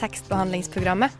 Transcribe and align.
tekstbehandlingsprogrammet. 0.00 1.12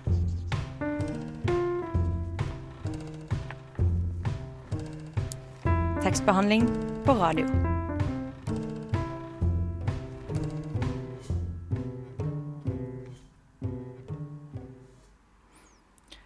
Tekstbehandling 6.03 6.69
på 7.04 7.12
radio. 7.12 7.46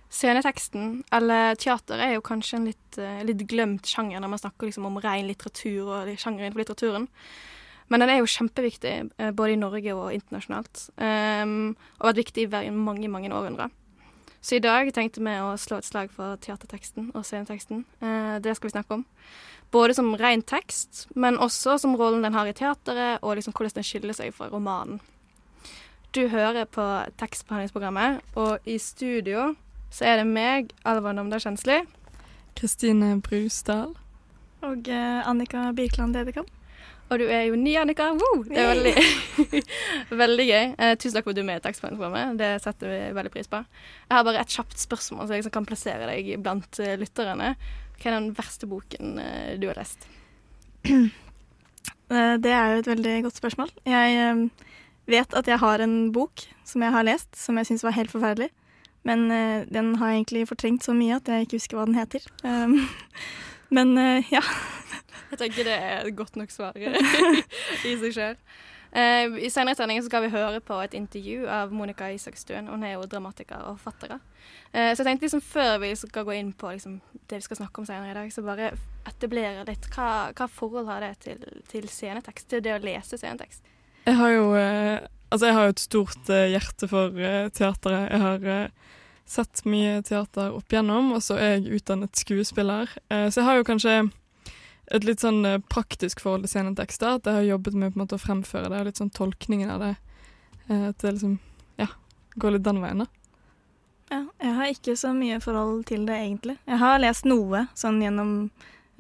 Sceneteksten, 0.09 1.02
eller 1.12 1.55
teater, 1.55 1.98
er 1.98 2.14
jo 2.14 2.23
kanskje 2.25 2.57
en 2.57 2.68
litt, 2.71 2.98
eh, 2.98 3.25
litt 3.27 3.43
glemt 3.50 3.84
sjanger 3.84 4.23
når 4.23 4.30
man 4.30 4.39
snakker 4.41 4.71
liksom 4.71 4.86
om 4.86 5.00
ren 5.02 5.27
litteratur 5.27 5.91
og 5.91 6.14
sjangeren 6.14 6.46
innenfor 6.46 6.62
litteraturen. 6.62 7.09
Men 7.89 8.01
den 8.01 8.11
er 8.11 8.21
jo 8.21 8.29
kjempeviktig 8.30 8.93
eh, 9.19 9.30
både 9.37 9.55
i 9.55 9.61
Norge 9.61 9.95
og 9.95 10.12
internasjonalt. 10.14 10.87
Um, 10.96 11.75
og 12.00 12.11
vært 12.11 12.23
viktig 12.23 12.46
i 12.49 12.71
mange, 12.73 13.11
mange 13.12 13.32
århundrer. 13.32 13.72
Så 14.45 14.58
i 14.58 14.64
dag 14.64 14.91
tenkte 14.93 15.22
vi 15.25 15.35
å 15.41 15.54
slå 15.61 15.79
et 15.81 15.89
slag 15.89 16.11
for 16.13 16.36
teaterteksten 16.44 17.11
og 17.14 17.25
sceneteksten. 17.25 17.85
Uh, 18.03 18.36
det 18.44 18.57
skal 18.57 18.68
vi 18.68 18.75
snakke 18.77 18.99
om. 18.99 19.05
Både 19.72 19.96
som 19.96 20.13
ren 20.21 20.44
tekst, 20.44 21.07
men 21.17 21.41
også 21.41 21.79
som 21.82 21.96
rollen 21.99 22.25
den 22.25 22.36
har 22.36 22.49
i 22.49 22.55
teateret, 22.57 23.22
og 23.22 23.36
liksom 23.36 23.57
hvordan 23.57 23.81
den 23.81 23.86
skiller 23.86 24.16
seg 24.16 24.35
fra 24.36 24.49
romanen. 24.53 25.00
Du 26.14 26.29
hører 26.30 26.69
på 26.71 26.85
tekstbehandlingsprogrammet, 27.19 28.21
og 28.39 28.69
i 28.71 28.77
studio 28.79 29.55
så 29.91 30.13
er 30.13 30.21
det 30.21 30.29
meg, 30.30 30.71
Alva 30.86 31.13
Nomda 31.13 31.41
Kjensli. 31.43 31.80
Kristine 32.55 33.16
Brusdal. 33.22 33.97
Og 34.64 34.89
uh, 34.89 35.28
Annika 35.28 35.72
Birkeland 35.75 36.14
Dedekamp. 36.14 36.53
Og 37.14 37.20
du 37.23 37.28
er 37.31 37.45
jo 37.47 37.55
ny, 37.55 37.77
Annika. 37.78 38.09
Woo! 38.19 38.41
Det 38.48 38.59
er 38.59 38.73
veldig, 38.73 39.61
veldig 40.22 40.47
gøy. 40.48 40.64
Eh, 40.83 40.95
tusen 40.98 41.14
takk 41.14 41.28
for 41.28 41.31
at 41.31 41.39
du 41.39 41.45
er 41.45 41.47
med 41.47 41.61
i 41.61 41.62
tekstbehandlingsprogrammet. 41.62 42.41
Det 42.41 42.48
setter 42.64 42.91
vi 42.91 42.97
veldig 43.14 43.31
pris 43.31 43.50
på. 43.53 43.61
Jeg 44.09 44.17
har 44.17 44.25
bare 44.27 44.41
et 44.42 44.56
kjapt 44.56 44.83
spørsmål, 44.83 45.20
så 45.22 45.36
jeg 45.36 45.45
liksom 45.45 45.55
kan 45.55 45.69
plassere 45.69 46.08
deg 46.11 46.33
blant 46.42 46.80
uh, 46.83 46.97
lytterne. 46.98 47.53
Hva 48.00 48.11
er 48.11 48.16
den 48.16 48.27
verste 48.34 48.66
boken 48.66 49.20
uh, 49.22 49.53
du 49.62 49.69
har 49.70 49.78
lest? 49.78 50.08
det 52.44 52.50
er 52.50 52.75
jo 52.75 52.83
et 52.83 52.91
veldig 52.91 53.14
godt 53.28 53.38
spørsmål. 53.38 53.70
Jeg 53.86 54.50
vet 55.14 55.38
at 55.38 55.48
jeg 55.48 55.62
har 55.62 55.86
en 55.86 55.97
bok 56.12 56.42
som 56.66 56.83
jeg 56.83 56.94
har 56.97 57.06
lest, 57.06 57.31
som 57.38 57.56
jeg 57.60 57.70
syns 57.70 57.86
var 57.86 57.94
helt 57.94 58.12
forferdelig. 58.12 58.50
Men 59.06 59.27
den 59.72 59.94
har 60.00 60.10
jeg 60.10 60.22
egentlig 60.22 60.47
fortrengt 60.48 60.84
så 60.84 60.92
mye 60.97 61.16
at 61.16 61.28
jeg 61.28 61.47
ikke 61.47 61.58
husker 61.60 61.78
hva 61.78 61.86
den 61.88 61.97
heter. 61.97 62.27
Men 63.77 63.97
ja. 64.33 64.44
Jeg 65.33 65.41
tenker 65.41 65.67
det 65.69 65.75
er 65.75 66.05
et 66.05 66.17
godt 66.17 66.39
nok 66.41 66.53
svar 66.53 66.77
i 66.78 67.97
seg 68.00 68.14
sjøl. 68.14 68.39
Uh, 68.94 69.34
I 69.42 69.48
senere 69.50 69.75
sending 69.75 69.98
skal 70.06 70.22
vi 70.22 70.31
høre 70.31 70.61
på 70.62 70.77
et 70.84 70.92
intervju 70.94 71.48
av 71.50 71.72
Monica 71.75 72.12
Isakstuen. 72.14 72.69
Hun 72.70 72.84
er 72.86 72.94
jo 72.94 73.08
dramatiker 73.11 73.64
og 73.66 73.81
forfatter. 73.83 74.20
Uh, 74.70 74.92
så 74.92 75.03
jeg 75.03 75.08
tenkte 75.08 75.27
liksom 75.27 75.42
før 75.42 75.81
vi 75.83 75.91
skal 75.98 76.27
gå 76.28 76.36
inn 76.39 76.53
på 76.55 76.70
liksom, 76.77 77.00
det 77.27 77.41
vi 77.41 77.47
skal 77.48 77.58
snakke 77.58 77.83
om 77.83 77.89
senere 77.89 78.12
i 78.12 78.19
dag, 78.20 78.31
så 78.31 78.47
bare 78.47 78.70
etablere 79.11 79.66
litt. 79.66 79.89
Hva, 79.97 80.31
hva 80.31 80.47
forhold 80.47 80.86
har 80.92 81.03
det 81.03 81.14
til, 81.27 81.42
til, 81.72 81.91
scenetekst, 81.91 82.48
til 82.53 82.62
det 82.62 82.77
å 82.77 82.83
lese 82.84 83.19
scenetekst? 83.19 83.66
Jeg 84.06 84.19
har 84.20 84.34
jo 84.36 84.48
Altså, 85.34 85.48
jeg 85.48 85.55
har 85.56 85.72
et 85.72 85.81
stort 85.83 86.28
hjerte 86.31 86.86
for 86.86 87.16
teateret. 87.56 88.05
Jeg 88.12 88.20
har 88.22 88.69
sett 89.25 89.64
mye 89.69 90.03
teater 90.05 90.53
opp 90.55 90.72
igjennom, 90.72 91.14
og 91.16 91.22
så 91.25 91.38
er 91.41 91.56
jeg 91.56 91.81
utdannet 91.81 92.20
skuespiller. 92.20 92.91
Eh, 93.09 93.28
så 93.33 93.41
jeg 93.41 93.48
har 93.48 93.59
jo 93.59 93.66
kanskje 93.66 93.97
et 94.92 95.04
litt 95.06 95.22
sånn 95.24 95.44
eh, 95.48 95.60
praktisk 95.72 96.20
forhold 96.24 96.44
til 96.44 96.54
scenetekster. 96.54 97.18
At 97.18 97.28
jeg 97.28 97.40
har 97.40 97.50
jobbet 97.54 97.77
med 97.78 97.92
på 97.92 97.98
en 97.98 98.04
måte 98.04 98.18
å 98.18 98.22
fremføre 98.22 98.70
det, 98.70 98.80
og 98.80 98.88
litt 98.91 99.00
sånn 99.00 99.12
tolkningen 99.14 99.72
av 99.74 99.84
det. 99.84 99.94
Eh, 100.68 100.88
at 100.91 100.98
det 101.02 101.16
liksom 101.16 101.38
ja, 101.80 101.88
går 102.41 102.56
litt 102.56 102.66
den 102.66 102.82
veien, 102.84 103.04
da. 103.04 103.10
Ja, 104.12 104.20
jeg 104.44 104.54
har 104.58 104.70
ikke 104.70 104.96
så 105.00 105.10
mye 105.16 105.41
forhold 105.42 105.84
til 105.88 106.06
det, 106.08 106.20
egentlig. 106.26 106.58
Jeg 106.68 106.80
har 106.82 107.00
lest 107.00 107.26
noe 107.28 107.64
sånn 107.78 108.02
gjennom, 108.04 108.32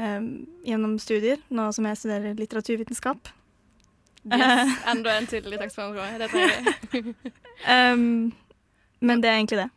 eh, 0.00 0.20
gjennom 0.66 0.98
studier, 1.02 1.42
nå 1.54 1.70
som 1.76 1.90
jeg 1.90 2.00
studerer 2.00 2.38
litteraturvitenskap. 2.40 3.32
Yes, 4.24 4.70
enda 4.88 5.18
en 5.18 5.26
tydelig 5.28 5.58
tekstform. 5.60 5.98
Det 6.18 6.30
trenger 6.32 6.76
vi. 6.92 7.14
um, 7.76 8.32
men 9.04 9.20
det 9.20 9.28
er 9.28 9.36
egentlig 9.36 9.58
det. 9.60 9.70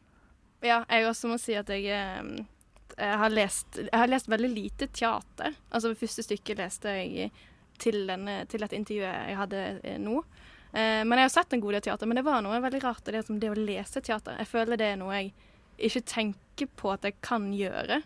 Ja, 0.65 0.83
jeg 0.89 1.07
også 1.07 1.29
må 1.29 1.37
si 1.41 1.53
at 1.57 1.69
jeg, 1.69 1.85
ehm, 1.91 2.47
jeg, 2.97 3.17
har, 3.21 3.29
lest, 3.29 3.77
jeg 3.77 3.93
har 3.93 4.09
lest 4.09 4.29
veldig 4.29 4.49
lite 4.49 4.87
teater. 4.87 5.53
Altså 5.69 5.91
det 5.91 5.99
første 5.99 6.25
stykket 6.25 6.61
leste 6.61 6.93
jeg 6.97 7.29
til, 7.77 7.99
denne, 8.09 8.39
til 8.49 8.63
dette 8.63 8.77
intervjuet 8.77 9.29
jeg 9.29 9.37
hadde 9.37 9.63
eh, 9.83 9.99
nå. 10.01 10.17
Eh, 10.71 11.03
men 11.05 11.19
jeg 11.19 11.27
har 11.27 11.33
sett 11.35 11.53
en 11.53 11.61
god 11.61 11.77
del 11.77 11.85
teater. 11.85 12.09
Men 12.09 12.19
det 12.19 12.25
var 12.25 12.41
noe 12.45 12.61
veldig 12.63 12.81
rart 12.83 13.05
det, 13.05 13.21
det 13.29 13.51
å 13.53 13.59
lese 13.59 14.01
teater. 14.01 14.39
Jeg 14.41 14.49
føler 14.49 14.81
det 14.81 14.91
er 14.93 15.01
noe 15.01 15.19
jeg 15.19 15.33
ikke 15.89 16.07
tenker 16.09 16.71
på 16.73 16.89
at 16.95 17.05
jeg 17.05 17.19
kan 17.21 17.51
gjøre. 17.53 18.01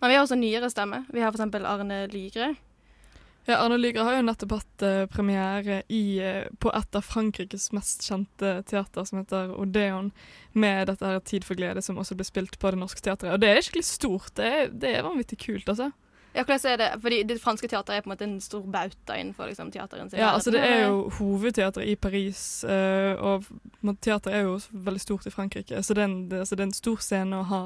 Men 0.00 0.10
vi 0.10 0.16
har 0.18 0.26
også 0.26 0.36
nyere 0.36 0.68
stemmer. 0.70 1.08
Vi 1.08 1.20
har 1.24 1.32
f.eks. 1.32 1.64
Arne 1.64 2.06
Lygre. 2.12 2.54
Ja, 3.48 3.62
Arne 3.64 3.78
Lygre 3.80 4.04
har 4.04 4.18
jo 4.18 4.24
nettopp 4.26 4.50
hatt 4.58 4.82
uh, 4.84 5.06
premiere 5.08 5.78
i, 5.88 6.20
uh, 6.20 6.50
på 6.60 6.68
et 6.76 6.96
av 6.98 7.04
Frankrikes 7.06 7.70
mest 7.72 8.04
kjente 8.04 8.50
teater, 8.68 9.06
som 9.08 9.22
heter 9.22 9.54
Odeon, 9.56 10.10
med 10.52 10.90
dette 10.90 11.08
her 11.08 11.22
Tid 11.24 11.46
for 11.48 11.56
glede, 11.56 11.80
som 11.80 11.96
også 11.96 12.18
ble 12.18 12.26
spilt 12.28 12.58
på 12.60 12.74
Det 12.74 12.80
Norske 12.80 13.00
Teatret. 13.00 13.32
Og 13.32 13.40
det 13.40 13.48
er 13.48 13.64
skikkelig 13.64 13.86
stort. 13.88 14.34
Det 14.36 14.50
er, 14.52 14.68
det 14.68 14.90
er 14.98 15.06
vanvittig 15.06 15.38
kult, 15.46 15.64
altså. 15.72 15.88
Ja, 16.36 16.44
hvordan 16.44 16.74
er 16.74 16.76
det? 16.76 16.88
Fordi 17.00 17.22
Det 17.22 17.40
franske 17.40 17.70
teateret 17.72 17.96
er 17.96 18.04
på 18.04 18.10
en 18.10 18.12
måte 18.12 18.26
en 18.28 18.40
stor 18.40 18.66
bauta 18.68 19.16
innenfor 19.16 19.48
liksom, 19.48 19.70
teateren 19.72 20.10
sin. 20.10 20.20
Ja, 20.20 20.34
altså 20.34 20.52
Det 20.52 20.60
er 20.60 20.84
jo 20.84 21.08
hovedteateret 21.16 21.88
i 21.88 21.94
Paris, 21.96 22.42
uh, 22.68 23.16
og 23.16 23.48
teater 24.04 24.30
er 24.30 24.44
jo 24.44 24.58
veldig 24.72 25.00
stort 25.00 25.26
i 25.26 25.32
Frankrike. 25.32 25.82
Så 25.82 25.96
det 25.96 26.04
er, 26.04 26.10
en, 26.12 26.28
det, 26.28 26.44
altså, 26.44 26.54
det 26.54 26.66
er 26.66 26.68
en 26.68 26.82
stor 26.82 27.00
scene 27.00 27.40
å 27.40 27.48
ha 27.48 27.62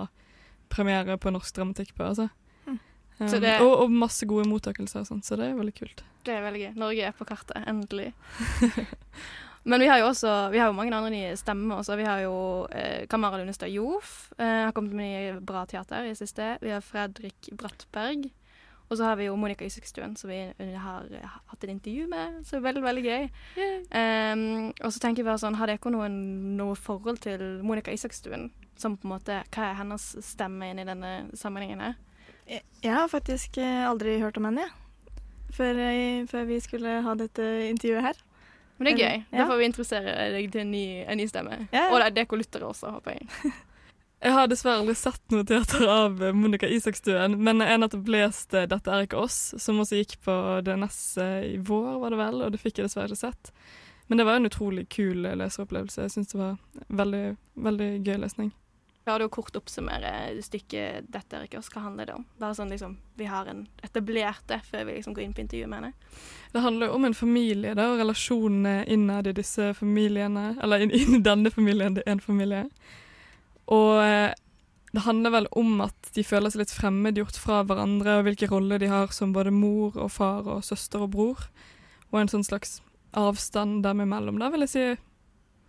premiere 0.71 1.18
på 1.18 1.34
norsk 1.34 1.57
dramatikk 1.57 1.91
på. 1.98 2.07
altså. 2.07 2.28
Um, 3.18 3.28
det, 3.28 3.54
og, 3.60 3.72
og, 3.84 3.92
masse 3.92 4.26
gode 4.26 4.48
mottakelser, 4.50 5.04
sånt, 5.06 5.26
så 5.28 5.38
det 5.38 5.50
er 5.50 5.59
veldig 5.59 5.74
kult. 5.76 6.03
Det 6.26 6.34
er 6.34 6.44
veldig 6.44 6.60
gøy. 6.64 6.72
Norge 6.80 7.06
er 7.09 7.16
på 7.16 7.26
kartet, 7.28 7.56
endelig. 7.68 8.12
Men 9.68 9.78
vi 9.78 9.86
har 9.86 10.00
jo 10.00 10.09
også 10.09 10.30
vi 10.50 10.59
har 10.59 10.72
jo 10.72 10.74
mange 10.74 10.94
andre 10.97 11.12
nye 11.14 11.34
stemmer 11.38 11.78
også. 11.78 11.94
Vi 12.00 12.06
har 12.06 12.24
jo 12.24 12.34
eh, 12.74 13.04
Kamara 13.10 13.38
Lunestad 13.38 13.70
Jof. 13.70 14.32
Eh, 14.34 14.64
har 14.66 14.74
kommet 14.74 14.97
med 14.98 15.38
bra 15.47 15.62
teater 15.70 16.09
i 16.09 16.16
siste. 16.18 16.56
Vi 16.62 16.72
har 16.74 16.82
Fredrik 16.82 17.53
Brattberg. 17.54 18.26
Og 18.92 18.98
så 18.98 19.04
har 19.04 19.16
vi 19.16 19.24
jo 19.24 19.36
Monica 19.41 19.64
Isakstuen, 19.64 20.16
som 20.20 20.28
vi 20.28 20.42
har 20.59 21.06
hatt 21.48 21.64
et 21.64 21.70
intervju 21.70 22.06
med, 22.10 22.42
så 22.44 22.59
veldig, 22.60 22.82
veldig 22.84 23.04
gøy. 23.06 23.28
Yeah. 23.56 24.34
Um, 24.36 24.66
og 24.84 24.92
så 24.92 25.00
tenker 25.00 25.22
jeg 25.22 25.28
bare 25.30 25.41
sånn, 25.41 25.56
har 25.56 25.70
dere 25.70 25.92
noen, 25.94 26.18
noe 26.59 26.76
forhold 26.76 27.22
til 27.24 27.62
Monica 27.64 27.94
Isakstuen? 27.94 28.50
Som 28.76 28.98
på 28.98 29.09
en 29.09 29.14
måte, 29.14 29.38
Hva 29.54 29.70
er 29.70 29.78
hennes 29.78 30.04
stemme 30.26 30.68
inn 30.68 30.82
i 30.82 30.84
denne 30.84 31.12
sammenhengen 31.38 31.80
her? 31.80 31.97
Jeg, 32.48 32.62
jeg 32.83 32.94
har 32.94 33.09
faktisk 33.09 33.59
eh, 33.62 33.89
aldri 33.89 34.18
hørt 34.22 34.39
om 34.41 34.48
henne, 34.48 34.66
jeg. 34.66 34.78
Før, 35.53 35.80
jeg, 35.84 36.28
før, 36.30 36.47
vi 36.48 36.60
skulle 36.65 37.00
ha 37.04 37.15
dette 37.18 37.48
intervjuet 37.68 38.06
her. 38.06 38.22
Men 38.78 38.89
det 38.89 38.92
er 38.92 39.03
gøy. 39.03 39.18
Ja. 39.33 39.42
Da 39.42 39.48
får 39.50 39.60
vi 39.60 39.66
interessere 39.68 40.15
deg 40.33 40.48
til 40.54 40.62
en 40.65 40.72
ny, 40.72 40.86
en 41.04 41.21
ny 41.21 41.27
stemme. 41.28 41.59
Ja, 41.74 41.84
ja. 41.84 41.91
Og 41.92 42.00
er 42.00 42.39
lyttere 42.41 42.71
også, 42.71 42.94
håper 42.97 43.18
jeg. 43.18 43.53
Jeg 44.22 44.36
har 44.36 44.47
dessverre 44.47 44.78
aldri 44.78 44.94
sett 44.94 45.33
noe 45.34 45.42
teater 45.42 45.83
av 45.91 46.21
eh, 46.22 46.30
Monica 46.30 46.68
Isakstuen, 46.71 47.33
men 47.42 47.59
jeg 47.59 47.72
har 47.72 47.80
nettopp 47.83 48.06
lest 48.06 48.54
eh, 48.54 48.68
'Dette 48.71 48.92
er 48.95 49.09
ikke 49.09 49.18
oss', 49.18 49.56
som 49.59 49.80
også 49.83 49.98
gikk 49.98 50.15
på 50.22 50.36
DNS 50.62 50.98
i 51.50 51.56
vår, 51.59 51.97
var 51.98 52.15
det 52.15 52.21
vel, 52.21 52.38
og 52.47 52.53
det 52.54 52.60
fikk 52.62 52.78
jeg 52.78 52.86
dessverre 52.86 53.10
ikke 53.10 53.18
sett. 53.18 53.50
Men 54.06 54.21
det 54.21 54.28
var 54.28 54.38
en 54.38 54.47
utrolig 54.47 54.86
kul 54.95 55.27
leseropplevelse. 55.27 56.06
Jeg 56.06 56.15
syns 56.15 56.30
det 56.30 56.38
var 56.38 56.54
veldig, 57.03 57.24
veldig 57.66 57.91
gøy 58.06 58.21
lesning. 58.22 58.53
Klarer 59.03 59.25
du 59.25 59.27
å 59.27 59.34
kort 59.34 59.57
oppsummere 59.59 60.10
stykket 60.47 61.09
'Dette 61.10 61.37
er 61.37 61.47
ikke 61.49 61.59
oss'? 61.59 61.71
Hva 61.75 61.83
handler 61.89 62.07
det 62.07 62.15
om? 62.15 62.27
Bare 62.39 62.54
sånn 62.54 62.71
liksom, 62.71 62.97
vi 63.19 63.27
har 63.27 63.49
en 63.51 63.65
etablert 63.83 64.47
det 64.47 64.60
før 64.69 64.84
vi 64.87 64.95
liksom 64.95 65.16
går 65.16 65.25
inn 65.25 65.34
på 65.34 65.43
intervjuet, 65.43 65.71
mener 65.71 65.91
jeg. 65.91 66.21
Det 66.53 66.63
handler 66.63 66.87
jo 66.87 66.99
om 67.01 67.04
en 67.09 67.19
familie 67.19 67.75
da, 67.75 67.89
og 67.91 67.99
relasjonene 67.99 68.84
innad 68.87 69.27
i 69.27 69.34
disse 69.34 69.72
familiene. 69.75 70.57
Eller 70.63 70.87
inn, 70.87 71.22
denne 71.22 71.51
familien, 71.51 71.99
det 71.99 72.07
er 72.07 72.15
en 72.15 72.22
familie. 72.22 72.69
Og 73.66 73.99
eh, 74.04 74.31
det 74.93 75.07
handler 75.07 75.34
vel 75.34 75.47
om 75.57 75.81
at 75.81 76.13
de 76.15 76.22
føler 76.22 76.53
seg 76.53 76.63
litt 76.63 76.75
fremmedgjort 76.77 77.39
fra 77.41 77.63
hverandre, 77.66 78.21
og 78.21 78.27
hvilke 78.28 78.51
roller 78.51 78.78
de 78.78 78.91
har 78.93 79.10
som 79.10 79.33
både 79.33 79.51
mor 79.51 79.97
og 79.97 80.13
far 80.13 80.47
og 80.47 80.63
søster 80.66 81.03
og 81.03 81.15
bror. 81.16 81.47
Og 82.13 82.21
en 82.21 82.31
sånn 82.31 82.45
slags 82.45 82.83
avstand 83.16 83.83
dem 83.83 84.05
imellom, 84.05 84.39
da, 84.39 84.53
vil 84.53 84.66
jeg 84.66 84.72
si. 84.72 84.84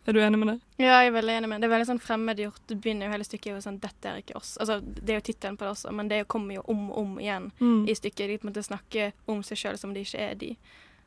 Er 0.07 0.13
du 0.13 0.19
enig 0.19 0.39
med 0.39 0.47
det? 0.47 0.61
Ja, 0.83 0.99
jeg 1.01 1.07
er 1.07 1.15
veldig 1.15 1.33
enig 1.37 1.49
med 1.49 1.61
det. 1.61 1.61
Det 1.61 1.69
er 1.71 1.77
veldig 1.77 1.87
sånn 1.87 2.01
fremmedgjort. 2.03 2.61
Du 2.67 2.75
begynner 2.75 3.05
jo 3.07 3.11
hele 3.13 3.23
stykket 3.23 3.53
med 3.53 3.63
sånn 3.63 3.79
'Dette 3.79 4.05
er 4.09 4.17
ikke 4.21 4.35
oss'. 4.35 4.57
Altså, 4.59 4.81
det 4.83 5.09
er 5.09 5.19
jo 5.21 5.27
tittelen 5.31 5.57
på 5.57 5.63
det 5.63 5.71
også, 5.77 5.91
men 5.93 6.07
det 6.09 6.27
kommer 6.27 6.55
jo 6.55 6.61
om 6.67 6.91
og 6.91 6.97
om 6.97 7.19
igjen 7.19 7.51
Mm. 7.59 7.87
i 7.87 7.93
stykket. 7.95 8.27
De 8.27 8.37
på 8.37 8.47
en 8.47 8.53
måte 8.53 8.63
snakker 8.67 9.13
om 9.27 9.43
seg 9.43 9.57
sjøl 9.57 9.77
som 9.77 9.93
de 9.93 10.01
ikke 10.01 10.19
er 10.19 10.35
de. 10.35 10.57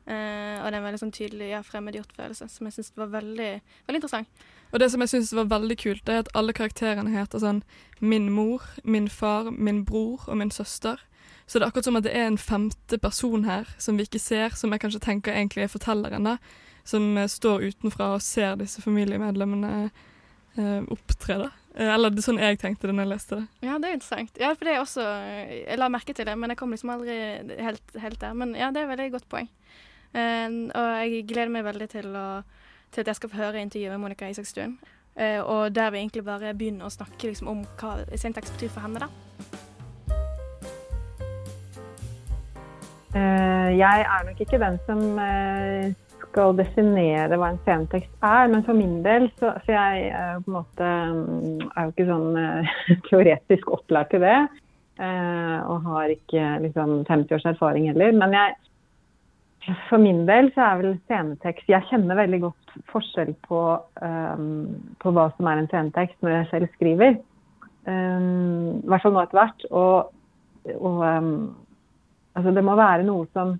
Uh, 0.07 0.63
og 0.63 0.71
det 0.71 0.73
er 0.73 0.77
en 0.79 0.83
veldig 0.87 0.99
sånn 0.99 1.11
tydelig 1.11 1.49
ja, 1.49 1.61
fremmedgjort 1.61 2.13
følelse, 2.15 2.49
som 2.49 2.65
jeg 2.67 2.73
syns 2.73 2.91
var 2.95 3.07
veldig, 3.07 3.61
veldig 3.87 3.95
interessant. 3.99 4.27
Og 4.71 4.79
det 4.79 4.89
som 4.91 5.01
jeg 5.01 5.09
syns 5.09 5.33
var 5.33 5.45
veldig 5.45 5.77
kult, 5.77 6.05
det 6.05 6.13
er 6.15 6.19
at 6.19 6.29
alle 6.33 6.53
karakterene 6.53 7.11
heter 7.11 7.39
sånn 7.39 7.63
min 7.99 8.29
mor, 8.31 8.61
min 8.85 9.09
far, 9.09 9.51
min 9.51 9.83
bror 9.83 10.23
og 10.29 10.37
min 10.37 10.49
søster. 10.49 10.97
Så 11.45 11.59
det 11.59 11.63
er 11.65 11.71
akkurat 11.71 11.83
som 11.85 11.95
at 11.97 12.03
det 12.03 12.15
er 12.15 12.27
en 12.27 12.37
femte 12.37 12.97
person 12.97 13.43
her 13.43 13.67
som 13.77 13.97
vi 13.97 14.03
ikke 14.03 14.19
ser, 14.19 14.49
som 14.55 14.71
jeg 14.71 14.79
kanskje 14.79 14.99
tenker 15.03 15.33
egentlig 15.33 15.63
er 15.63 15.67
fortelleren, 15.67 16.23
da. 16.23 16.37
Som 16.87 17.09
eh, 17.19 17.27
står 17.31 17.65
utenfra 17.67 18.13
og 18.15 18.23
ser 18.23 18.55
disse 18.61 18.81
familiemedlemmene 18.83 19.71
eh, 19.89 20.83
opptre, 20.93 21.37
da. 21.45 21.49
Eh, 21.77 21.91
eller 21.93 22.09
det 22.13 22.23
er 22.23 22.27
sånn 22.29 22.39
jeg 22.41 22.59
tenkte 22.61 22.87
det 22.89 22.95
når 22.97 23.05
jeg 23.05 23.11
leste 23.13 23.39
det. 23.41 23.47
Ja, 23.67 23.75
det 23.77 23.89
er 23.91 23.97
interessant. 23.99 24.39
Ja, 24.41 24.53
for 24.55 24.65
det 24.69 24.73
er 24.77 24.81
også 24.81 25.03
Jeg 25.51 25.77
la 25.81 25.89
merke 25.93 26.15
til 26.17 26.25
det, 26.29 26.37
men 26.39 26.53
jeg 26.53 26.57
kom 26.61 26.71
liksom 26.73 26.93
aldri 26.95 27.17
helt, 27.67 27.97
helt 28.01 28.19
der. 28.23 28.33
Men 28.39 28.55
ja, 28.57 28.71
det 28.71 28.81
er 28.81 28.87
et 28.89 28.93
veldig 28.95 29.11
godt 29.17 29.27
poeng. 29.29 29.49
Eh, 30.17 30.47
og 30.71 30.87
jeg 31.03 31.25
gleder 31.29 31.51
meg 31.53 31.67
veldig 31.67 31.89
til, 31.91 32.07
å, 32.15 32.27
til 32.95 33.03
at 33.03 33.11
jeg 33.11 33.19
skal 33.19 33.33
få 33.35 33.41
høre 33.43 33.61
intervjuet 33.67 33.93
med 33.97 34.05
Monica 34.07 34.31
Isakstuen. 34.31 34.77
Eh, 35.17 35.41
og 35.41 35.73
der 35.75 35.91
vi 35.91 35.99
egentlig 36.03 36.23
bare 36.25 36.53
begynner 36.57 36.87
å 36.87 36.93
snakke 36.93 37.31
liksom, 37.33 37.47
om 37.51 37.63
hva 37.81 37.97
Sintex 38.15 38.53
betyr 38.55 38.69
for 38.73 38.85
henne, 38.85 39.01
da. 39.01 39.09
Eh, 43.15 43.69
Jeg 43.77 44.03
er 44.07 44.25
nok 44.27 44.41
ikke 44.43 44.59
den 44.61 44.77
som 44.85 45.01
eh, 45.19 45.93
skal 46.21 46.55
definere 46.57 47.37
hva 47.39 47.51
en 47.53 47.59
scenetekst 47.65 48.25
er, 48.25 48.51
men 48.51 48.63
for 48.67 48.77
min 48.77 49.01
del 49.05 49.27
så 49.39 49.53
For 49.65 49.73
jeg 49.73 50.07
er 50.11 50.37
jo 50.37 50.45
på 50.45 50.51
en 50.51 50.57
måte 50.57 50.91
mm, 51.17 51.65
er 51.67 51.83
jo 51.87 51.93
ikke 51.93 52.07
sånn 52.11 52.39
eh, 52.43 52.77
teoretisk 53.09 53.73
opplært 53.77 54.13
til 54.13 54.25
det. 54.25 54.37
eh, 54.99 55.57
Og 55.65 55.89
har 55.89 56.13
ikke 56.13 56.55
liksom 56.65 57.03
50 57.09 57.37
års 57.37 57.51
erfaring 57.53 57.89
heller. 57.91 58.15
Men 58.17 58.35
jeg 58.37 58.55
for 59.89 59.99
min 59.99 60.23
del 60.27 60.49
så 60.55 60.63
er 60.63 60.81
vel 60.81 60.93
scenetekst 61.07 61.69
Jeg 61.71 61.87
kjenner 61.89 62.19
veldig 62.19 62.39
godt 62.45 62.75
forskjell 62.91 63.33
på, 63.47 63.61
um, 63.99 64.77
på 65.01 65.11
hva 65.15 65.27
som 65.35 65.49
er 65.49 65.61
en 65.61 65.69
scenetekst 65.71 66.21
når 66.23 66.35
jeg 66.35 66.49
selv 66.51 66.69
skriver. 66.77 67.17
Um, 67.87 68.83
I 68.83 68.91
hvert 68.91 69.03
fall 69.03 69.15
nå 69.15 69.23
etter 69.23 69.41
hvert. 69.41 69.65
Og, 69.71 70.13
og 70.77 71.01
um, 71.03 71.31
altså 72.37 72.53
det 72.55 72.63
må 72.63 72.77
være 72.79 73.07
noe 73.07 73.27
som 73.35 73.57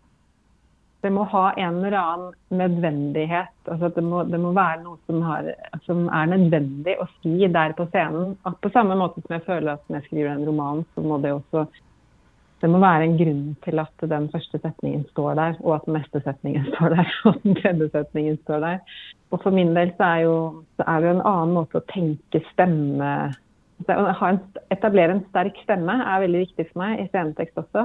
Det 1.06 1.12
må 1.14 1.24
ha 1.30 1.44
en 1.62 1.80
eller 1.86 1.96
annen 2.00 2.32
nødvendighet. 2.58 3.54
Altså 3.70 3.92
det, 3.94 4.04
må, 4.04 4.24
det 4.26 4.40
må 4.42 4.52
være 4.58 4.82
noe 4.82 4.98
som, 5.06 5.22
har, 5.28 5.52
som 5.86 6.08
er 6.10 6.32
nødvendig 6.32 6.96
å 7.00 7.06
si 7.20 7.36
der 7.54 7.76
på 7.78 7.86
scenen. 7.92 8.34
At 8.50 8.58
på 8.64 8.72
samme 8.74 8.98
måte 8.98 9.22
som 9.22 9.38
jeg 9.38 9.46
føler 9.46 9.76
at 9.76 9.84
når 9.86 10.00
jeg 10.00 10.08
skriver 10.10 10.32
en 10.34 10.48
roman, 10.50 10.82
så 10.96 11.06
må 11.06 11.20
det 11.22 11.36
også 11.38 11.68
det 12.62 12.70
må 12.74 12.80
være 12.82 13.06
en 13.06 13.18
grunn 13.20 13.42
til 13.66 13.80
at 13.82 14.06
den 14.10 14.30
første 14.34 14.60
setningen 14.64 15.04
står 15.12 15.36
der, 15.38 15.58
og 15.62 15.76
at 15.76 15.84
den 15.86 15.98
neste 16.00 16.22
setningen 16.26 16.66
står 16.72 16.96
der, 16.96 17.12
og 17.30 17.44
den 17.44 17.58
tredje 17.60 17.90
setningen 17.94 18.40
står 18.42 18.64
der. 18.64 18.96
Og 19.32 19.44
for 19.44 19.54
min 19.54 19.76
del 19.76 19.92
så 19.98 20.08
er, 20.08 20.24
jo, 20.26 20.38
så 20.80 20.88
er 20.88 21.04
det 21.04 21.10
jo 21.10 21.18
en 21.18 21.28
annen 21.34 21.54
måte 21.60 21.82
å 21.82 21.88
tenke 21.92 22.42
stemme 22.54 23.12
Å 23.78 24.30
etablere 24.74 25.14
en 25.14 25.26
sterk 25.28 25.60
stemme 25.62 25.94
er 26.02 26.24
veldig 26.24 26.40
viktig 26.48 26.64
for 26.72 26.82
meg 26.82 27.04
i 27.04 27.10
scenetekst 27.12 27.60
også. 27.62 27.84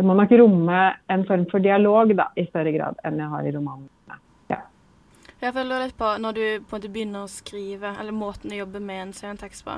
Det 0.00 0.06
må 0.08 0.14
nok 0.16 0.30
romme 0.40 0.76
en 1.12 1.22
form 1.28 1.42
for 1.50 1.60
dialog 1.60 2.14
da, 2.16 2.30
i 2.40 2.46
større 2.48 2.72
grad 2.72 3.00
enn 3.04 3.18
jeg 3.20 3.28
har 3.28 3.44
i 3.44 3.50
romanene. 3.52 4.16
Ja. 4.48 4.60
Jeg 5.42 5.52
føler 5.52 5.82
litt 5.84 5.96
på 5.98 6.12
når 6.24 6.36
du 6.38 6.40
på 6.46 6.72
en 6.72 6.78
måte 6.78 6.88
begynner 6.94 7.26
å 7.26 7.28
skrive, 7.28 7.90
eller 8.00 8.16
måten 8.16 8.54
å 8.54 8.62
jobbe 8.62 8.80
med 8.80 9.02
en 9.02 9.12
scenetekst 9.12 9.66
på. 9.66 9.74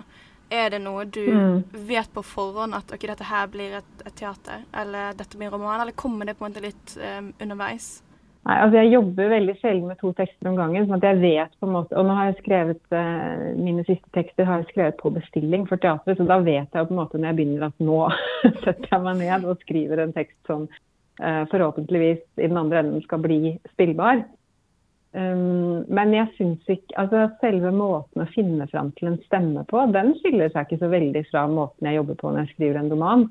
Er 0.53 0.71
det 0.71 0.79
noe 0.85 1.05
du 1.11 1.25
Mm. 1.27 1.65
vet 1.89 2.13
på 2.15 2.23
forhånd 2.23 2.75
at 2.79 2.93
ok, 2.95 3.07
dette 3.11 3.25
her 3.25 3.47
blir 3.51 3.75
et, 3.81 3.93
et 4.07 4.15
teater, 4.15 4.63
eller 4.73 5.13
dette 5.19 5.37
blir 5.37 5.49
en 5.51 5.55
roman, 5.59 5.81
eller 5.81 5.93
kommer 6.05 6.25
det 6.31 6.37
på 6.39 6.47
en 6.47 6.53
måte 6.53 6.63
litt 6.63 6.97
um, 7.03 7.33
underveis? 7.41 8.03
Nei, 8.43 8.57
altså 8.59 8.81
Jeg 8.81 8.91
jobber 8.91 9.31
veldig 9.31 9.55
sjelden 9.61 9.87
med 9.87 9.99
to 10.01 10.11
tekster 10.19 10.51
om 10.51 10.59
gangen. 10.59 10.87
sånn 10.89 10.99
at 10.99 11.07
jeg 11.07 11.21
vet 11.23 11.53
på 11.61 11.69
en 11.69 11.77
måte, 11.77 11.95
og 11.99 12.09
nå 12.09 12.17
har 12.19 12.31
jeg 12.31 12.41
skrevet 12.41 12.97
eh, 12.99 13.45
Mine 13.59 13.85
siste 13.87 14.11
tekster 14.17 14.49
har 14.49 14.63
jeg 14.63 14.73
skrevet 14.73 14.99
på 14.99 15.15
bestilling 15.15 15.67
for 15.71 15.79
teatret, 15.83 16.19
så 16.19 16.27
da 16.27 16.41
vet 16.43 16.67
jeg 16.67 16.89
på 16.89 16.95
en 16.95 17.03
måte 17.05 17.21
når 17.21 17.31
jeg 17.31 17.39
begynner 17.39 17.69
at 17.69 17.87
nå 17.87 18.01
setter 18.65 18.89
jeg 18.91 19.07
meg 19.07 19.23
ned 19.23 19.47
og 19.47 19.63
skriver 19.63 20.03
en 20.03 20.15
tekst 20.17 20.39
som 20.51 20.67
eh, 20.67 21.43
forhåpentligvis 21.55 22.23
i 22.43 22.49
den 22.49 22.59
andre 22.65 22.83
enden 22.83 23.07
skal 23.07 23.23
bli 23.23 23.57
spillbar. 23.77 24.25
Um, 25.13 25.85
men 25.93 26.15
jeg 26.17 26.31
syns 26.39 26.71
ikke 26.73 26.97
altså 26.97 27.27
selve 27.43 27.69
måten 27.77 28.23
å 28.25 28.31
finne 28.33 28.65
fram 28.71 28.95
til 28.97 29.11
en 29.11 29.19
stemme 29.27 29.61
på, 29.69 29.83
den 29.93 30.15
skiller 30.23 30.49
seg 30.55 30.65
ikke 30.65 30.79
så 30.81 30.89
veldig 30.89 31.21
fra 31.29 31.43
måten 31.53 31.85
jeg 31.85 31.99
jobber 31.99 32.17
på 32.17 32.31
når 32.31 32.47
jeg 32.47 32.55
skriver 32.55 32.79
en 32.81 32.89
roman. 32.95 33.27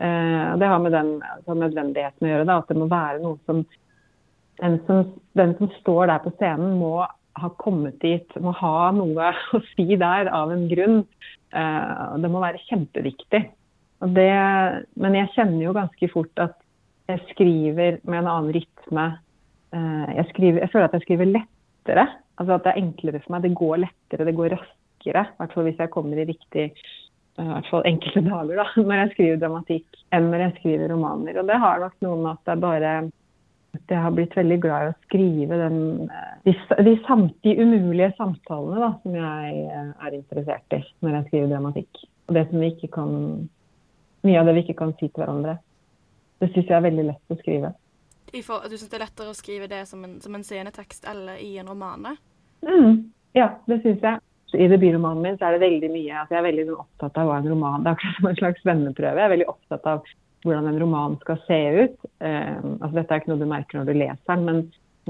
Uh, 0.00 0.56
det 0.56 0.70
har 0.72 0.80
med 0.80 0.96
den 0.96 1.18
altså 1.20 1.58
nødvendigheten 1.58 2.24
å 2.24 2.32
gjøre, 2.32 2.48
da, 2.48 2.56
at 2.62 2.72
det 2.72 2.78
må 2.80 2.88
være 2.88 3.20
noe 3.20 3.36
som 3.44 3.60
den, 4.58 4.78
som 4.86 5.06
den 5.38 5.54
som 5.58 5.70
står 5.78 6.08
der 6.10 6.22
på 6.24 6.32
scenen, 6.38 6.78
må 6.80 7.06
ha 7.38 7.50
kommet 7.62 8.00
dit, 8.02 8.38
må 8.42 8.52
ha 8.58 8.90
noe 8.94 9.32
å 9.56 9.62
si 9.74 9.86
der 10.00 10.30
av 10.34 10.52
en 10.54 10.66
grunn. 10.70 11.02
Eh, 11.54 12.16
det 12.22 12.32
må 12.32 12.42
være 12.42 12.62
kjempeviktig. 12.68 13.44
Det, 14.14 14.32
men 15.02 15.16
jeg 15.18 15.32
kjenner 15.34 15.64
jo 15.64 15.74
ganske 15.74 16.10
fort 16.12 16.42
at 16.42 16.58
jeg 17.08 17.24
skriver 17.32 17.98
med 18.04 18.20
en 18.20 18.30
annen 18.30 18.54
rytme. 18.54 19.06
Eh, 19.74 20.08
jeg, 20.18 20.28
skriver, 20.32 20.62
jeg 20.62 20.72
føler 20.74 20.88
at 20.88 20.96
jeg 20.98 21.06
skriver 21.06 21.32
lettere. 21.32 22.06
Altså 22.38 22.54
at 22.54 22.66
det 22.66 22.72
er 22.74 22.82
enklere 22.84 23.22
for 23.24 23.34
meg. 23.34 23.46
Det 23.46 23.58
går 23.58 23.82
lettere, 23.86 24.28
det 24.28 24.36
går 24.38 24.54
raskere. 24.54 25.24
I 25.26 25.40
hvert 25.40 25.54
fall 25.54 25.68
hvis 25.68 25.82
jeg 25.82 25.94
kommer 25.94 26.20
i 26.20 26.26
riktig 26.28 26.66
eh, 26.68 27.46
i 27.46 27.48
hvert 27.48 27.70
fall 27.70 27.86
enkelte 27.90 28.24
dager 28.26 28.62
da, 28.62 28.66
når 28.90 29.02
jeg 29.02 29.14
skriver 29.14 29.40
dramatikk, 29.42 30.02
enn 30.14 30.30
når 30.32 30.44
jeg 30.46 30.56
skriver 30.60 30.94
romaner. 30.94 31.40
Og 31.40 31.50
det 31.50 31.62
har 31.64 31.82
nok 31.82 31.96
noe 32.06 32.20
med 32.22 32.32
at 32.34 32.44
det 32.44 32.54
er 32.54 32.66
bare 32.66 32.92
at 33.76 33.92
jeg 33.92 34.00
har 34.00 34.14
blitt 34.16 34.36
veldig 34.36 34.58
glad 34.62 34.84
i 34.84 34.90
å 34.90 34.98
skrive 35.04 35.58
den, 35.60 35.80
eh, 36.08 36.34
de, 36.46 36.54
de, 36.86 36.94
samt, 37.06 37.34
de 37.44 37.54
umulige 37.60 38.10
samtalene 38.16 38.80
da, 38.80 38.90
som 39.02 39.16
jeg 39.18 39.64
eh, 39.66 39.90
er 40.06 40.16
interessert 40.16 40.76
i 40.76 40.80
når 41.04 41.18
jeg 41.18 41.26
skriver 41.28 41.52
dramatikk. 41.52 42.04
Og 42.28 42.36
det 42.36 42.44
som 42.50 42.64
vi 42.64 42.74
ikke 42.74 42.92
kan 42.98 43.14
Mye 44.26 44.40
av 44.40 44.48
det 44.48 44.56
vi 44.56 44.62
ikke 44.64 44.80
kan 44.80 44.90
si 44.98 45.06
til 45.06 45.22
hverandre. 45.22 45.52
Det 46.42 46.48
syns 46.50 46.66
jeg 46.66 46.74
er 46.74 46.82
veldig 46.82 47.04
lett 47.06 47.30
å 47.30 47.36
skrive. 47.38 47.68
I 48.34 48.40
for, 48.42 48.64
du 48.66 48.74
syns 48.74 48.90
det 48.90 48.98
er 48.98 49.04
lettere 49.04 49.30
å 49.30 49.36
skrive 49.38 49.68
det 49.70 49.84
som 49.86 50.02
en, 50.04 50.16
som 50.20 50.34
en 50.34 50.42
scenetekst 50.44 51.06
eller 51.06 51.38
i 51.38 51.52
en 51.62 51.70
roman? 51.70 52.08
Mm, 52.66 52.96
ja, 53.38 53.46
det 53.70 53.78
syns 53.84 54.02
jeg. 54.02 54.18
I 54.58 54.66
debutromanen 54.72 55.22
min 55.22 55.38
så 55.38 55.46
er 55.46 55.54
det 55.54 55.62
veldig 55.62 55.88
mye 55.92 56.14
altså 56.22 56.34
Jeg 56.34 56.40
er 56.40 56.46
veldig 56.46 56.62
sånn 56.70 56.82
opptatt 56.82 57.18
av 57.20 57.26
hva 57.28 57.34
en 57.36 57.48
roman 57.52 57.82
Det 57.84 57.90
er 57.90 57.96
akkurat 57.98 58.14
som 58.18 58.28
en 58.30 58.38
slags 58.38 58.62
venneprøve. 58.64 59.20
Jeg 59.20 59.28
er 59.28 59.34
veldig 59.34 59.48
opptatt 59.52 59.88
av 59.92 60.12
hvordan 60.48 60.68
en 60.70 60.80
roman 60.82 61.16
skal 61.22 61.40
se 61.46 61.58
ut. 61.78 62.10
Eh, 62.24 62.58
altså 62.78 62.94
Dette 62.96 63.14
er 63.14 63.22
ikke 63.22 63.32
noe 63.32 63.42
du 63.42 63.48
merker 63.50 63.80
når 63.80 63.90
du 63.90 63.98
leser 63.98 64.32
den, 64.32 64.46
men, 64.48 64.62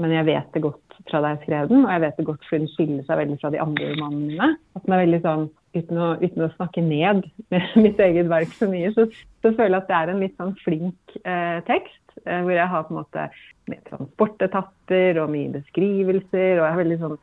men 0.03 0.15
jeg 0.17 0.27
vet 0.29 0.51
det 0.55 0.63
godt 0.65 0.99
fra 1.07 1.21
da 1.23 1.33
jeg 1.33 1.43
skrev 1.45 1.71
den. 1.71 1.85
Og 1.85 1.93
jeg 1.93 2.03
vet 2.05 2.19
det 2.19 2.27
godt 2.27 2.49
fordi 2.49 2.61
den 2.65 2.73
skiller 2.73 3.07
seg 3.07 3.21
veldig 3.23 3.39
fra 3.41 3.53
de 3.55 3.63
andre 3.63 3.93
romanene 3.93 4.33
mine. 4.33 4.51
At 4.75 4.85
den 4.85 4.95
er 4.95 5.03
veldig 5.05 5.23
sånn, 5.25 5.47
Uten 5.69 5.99
å, 6.01 6.05
uten 6.17 6.41
å 6.41 6.53
snakke 6.55 6.81
ned 6.81 7.27
med 7.53 7.73
mitt 7.83 7.99
eget 8.01 8.25
verk 8.31 8.53
så 8.57 8.65
mye, 8.71 8.89
så, 8.95 9.03
så 9.43 9.51
føler 9.53 9.75
jeg 9.75 9.83
at 9.83 9.89
det 9.91 9.97
er 9.99 10.11
en 10.11 10.23
litt 10.23 10.39
sånn 10.39 10.55
flink 10.63 11.17
eh, 11.21 11.59
tekst. 11.67 12.01
Eh, 12.25 12.41
hvor 12.41 12.55
jeg 12.55 12.71
har 12.71 12.87
på 12.87 12.95
en 12.95 12.99
måte 13.03 13.25
med 13.69 13.83
transportetatter 13.89 15.19
og 15.21 15.29
mye 15.33 15.51
beskrivelser. 15.59 16.57
Og 16.57 16.63
jeg 16.63 16.73
har 16.73 16.81
veldig 16.81 16.99
sånn 17.03 17.19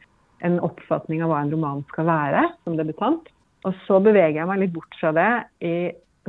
en 0.47 0.61
oppfatning 0.65 1.25
av 1.25 1.33
hva 1.33 1.43
en 1.43 1.53
roman 1.57 1.83
skal 1.91 2.09
være 2.09 2.45
som 2.63 2.79
debutant. 2.79 3.33
Og 3.67 3.75
så 3.87 3.99
beveger 4.05 4.39
jeg 4.39 4.49
meg 4.49 4.63
litt 4.63 4.75
bort 4.77 4.99
fra 5.01 5.11
det 5.17 5.31
i 5.67 5.75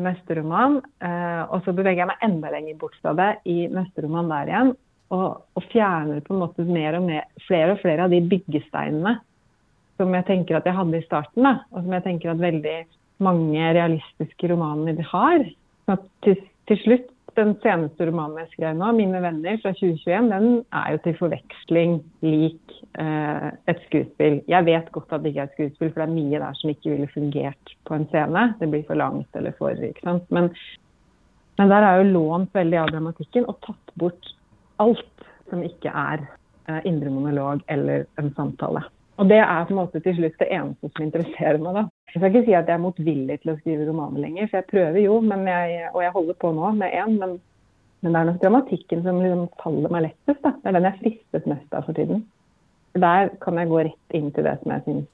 neste 0.05 0.37
roman. 0.39 0.79
Eh, 1.03 1.43
og 1.47 1.63
så 1.65 1.73
beveger 1.75 2.03
jeg 2.03 2.09
meg 2.11 2.25
enda 2.27 2.51
lenger 2.53 2.77
bort 2.81 2.97
fra 3.01 3.13
det 3.17 3.31
i 3.49 3.65
roman 4.03 4.31
der 4.33 4.51
igjen. 4.51 4.73
Og, 5.15 5.43
og 5.55 5.65
fjerner 5.71 6.19
på 6.25 6.35
en 6.35 6.41
måte 6.43 6.65
mer 6.67 6.97
og 6.97 7.07
mer, 7.07 7.27
flere 7.47 7.73
og 7.75 7.81
flere 7.83 8.05
av 8.05 8.11
de 8.11 8.19
byggesteinene 8.27 9.17
som 9.97 10.13
jeg 10.13 10.27
tenker 10.27 10.57
at 10.57 10.67
jeg 10.67 10.77
hadde 10.77 10.99
i 10.99 11.05
starten, 11.05 11.45
da, 11.47 11.53
og 11.73 11.81
som 11.83 11.93
jeg 11.95 12.05
tenker 12.05 12.31
at 12.31 12.41
veldig 12.41 12.75
mange 13.25 13.69
realistiske 13.77 14.49
romaner 14.51 14.99
har. 15.09 15.45
Så 15.87 15.95
til, 16.25 16.35
til 16.69 16.81
slutt, 16.83 17.07
den 17.37 17.53
seneste 17.63 18.07
romanen 18.09 18.41
jeg 18.41 18.49
skrev 18.55 18.77
nå, 18.77 18.89
'Mine 18.95 19.21
venner' 19.21 19.59
fra 19.61 19.71
2021, 19.77 20.29
den 20.31 20.47
er 20.73 20.91
jo 20.91 21.01
til 21.03 21.17
forveksling 21.19 21.93
lik 22.25 22.73
eh, 22.99 23.47
et 23.69 23.83
skuespill. 23.85 24.41
Jeg 24.47 24.65
vet 24.65 24.91
godt 24.91 25.13
at 25.13 25.23
det 25.23 25.31
ikke 25.31 25.45
er 25.45 25.51
et 25.51 25.55
skuespill, 25.57 25.91
for 25.93 26.01
det 26.01 26.07
er 26.07 26.15
mye 26.15 26.41
der 26.43 26.57
som 26.59 26.73
ikke 26.73 26.93
ville 26.95 27.09
fungert 27.13 27.73
på 27.85 27.93
en 27.95 28.07
scene. 28.11 28.43
Det 28.59 28.69
blir 28.71 28.85
for 28.87 28.99
langt 28.99 29.35
eller 29.35 29.55
for 29.59 29.69
ikke 29.69 30.03
sant? 30.03 30.25
Men, 30.31 30.49
men 31.57 31.69
der 31.69 31.85
er 31.85 32.01
jo 32.01 32.11
lånt 32.17 32.53
veldig 32.53 32.81
av 32.83 32.91
dramatikken 32.95 33.47
og 33.47 33.61
tatt 33.65 33.95
bort 33.95 34.33
alt 34.83 35.27
som 35.49 35.63
ikke 35.63 35.93
er 35.93 36.25
eh, 36.69 36.81
indre 36.85 37.13
monolog 37.13 37.61
eller 37.69 38.05
en 38.19 38.33
samtale. 38.35 38.83
Og 39.17 39.29
det 39.29 39.39
er 39.41 39.65
på 39.65 39.73
en 39.73 39.81
måte 39.81 40.01
til 40.01 40.17
slutt 40.17 40.41
det 40.41 40.51
eneste 40.53 40.89
som 40.91 41.05
interesserer 41.05 41.61
meg. 41.61 41.81
da. 41.81 41.87
Jeg 42.07 42.21
skal 42.21 42.31
ikke 42.31 42.45
si 42.47 42.55
at 42.55 42.69
jeg 42.69 42.77
er 42.77 42.81
motvillig 42.81 43.35
til 43.41 43.51
å 43.51 43.57
skrive 43.59 43.85
romaner 43.89 44.23
lenger, 44.23 44.47
for 44.47 44.61
jeg 44.61 44.69
prøver 44.71 45.01
jo, 45.03 45.19
jeg, 45.27 45.89
og 45.91 46.01
jeg 46.05 46.13
holder 46.15 46.39
på 46.39 46.51
nå 46.55 46.71
med 46.79 46.95
én. 46.95 47.17
Men, 47.19 47.35
men, 47.99 48.13
det 48.13 48.21
er 48.21 48.29
nok 48.29 48.39
dramatikken 48.41 49.03
som 49.03 49.19
liksom 49.21 49.43
faller 49.59 49.93
meg 49.93 50.05
lettest. 50.07 50.41
da. 50.45 50.53
Det 50.55 50.71
er 50.71 50.77
den 50.77 50.87
jeg 50.87 50.99
fristes 51.01 51.51
mest 51.51 51.75
av 51.75 51.85
for 51.89 51.97
tiden. 51.97 52.23
Der 52.97 53.33
kan 53.43 53.59
jeg 53.59 53.69
gå 53.69 53.83
rett 53.89 54.17
inn 54.17 54.31
til 54.33 54.47
det 54.47 54.55
som 54.61 54.73
jeg 54.73 54.85
syns 54.87 55.09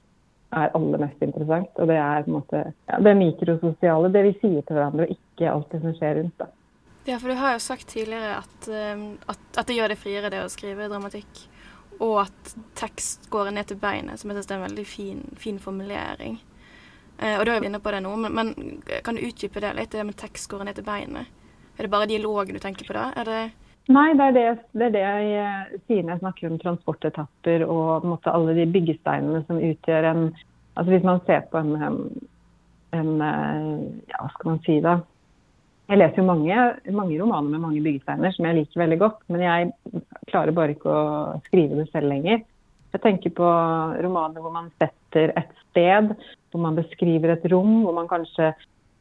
er 0.54 0.70
aller 0.78 1.02
mest 1.02 1.26
interessant. 1.26 1.82
Og 1.82 1.90
det 1.90 1.98
er 1.98 2.22
på 2.22 2.30
en 2.30 2.38
måte 2.38 2.62
ja, 2.62 3.00
det 3.08 3.16
mikrososiale, 3.18 4.12
det 4.14 4.24
vi 4.28 4.36
sier 4.38 4.62
til 4.62 4.78
hverandre, 4.78 5.08
og 5.08 5.18
ikke 5.18 5.50
alt 5.50 5.74
det 5.74 5.82
som 5.82 5.98
skjer 5.98 6.20
rundt. 6.20 6.38
da. 6.38 6.48
Ja, 7.10 7.18
for 7.18 7.28
du 7.28 7.36
har 7.36 7.56
jo 7.56 7.60
sagt 7.60 7.90
tidligere 7.90 8.38
at, 8.38 8.70
at, 8.70 9.44
at 9.58 9.66
det 9.68 9.76
gjør 9.76 9.92
det 9.92 10.00
friere, 10.00 10.30
det 10.32 10.46
å 10.46 10.52
skrive 10.52 10.88
dramatikk. 10.88 11.44
Og 11.98 12.22
at 12.24 12.54
tekst 12.78 13.28
går 13.30 13.50
ned 13.54 13.68
til 13.68 13.82
beinet, 13.82 14.22
som 14.22 14.30
jeg 14.30 14.40
syns 14.40 14.50
er 14.52 14.60
en 14.60 14.68
veldig 14.70 14.86
fin, 14.88 15.24
fin 15.38 15.60
formulering. 15.62 16.38
Eh, 17.18 17.36
og 17.38 17.44
du 17.46 17.52
er 17.52 17.60
jo 17.60 17.68
inne 17.68 17.80
på 17.82 17.92
det 17.94 18.02
nå, 18.04 18.14
men, 18.24 18.34
men, 18.34 18.80
kan 19.06 19.16
du 19.16 19.24
utdype 19.26 19.62
det 19.62 19.74
litt, 19.78 19.92
det 19.92 20.06
med 20.06 20.18
tekst 20.18 20.52
etter 20.54 20.86
beinet? 20.86 21.30
Er 21.76 21.86
det 21.86 21.92
bare 21.92 22.10
dialogen 22.10 22.54
du 22.54 22.62
tenker 22.62 22.86
på 22.86 22.96
da? 22.96 23.10
Er 23.18 23.30
det 23.30 23.42
Nei, 23.92 24.14
det 24.16 24.24
er 24.24 24.32
det, 24.32 24.44
det 24.72 24.84
er 24.86 24.92
det, 24.94 25.00
jeg 25.28 25.78
sier 25.84 26.04
når 26.04 26.14
jeg 26.14 26.20
snakker 26.22 26.48
om 26.48 26.60
transportetapper 26.62 27.64
og 27.68 28.06
måte, 28.08 28.32
alle 28.32 28.54
de 28.56 28.64
byggesteinene 28.72 29.42
som 29.48 29.60
utgjør 29.60 30.10
en 30.12 30.28
Altså 30.74 30.90
hvis 30.90 31.04
man 31.06 31.20
ser 31.22 31.44
på 31.52 31.60
en, 31.60 31.74
en, 31.86 31.98
en 32.98 33.10
eh, 33.22 33.82
Ja, 34.10 34.24
hva 34.24 34.30
skal 34.32 34.48
man 34.48 34.62
si 34.64 34.80
da? 34.82 34.96
Jeg 35.84 36.00
leser 36.00 36.22
jo 36.22 36.24
mange, 36.26 36.56
mange, 36.96 37.18
romaner 37.20 37.52
med 37.52 37.60
mange 37.60 37.82
byggesteiner 37.84 38.32
som 38.32 38.46
jeg 38.48 38.56
liker 38.56 38.80
veldig 38.80 38.96
godt, 39.02 39.18
men 39.28 39.42
jeg 39.44 40.00
klarer 40.30 40.56
bare 40.56 40.72
ikke 40.72 40.88
å 40.88 41.02
skrive 41.44 41.76
det 41.76 41.90
selv 41.90 42.08
lenger. 42.08 42.40
Jeg 42.94 43.02
tenker 43.04 43.34
på 43.36 43.50
romaner 44.06 44.40
hvor 44.40 44.54
man 44.54 44.70
setter 44.80 45.34
et 45.36 45.52
sted, 45.66 46.14
hvor 46.54 46.62
man 46.62 46.78
beskriver 46.78 47.34
et 47.34 47.46
rom, 47.50 47.82
hvor 47.82 47.96
man 47.96 48.06
kanskje 48.10 48.52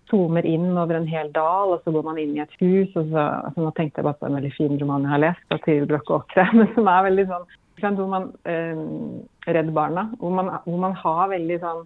zoomer 0.10 0.46
inn 0.46 0.72
over 0.74 0.98
en 0.98 1.08
hel 1.08 1.30
dal, 1.36 1.76
og 1.76 1.84
så 1.86 1.94
går 1.94 2.06
man 2.08 2.20
inn 2.22 2.34
i 2.36 2.42
et 2.42 2.56
hus. 2.60 2.90
og 2.98 3.12
så, 3.12 3.26
altså 3.46 3.62
Nå 3.62 3.74
tenkte 3.78 4.02
jeg 4.02 4.08
bare 4.10 4.20
på 4.20 4.30
en 4.30 4.38
veldig 4.40 4.54
fin 4.58 4.80
roman 4.82 5.06
jeg 5.06 5.14
har 5.14 5.22
lest, 5.22 5.46
av 5.54 5.62
Tiril 5.62 5.86
Brokke 5.90 6.18
Aakre, 6.18 6.48
men 6.58 6.72
som 6.74 6.90
er 6.90 7.06
veldig 7.10 7.28
sånn 7.30 7.52
hvor 7.84 8.08
man, 8.08 8.30
eh, 8.48 8.82
Redd 9.54 9.74
Barna, 9.76 10.08
hvor 10.22 10.34
man, 10.34 10.50
hvor 10.66 10.80
man 10.80 10.94
har 10.98 11.32
veldig 11.34 11.58
sånn 11.62 11.82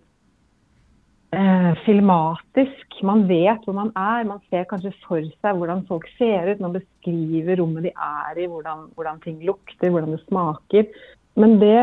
eh, 1.34 1.70
filmatisk. 1.86 3.00
Man 3.08 3.24
vet 3.30 3.64
hvor 3.66 3.74
man 3.74 3.90
er. 3.98 4.28
Man 4.30 4.44
ser 4.52 4.68
kanskje 4.70 4.92
for 5.08 5.24
seg 5.42 5.58
hvordan 5.58 5.86
folk 5.90 6.06
ser 6.20 6.52
ut. 6.52 6.62
Man 6.62 6.76
beskriver 6.76 7.58
rommet 7.60 7.88
de 7.88 7.94
er 7.96 8.44
i, 8.44 8.50
hvordan, 8.52 8.92
hvordan 9.00 9.24
ting 9.24 9.40
lukter, 9.48 9.90
hvordan 9.90 10.14
det 10.14 10.22
smaker. 10.28 10.92
Men 11.40 11.58
det, 11.64 11.80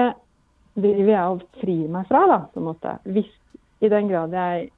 driver 0.74 1.10
jeg 1.12 1.34
og 1.34 1.42
frir 1.62 1.90
meg 1.92 2.06
fra, 2.10 2.24
da, 2.30 2.38
på 2.52 2.60
en 2.60 2.68
måte. 2.68 2.94
Hvis 3.14 3.30
i 3.84 3.92
den 3.92 4.08
grad 4.10 4.34
jeg, 4.36 4.70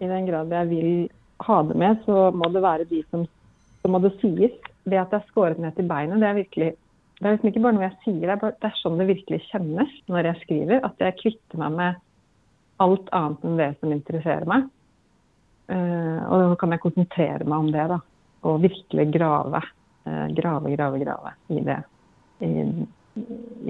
den 0.00 0.28
grad 0.28 0.52
jeg 0.52 0.70
vil 0.70 0.92
ha 1.44 1.58
det 1.68 1.76
med, 1.80 2.00
så 2.06 2.30
må 2.34 2.48
det 2.52 2.62
være 2.64 2.88
de 2.90 3.02
som 3.10 3.26
så 3.84 3.90
må 3.92 4.00
det 4.00 4.14
sies. 4.22 4.54
Det 4.88 4.96
at 5.00 5.12
det 5.12 5.20
er 5.20 5.28
skåret 5.28 5.60
ned 5.60 5.74
til 5.76 5.88
beinet, 5.88 6.20
det 6.20 6.28
er 6.28 6.40
virkelig 6.40 6.70
det 7.20 7.28
er 7.28 7.36
liksom 7.36 7.48
ikke 7.48 7.60
bare 7.62 7.76
noe 7.76 7.84
jeg 7.84 7.96
sier, 8.02 8.24
det 8.24 8.32
er, 8.32 8.40
bare, 8.40 8.56
det 8.58 8.68
er 8.68 8.78
sånn 8.80 8.96
det 8.98 9.04
virkelig 9.06 9.38
kjennes 9.46 9.92
når 10.10 10.28
jeg 10.28 10.40
skriver. 10.42 10.80
At 10.84 11.00
jeg 11.00 11.16
kvitter 11.20 11.60
meg 11.62 11.76
med 11.78 12.00
alt 12.82 13.12
annet 13.14 13.46
enn 13.46 13.60
det 13.60 13.68
som 13.78 13.94
interesserer 13.94 14.50
meg. 14.50 14.66
Uh, 15.70 16.18
og 16.26 16.42
så 16.50 16.58
kan 16.60 16.74
jeg 16.74 16.82
konsentrere 16.82 17.46
meg 17.46 17.54
om 17.54 17.70
det, 17.72 17.84
da. 17.94 18.00
Og 18.44 18.64
virkelig 18.66 19.06
grave. 19.14 19.62
Uh, 20.04 20.26
grave, 20.36 20.74
grave, 20.74 21.00
grave 21.04 21.32
i 21.54 21.62
det. 21.64 21.78
I, 22.44 22.50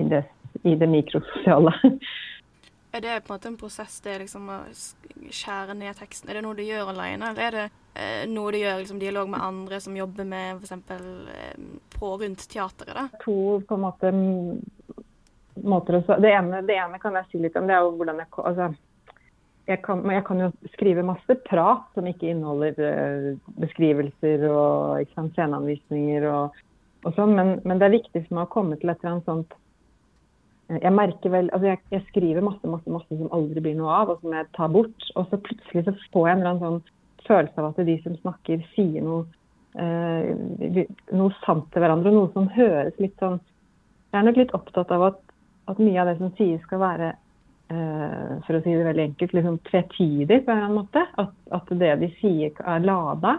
i 0.01 0.09
det, 0.11 0.25
i 0.65 0.75
det 0.81 0.91
mikrososiale. 0.91 1.77
er 2.95 3.03
det 3.03 3.15
på 3.27 3.33
en 3.33 3.39
måte 3.39 3.51
en 3.51 3.59
prosess, 3.59 3.99
det 4.05 4.21
liksom 4.23 4.51
å 4.53 4.61
skjære 5.31 5.75
ned 5.79 5.99
teksten? 5.99 6.31
Er 6.31 6.39
det 6.39 6.45
noe 6.47 6.59
du 6.59 6.63
gjør 6.63 6.93
alene, 6.93 7.33
eller 7.33 7.47
er 7.49 7.57
det 7.59 7.65
eh, 7.99 8.25
noe 8.31 8.55
du 8.55 8.61
gjør 8.61 8.81
liksom, 8.83 9.01
dialog 9.03 9.31
med 9.33 9.43
andre 9.43 9.81
som 9.83 9.97
jobber 9.99 10.29
med 10.31 10.63
f.eks. 10.63 10.91
Eh, 10.95 11.69
på 11.97 12.15
rundt 12.23 12.49
teateret? 12.51 12.95
da? 12.95 13.23
To 13.25 13.39
på 13.67 13.79
en 13.79 13.87
måte 13.89 14.15
måter 15.63 16.01
å 16.01 16.19
det 16.23 16.33
ene, 16.35 16.63
det 16.67 16.77
ene 16.79 16.99
kan 17.03 17.15
jeg 17.19 17.31
si 17.31 17.43
litt 17.43 17.57
om. 17.59 17.67
Det 17.69 17.77
er 17.77 17.85
jo 17.85 17.95
hvordan 17.99 18.23
jeg 18.23 18.31
altså, 18.43 18.71
jeg 19.65 19.81
kan, 19.85 20.03
jeg 20.13 20.25
kan, 20.27 20.41
jo 20.45 20.51
skrive 20.75 21.07
masse 21.07 21.37
prat 21.47 21.85
som 21.97 22.09
ikke 22.09 22.29
inneholder 22.31 22.81
uh, 22.85 23.29
beskrivelser 23.63 24.45
og 24.51 25.15
sant, 25.15 25.33
sceneanvisninger 25.37 26.27
og, 26.29 26.59
og 27.05 27.15
sånn, 27.17 27.33
men, 27.37 27.55
men, 27.65 27.81
det 27.81 27.89
er 27.89 27.97
viktig 27.97 28.27
for 28.27 28.39
meg 28.39 28.49
å 28.49 28.53
komme 28.53 28.77
til 28.81 28.93
et 28.93 29.01
eller 29.01 29.15
annet 29.15 29.31
sånt 29.31 29.57
eh, 29.57 29.64
jeg 30.73 30.93
merker 30.97 31.33
vel, 31.33 31.51
altså 31.53 31.69
jeg, 31.69 31.81
jeg, 31.93 32.05
skriver 32.09 32.45
masse 32.45 32.69
masse, 32.69 32.89
masse 32.91 33.19
som 33.19 33.33
aldri 33.37 33.61
blir 33.65 33.75
noe 33.79 33.93
av, 33.93 34.13
og 34.15 34.23
som 34.23 34.33
jeg 34.37 34.49
tar 34.57 34.71
bort. 34.73 35.09
Og 35.15 35.27
så 35.31 35.41
plutselig 35.45 35.85
så 35.85 35.97
får 36.15 36.29
jeg 36.29 36.37
en 36.37 36.45
eller 36.45 36.53
annen 36.53 36.65
sånn 36.65 37.27
følelse 37.29 37.61
av 37.61 37.71
at 37.71 37.83
de 37.89 37.97
som 38.05 38.17
snakker, 38.21 38.65
sier 38.73 39.05
noe, 39.05 39.27
eh, 39.81 40.87
noe 41.13 41.37
sant 41.45 41.69
til 41.73 41.85
hverandre. 41.85 42.13
Og 42.13 42.17
Noe 42.21 42.33
som 42.37 42.49
høres 42.57 42.97
litt 43.03 43.17
sånn 43.23 43.41
Jeg 44.15 44.21
er 44.21 44.27
nok 44.29 44.37
litt 44.39 44.53
opptatt 44.55 44.93
av 44.95 45.03
at, 45.09 45.23
at 45.73 45.81
mye 45.83 45.99
av 45.99 46.07
det 46.07 46.19
som 46.21 46.29
sies, 46.39 46.61
skal 46.69 46.79
være 46.79 47.15
Eh, 47.69 48.33
for 48.45 48.59
å 48.59 48.61
si 48.61 48.75
det 48.77 48.85
veldig 48.85 49.05
enkelt, 49.09 49.33
liksom 49.39 49.57
tvetydig 49.71 50.43
på 50.45 50.53
en 50.53 50.59
eller 50.59 50.67
annen 50.67 50.79
måte. 50.83 51.05
At, 51.21 51.35
at 51.57 51.73
det 51.81 51.95
de 52.03 52.11
sier 52.21 52.53
er 52.61 52.85
lada. 52.85 53.39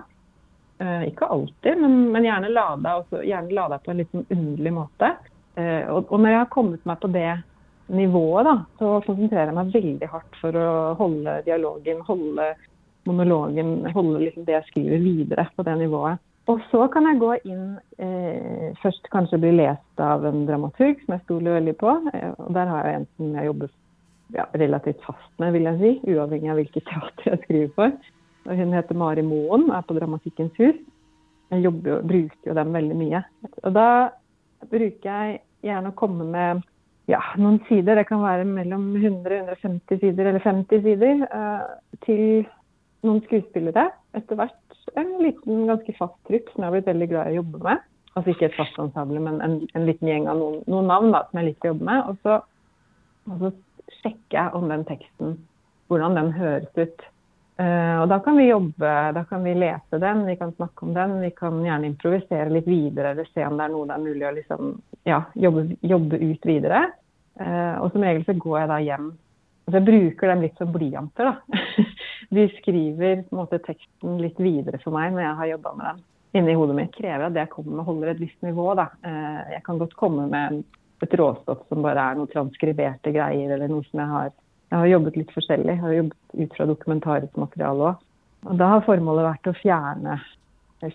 Eh, 0.81 1.05
ikke 1.11 1.29
alltid, 1.31 1.79
men, 1.79 1.99
men 2.11 2.25
gjerne 2.27 2.51
lada 2.51 2.97
også, 2.99 3.21
gjerne 3.23 3.55
lada 3.55 3.79
på 3.79 3.93
en 3.93 4.01
litt 4.01 4.11
sånn 4.11 4.25
underlig 4.33 4.73
måte. 4.75 5.13
Eh, 5.55 5.83
og, 5.87 6.09
og, 6.09 6.19
når 6.19 6.29
jeg 6.33 6.41
har 6.41 6.53
kommet 6.53 6.87
meg 6.87 7.01
på 7.01 7.09
det 7.13 7.29
nivået, 7.95 8.47
da, 8.47 8.55
så 8.79 8.93
konsentrerer 9.05 9.51
jeg 9.51 9.57
meg 9.57 9.73
veldig 9.75 10.09
hardt 10.11 10.39
for 10.41 10.57
å 10.59 10.69
holde 10.99 11.35
dialogen, 11.45 12.01
holde 12.07 12.47
monologen, 13.05 13.75
holde 13.93 14.23
liksom 14.23 14.47
det 14.47 14.57
jeg 14.57 14.69
skriver 14.71 15.03
videre 15.03 15.45
på 15.55 15.65
det 15.67 15.77
nivået. 15.83 16.23
Og 16.51 16.61
så 16.69 16.85
kan 16.93 17.07
jeg 17.09 17.17
gå 17.21 17.31
inn 17.49 17.63
eh, 17.97 18.73
Først 18.77 19.07
kanskje 19.13 19.39
bli 19.41 19.55
lest 19.55 20.01
av 20.01 20.25
en 20.29 20.43
dramaturg 20.45 20.99
som 21.01 21.15
jeg 21.15 21.23
stoler 21.23 21.57
veldig 21.57 21.73
på. 21.79 21.93
Eh, 22.13 22.27
og 22.37 22.51
der 22.57 22.69
har 22.69 22.89
jeg 22.89 22.99
en 22.99 23.07
som 23.15 23.31
jeg 23.39 23.49
jobber 23.49 23.71
ja, 24.35 24.45
relativt 24.53 25.01
fast 25.05 25.31
med, 25.41 25.55
vil 25.55 25.69
jeg 25.69 25.79
si. 25.81 26.13
Uavhengig 26.13 26.51
av 26.53 26.61
hvilket 26.61 26.85
teater 26.91 27.31
jeg 27.31 27.41
skriver 27.45 27.71
for. 27.77 28.11
Og 28.45 28.61
hun 28.61 28.75
heter 28.77 28.99
Mari 29.01 29.25
Moen, 29.25 29.71
er 29.73 29.87
på 29.87 29.97
Dramatikkens 29.97 30.53
hus. 30.61 30.77
Jeg 31.53 31.65
jobber, 31.65 32.05
bruker 32.05 32.49
jo 32.51 32.57
dem 32.57 32.77
veldig 32.77 32.97
mye. 32.99 33.23
Og 33.63 33.73
da 33.73 33.89
bruker 34.69 35.09
jeg 35.09 35.39
gjerne 35.65 35.91
å 35.91 35.97
komme 35.97 36.27
med 36.29 36.63
ja, 37.11 37.21
noen 37.37 37.59
sider. 37.69 37.99
Det 37.99 38.07
kan 38.09 38.23
være 38.23 38.45
mellom 38.49 38.93
100-150 38.97 40.01
sider 40.01 40.29
eller 40.31 40.43
50 40.43 40.85
sider 40.85 41.25
uh, 41.29 41.65
til 42.05 42.45
noen 43.05 43.21
skuespillere. 43.27 43.89
Etter 44.17 44.39
hvert 44.39 44.79
en 44.99 45.11
liten, 45.21 45.65
ganske 45.69 45.97
fast 45.97 46.15
trykk 46.29 46.51
som 46.51 46.63
jeg 46.63 46.69
har 46.69 46.75
blitt 46.77 46.89
veldig 46.89 47.09
glad 47.11 47.29
i 47.29 47.35
å 47.35 47.41
jobbe 47.41 47.61
med. 47.65 47.83
Altså 48.15 48.31
ikke 48.31 48.47
et 48.47 48.55
fast 48.55 48.77
ensemble, 48.79 49.19
men 49.19 49.41
en, 49.43 49.57
en 49.75 49.87
liten 49.87 50.07
gjeng 50.07 50.29
av 50.31 50.39
noen, 50.39 50.61
noen 50.71 50.87
navn 50.87 51.11
da, 51.11 51.25
som 51.27 51.41
jeg 51.41 51.49
liker 51.49 51.67
å 51.67 51.73
jobbe 51.73 51.89
med. 51.89 52.11
Og 52.11 52.21
så, 52.23 52.37
og 53.27 53.41
så 53.43 53.51
sjekke 53.99 54.45
om 54.55 54.69
den 54.71 54.85
teksten, 54.87 55.35
hvordan 55.91 56.15
den 56.17 56.31
høres 56.37 56.79
ut. 56.79 57.05
Uh, 57.55 58.01
og 58.01 58.09
da 58.11 58.17
kan 58.19 58.35
vi 58.35 58.49
jobbe, 58.49 58.93
da 59.15 59.21
kan 59.29 59.45
vi 59.47 59.53
lese 59.55 59.99
den, 60.01 60.25
vi 60.27 60.35
kan 60.35 60.51
snakke 60.57 60.83
om 60.83 60.95
den. 60.95 61.19
Vi 61.23 61.31
kan 61.37 61.61
gjerne 61.63 61.87
improvisere 61.87 62.51
litt 62.51 62.67
videre 62.67 63.13
eller 63.13 63.29
se 63.31 63.45
om 63.47 63.55
det 63.55 63.67
er 63.67 63.71
noe 63.71 63.87
det 63.87 63.95
er 63.95 64.03
mulig 64.03 64.25
å 64.27 64.33
liksom, 64.35 64.73
ja, 65.07 65.21
jobbe, 65.39 65.67
jobbe, 65.79 66.19
ut 66.19 66.49
videre. 66.49 66.81
Uh, 67.39 67.77
og 67.83 67.93
som 67.93 68.03
regel 68.03 68.25
så 68.27 68.35
går 68.39 68.59
jeg 68.59 68.71
da 68.73 68.81
hjem. 68.89 69.13
Altså 69.65 69.79
jeg 69.79 69.87
bruker 69.87 70.31
dem 70.31 70.43
litt 70.43 70.59
som 70.59 70.73
blyanter. 70.75 71.31
da. 71.31 71.85
De 72.35 72.49
skriver 72.57 73.23
måte, 73.35 73.61
teksten 73.63 74.19
litt 74.19 74.39
videre 74.41 74.81
for 74.81 74.95
meg 74.95 75.13
når 75.13 75.23
jeg 75.23 75.39
har 75.39 75.51
jobba 75.55 75.73
med 75.77 75.87
den 75.91 76.03
inni 76.35 76.55
hodet 76.59 76.75
mitt. 76.75 76.95
Krever 76.95 77.27
at 77.27 77.35
det 77.35 77.45
jeg 77.45 77.53
kommer 77.53 77.79
med 77.79 77.87
holder 77.87 78.11
et 78.11 78.23
visst 78.23 78.41
nivå. 78.43 78.73
da. 78.75 78.89
Uh, 79.05 79.41
jeg 79.55 79.63
kan 79.63 79.79
godt 79.79 79.95
komme 79.99 80.27
med 80.31 80.63
et 81.03 81.15
råstoff 81.19 81.63
som 81.69 81.83
bare 81.85 82.03
er 82.11 82.19
noe 82.19 82.31
transkriberte 82.31 83.13
greier, 83.15 83.55
eller 83.55 83.71
noe 83.71 83.85
som 83.87 84.01
jeg 84.01 84.11
har 84.11 84.33
Jeg 84.75 84.81
har 84.81 84.89
jobbet 84.89 85.15
litt 85.15 85.29
forskjellig. 85.31 85.71
Jeg 85.71 85.79
har 85.79 85.93
jobbet 85.95 86.33
ut 86.35 86.55
fra 86.57 86.65
dokumentarisk 86.67 87.37
materiale 87.39 87.91
òg. 87.93 88.01
Og 88.45 88.57
da 88.59 88.65
har 88.73 88.81
formålet 88.83 89.23
vært 89.23 89.47
å 89.47 89.53
fjerne, 89.55 90.17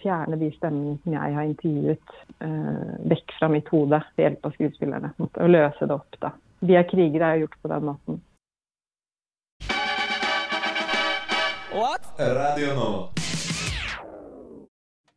fjerne 0.03 0.37
de 0.39 0.51
stemmene 0.59 0.99
som 1.01 1.15
jeg 1.17 1.37
har 1.39 1.47
intervjuet, 1.49 2.13
eh, 2.45 2.91
vekk 3.09 3.33
fra 3.39 3.49
mitt 3.49 3.71
hode 3.73 4.03
ved 4.19 4.27
hjelp 4.27 4.45
av 4.45 4.53
skuespillerne. 4.59 5.13
Og 5.25 5.49
løse 5.49 5.89
det 5.89 5.97
opp, 5.97 6.21
da. 6.21 6.31
'Vi 6.61 6.77
er 6.77 6.85
krigere' 6.85 7.33
er 7.33 7.41
gjort 7.41 7.57
på 7.63 7.73
den 7.73 7.89
måten. 7.89 8.21
Radio 12.21 12.75
nå. 12.77 12.93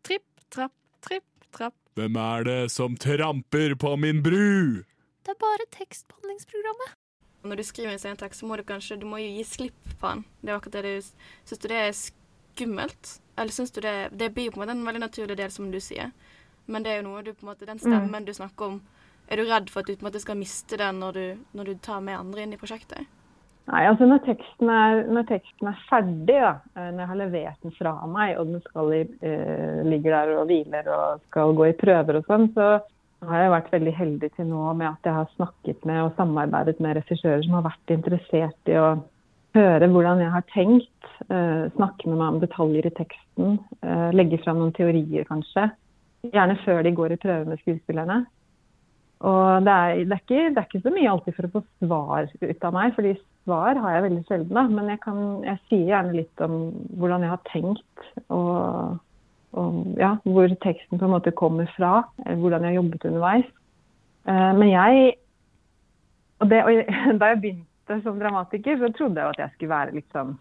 Tripp, 0.07 0.27
trapp, 0.49 0.71
tripp, 1.03 1.27
trapp. 1.51 1.75
Hvem 1.99 2.15
er 2.15 2.43
det 2.43 2.71
som 2.71 2.95
tramper 2.95 3.75
på 3.75 3.95
min 3.99 4.23
bru? 4.23 4.83
Det 5.25 5.35
er 5.35 5.39
bare 5.43 5.67
tekstbehandlingsprogrammet. 5.75 7.02
Når 7.43 7.59
du 7.59 7.63
skriver 7.67 7.91
en 7.91 7.99
scenetekst, 7.99 8.39
så 8.39 8.47
må 8.47 8.55
du 8.55 8.63
kanskje 8.63 8.99
du 8.99 9.05
må 9.09 9.19
jo 9.19 9.31
gi 9.35 9.43
slipp 9.47 9.89
på 9.99 10.07
den. 10.07 10.23
Det 10.41 10.51
er 10.51 10.55
akkurat 10.55 10.77
det 10.79 10.83
du 10.83 11.09
Syns 11.43 11.59
du 11.59 11.67
det 11.67 11.79
er 11.79 11.95
skummelt? 11.97 13.17
Eller 13.37 13.51
syns 13.51 13.71
du 13.71 13.81
det 13.81 14.09
Det 14.19 14.33
blir 14.33 14.51
på 14.51 14.59
en 14.59 14.63
måte 14.63 14.77
en 14.77 14.85
veldig 14.85 15.03
naturlig 15.03 15.37
del, 15.37 15.51
som 15.51 15.71
du 15.71 15.79
sier. 15.79 16.11
Men 16.65 16.83
det 16.83 16.93
er 16.93 17.01
jo 17.01 17.09
noe 17.09 17.23
du 17.23 17.33
på 17.33 17.43
en 17.43 17.51
måte 17.51 17.67
Den 17.67 17.81
stemmen 17.81 18.25
du 18.25 18.33
snakker 18.33 18.65
om, 18.65 18.81
er 19.27 19.39
du 19.39 19.47
redd 19.47 19.69
for 19.71 19.81
at 19.81 19.87
du 19.87 19.95
på 19.95 20.05
en 20.05 20.11
måte 20.11 20.21
skal 20.23 20.39
miste 20.39 20.77
den 20.79 20.99
når 20.99 21.19
du, 21.19 21.43
når 21.53 21.71
du 21.71 21.75
tar 21.83 21.99
med 22.03 22.19
andre 22.19 22.43
inn 22.43 22.55
i 22.55 22.59
prosjektet? 22.59 23.07
Nei, 23.71 23.85
altså 23.87 24.03
når 24.07 24.19
teksten 24.25 24.67
er, 24.67 25.05
når 25.07 25.27
teksten 25.29 25.69
er 25.69 25.83
ferdig, 25.87 26.35
da, 26.35 26.49
eh, 26.75 26.89
når 26.91 26.99
jeg 26.99 27.09
har 27.11 27.19
levert 27.21 27.61
den 27.63 27.75
fra 27.77 27.93
meg, 28.11 28.33
og 28.35 28.49
den 28.49 28.91
i, 28.91 29.03
eh, 29.23 29.77
ligger 29.87 30.17
der 30.17 30.31
og 30.35 30.49
hviler 30.49 30.89
og 30.91 31.21
skal 31.29 31.55
gå 31.55 31.69
i 31.69 31.77
prøver 31.79 32.19
og 32.19 32.27
sånn, 32.27 32.49
så 32.57 32.67
har 33.29 33.41
jeg 33.41 33.53
vært 33.53 33.71
veldig 33.73 33.93
heldig 33.97 34.29
til 34.35 34.47
nå 34.49 34.73
med 34.79 34.89
at 34.89 35.07
jeg 35.07 35.17
har 35.17 35.31
snakket 35.35 35.85
med 35.89 36.01
og 36.03 36.13
samarbeidet 36.19 36.79
med 36.83 36.97
regissører 36.99 37.43
som 37.45 37.57
har 37.57 37.65
vært 37.67 37.95
interessert 37.95 38.71
i 38.71 38.77
å 38.79 38.89
høre 39.57 39.89
hvordan 39.93 40.21
jeg 40.23 40.33
har 40.33 40.45
tenkt, 40.53 41.09
eh, 41.29 41.65
snakke 41.77 42.09
med 42.09 42.17
meg 42.17 42.27
om 42.27 42.39
detaljer 42.41 42.87
i 42.89 42.93
teksten, 42.97 43.59
eh, 43.83 44.09
legge 44.17 44.41
fram 44.43 44.59
noen 44.61 44.73
teorier 44.73 45.27
kanskje. 45.29 45.69
Gjerne 46.33 46.57
før 46.63 46.83
de 46.83 46.95
går 46.95 47.13
i 47.13 47.21
prøve 47.21 47.45
med 47.47 47.61
skuespillerne. 47.61 48.23
Og 49.23 49.63
det 49.63 49.71
er, 49.71 50.03
det, 50.03 50.11
er 50.11 50.23
ikke, 50.23 50.41
det 50.51 50.59
er, 50.59 50.67
ikke, 50.67 50.83
så 50.83 50.91
mye 50.91 51.11
alltid 51.11 51.35
for 51.37 51.47
å 51.47 51.53
få 51.53 51.61
svar 51.85 52.27
ut 52.41 52.65
av 52.67 52.73
meg, 52.75 52.95
fordi 52.97 53.13
svar 53.45 53.79
har 53.79 53.95
jeg 53.95 54.05
veldig 54.09 54.23
sjelden. 54.27 54.53
da, 54.57 54.63
Men 54.67 54.89
jeg, 54.91 54.99
kan, 55.05 55.19
jeg 55.45 55.61
sier 55.69 55.85
gjerne 55.93 56.17
litt 56.17 56.43
om 56.43 56.57
hvordan 56.99 57.23
jeg 57.23 57.31
har 57.31 57.43
tenkt, 57.47 58.07
og, 58.27 58.99
og 59.53 59.99
ja, 59.99 60.15
hvor 60.23 60.55
teksten 60.63 60.99
på 60.99 61.05
en 61.05 61.13
måte 61.13 61.33
kommer 61.37 61.69
fra. 61.77 62.01
Hvordan 62.25 62.65
jeg 62.65 62.73
har 62.73 62.79
jobbet 62.81 63.05
underveis. 63.09 63.51
Uh, 64.27 64.51
men 64.57 64.69
jeg 64.71 65.13
og, 66.39 66.49
det, 66.49 66.63
og 66.63 66.71
Da 67.19 67.33
jeg 67.33 67.41
begynte 67.43 67.99
som 68.03 68.19
dramatiker, 68.19 68.79
så 68.79 68.91
trodde 68.97 69.21
jeg 69.21 69.35
at 69.35 69.43
jeg 69.43 69.55
skulle 69.55 69.75
være 69.75 70.03
sånn 70.15 70.35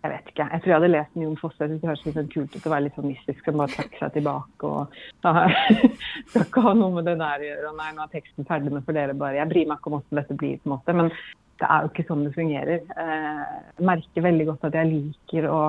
jeg 0.00 0.14
vet 0.14 0.30
ikke. 0.32 0.44
Jeg 0.48 0.62
tror 0.62 0.70
jeg 0.70 0.78
hadde 0.78 0.88
lest 0.94 1.16
Jon 1.20 1.36
Fosse. 1.36 1.60
Jeg 1.60 1.76
det 1.76 1.88
høres 1.90 2.04
litt 2.06 2.14
sånn 2.16 2.30
kult 2.32 2.54
ut 2.54 2.66
å 2.66 2.70
være 2.72 2.84
litt 2.86 2.94
sånn 2.96 3.10
mystisk 3.10 3.50
og 3.50 3.58
bare 3.60 3.74
trekke 3.74 3.98
seg 4.00 4.14
tilbake. 4.14 4.70
og 4.70 4.94
Skal 6.30 6.46
ikke 6.46 6.62
ha 6.64 6.72
noe 6.78 6.94
med 6.94 7.04
det 7.10 7.18
der 7.20 7.42
å 7.42 7.48
gjøre. 7.50 7.66
og 7.68 7.76
Nei, 7.76 7.90
nå 7.92 8.06
er 8.06 8.14
teksten 8.14 8.48
ferdig 8.48 8.72
med 8.72 8.86
for 8.86 8.96
dere 8.96 9.16
bare. 9.20 9.36
Jeg 9.36 9.50
bryr 9.50 9.68
meg 9.68 9.76
ikke 9.76 9.90
om 9.90 9.98
hvordan 9.98 10.22
dette 10.22 10.38
blir, 10.40 10.56
på 10.56 10.70
en 10.70 10.72
måte. 10.72 10.94
Men 10.96 11.12
det 11.60 11.68
er 11.68 11.84
jo 11.84 11.90
ikke 11.92 12.06
sånn 12.08 12.24
det 12.24 12.32
fungerer. 12.38 12.88
Eh, 13.04 13.44
jeg 13.76 13.88
merker 13.90 14.26
veldig 14.30 14.48
godt 14.48 14.66
at 14.70 14.80
jeg 14.80 14.90
liker, 14.94 15.50
å, 15.52 15.60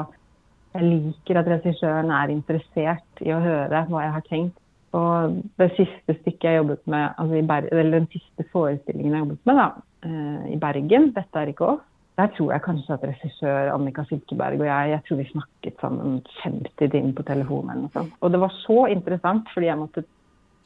jeg 0.72 0.88
liker 0.88 1.40
at 1.42 1.50
regissøren 1.51 2.12
er 2.16 2.32
interessert 2.32 3.24
i 3.24 3.32
å 3.36 3.42
høre 3.44 3.86
hva 3.90 4.04
jeg 4.06 4.16
har 4.16 4.28
tenkt. 4.30 4.58
Og 4.96 5.38
det 5.60 5.70
siste 5.78 6.18
stykket 6.20 6.50
jeg 6.50 6.60
jobbet 6.60 6.82
med, 6.92 7.13
altså 7.20 7.40
eller 7.72 8.00
den 8.00 8.10
siste 8.12 8.44
forestillingen 8.51 9.16
jeg 9.16 9.24
jobbet 9.24 9.48
med 9.48 9.60
da, 9.62 9.68
eh, 10.04 10.54
i 10.56 10.58
Bergen, 10.60 11.12
'Dette 11.16 11.40
er 11.40 11.51
ikke 11.51 11.70
oss', 11.75 11.88
der 12.18 12.28
tror 12.36 12.51
jeg 12.51 12.62
kanskje 12.62 12.94
at 12.94 13.04
regissør 13.08 13.72
Annika 13.74 14.04
Silkeberg 14.04 14.60
og 14.60 14.68
jeg 14.68 14.90
jeg 14.92 15.04
tror 15.08 15.18
vi 15.18 15.32
snakket 15.32 15.75
sammen 15.80 16.22
50 16.44 16.92
timer 16.92 17.13
på 17.13 17.24
telefonen. 17.24 17.70
eller. 17.70 18.12
Og 18.22 18.32
det 18.32 18.40
var 18.40 18.51
så 18.68 18.86
interessant, 18.92 19.48
fordi 19.54 19.66
jeg 19.66 19.78
måtte 19.78 20.04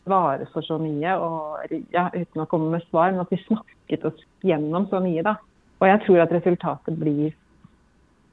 svare 0.05 0.45
for 0.53 0.61
så 0.61 0.77
mye 0.77 1.17
og, 1.17 1.59
ja, 1.93 2.09
uten 2.13 2.41
å 2.41 2.47
komme 2.47 2.71
med 2.71 2.81
svar, 2.89 3.11
men 3.11 3.19
at 3.19 3.31
vi 3.31 3.41
snakket 3.45 4.05
oss 4.05 4.25
gjennom 4.43 4.89
så 4.89 4.99
mye. 4.99 5.23
da. 5.23 5.35
Og 5.81 5.87
jeg 5.87 6.01
tror 6.05 6.21
at 6.21 6.31
resultatet 6.31 6.99
blir 6.99 7.33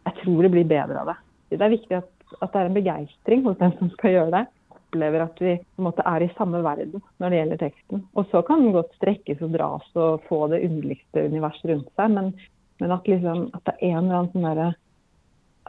Jeg 0.04 0.14
tror 0.24 0.42
det 0.42 0.50
blir 0.50 0.64
bedre 0.64 0.98
av 0.98 1.06
det. 1.06 1.14
Det 1.52 1.66
er 1.66 1.76
viktig 1.76 1.98
at, 1.98 2.10
at 2.40 2.50
det 2.52 2.60
er 2.60 2.68
en 2.70 2.76
begeistring 2.76 3.46
hos 3.46 3.60
den 3.60 3.76
som 3.78 3.92
skal 3.96 4.16
gjøre 4.16 4.34
det. 4.34 4.46
Opplever 4.72 5.24
at 5.24 5.40
vi 5.40 5.54
måte 5.80 6.04
er 6.08 6.24
i 6.24 6.32
samme 6.36 6.60
verden 6.64 7.02
når 7.20 7.32
det 7.32 7.38
gjelder 7.40 7.62
teksten. 7.62 8.02
Og 8.16 8.26
så 8.32 8.42
kan 8.46 8.64
den 8.64 8.74
godt 8.76 8.92
strekkes 8.98 9.44
og 9.44 9.54
dras 9.56 9.86
og 9.96 10.24
få 10.28 10.46
det 10.52 10.64
underligste 10.68 11.26
universet 11.28 11.72
rundt 11.72 11.92
seg, 11.96 12.16
men 12.16 12.34
men 12.82 12.90
at, 12.90 13.06
liksom, 13.06 13.50
at, 13.54 13.62
det 13.68 13.74
er 13.78 13.92
en 13.92 14.06
eller 14.06 14.16
annen 14.18 14.32
sånn 14.32 14.48
derre 14.48 14.70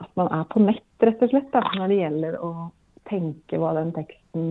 At 0.02 0.16
man 0.18 0.32
er 0.34 0.48
på 0.50 0.62
nett, 0.64 0.86
rett 1.06 1.20
og 1.22 1.30
slett, 1.30 1.52
da, 1.54 1.62
når 1.78 1.92
det 1.92 2.00
gjelder 2.00 2.38
å 2.42 2.52
tenke 3.06 3.60
hva 3.62 3.76
den 3.78 3.92
teksten 3.94 4.48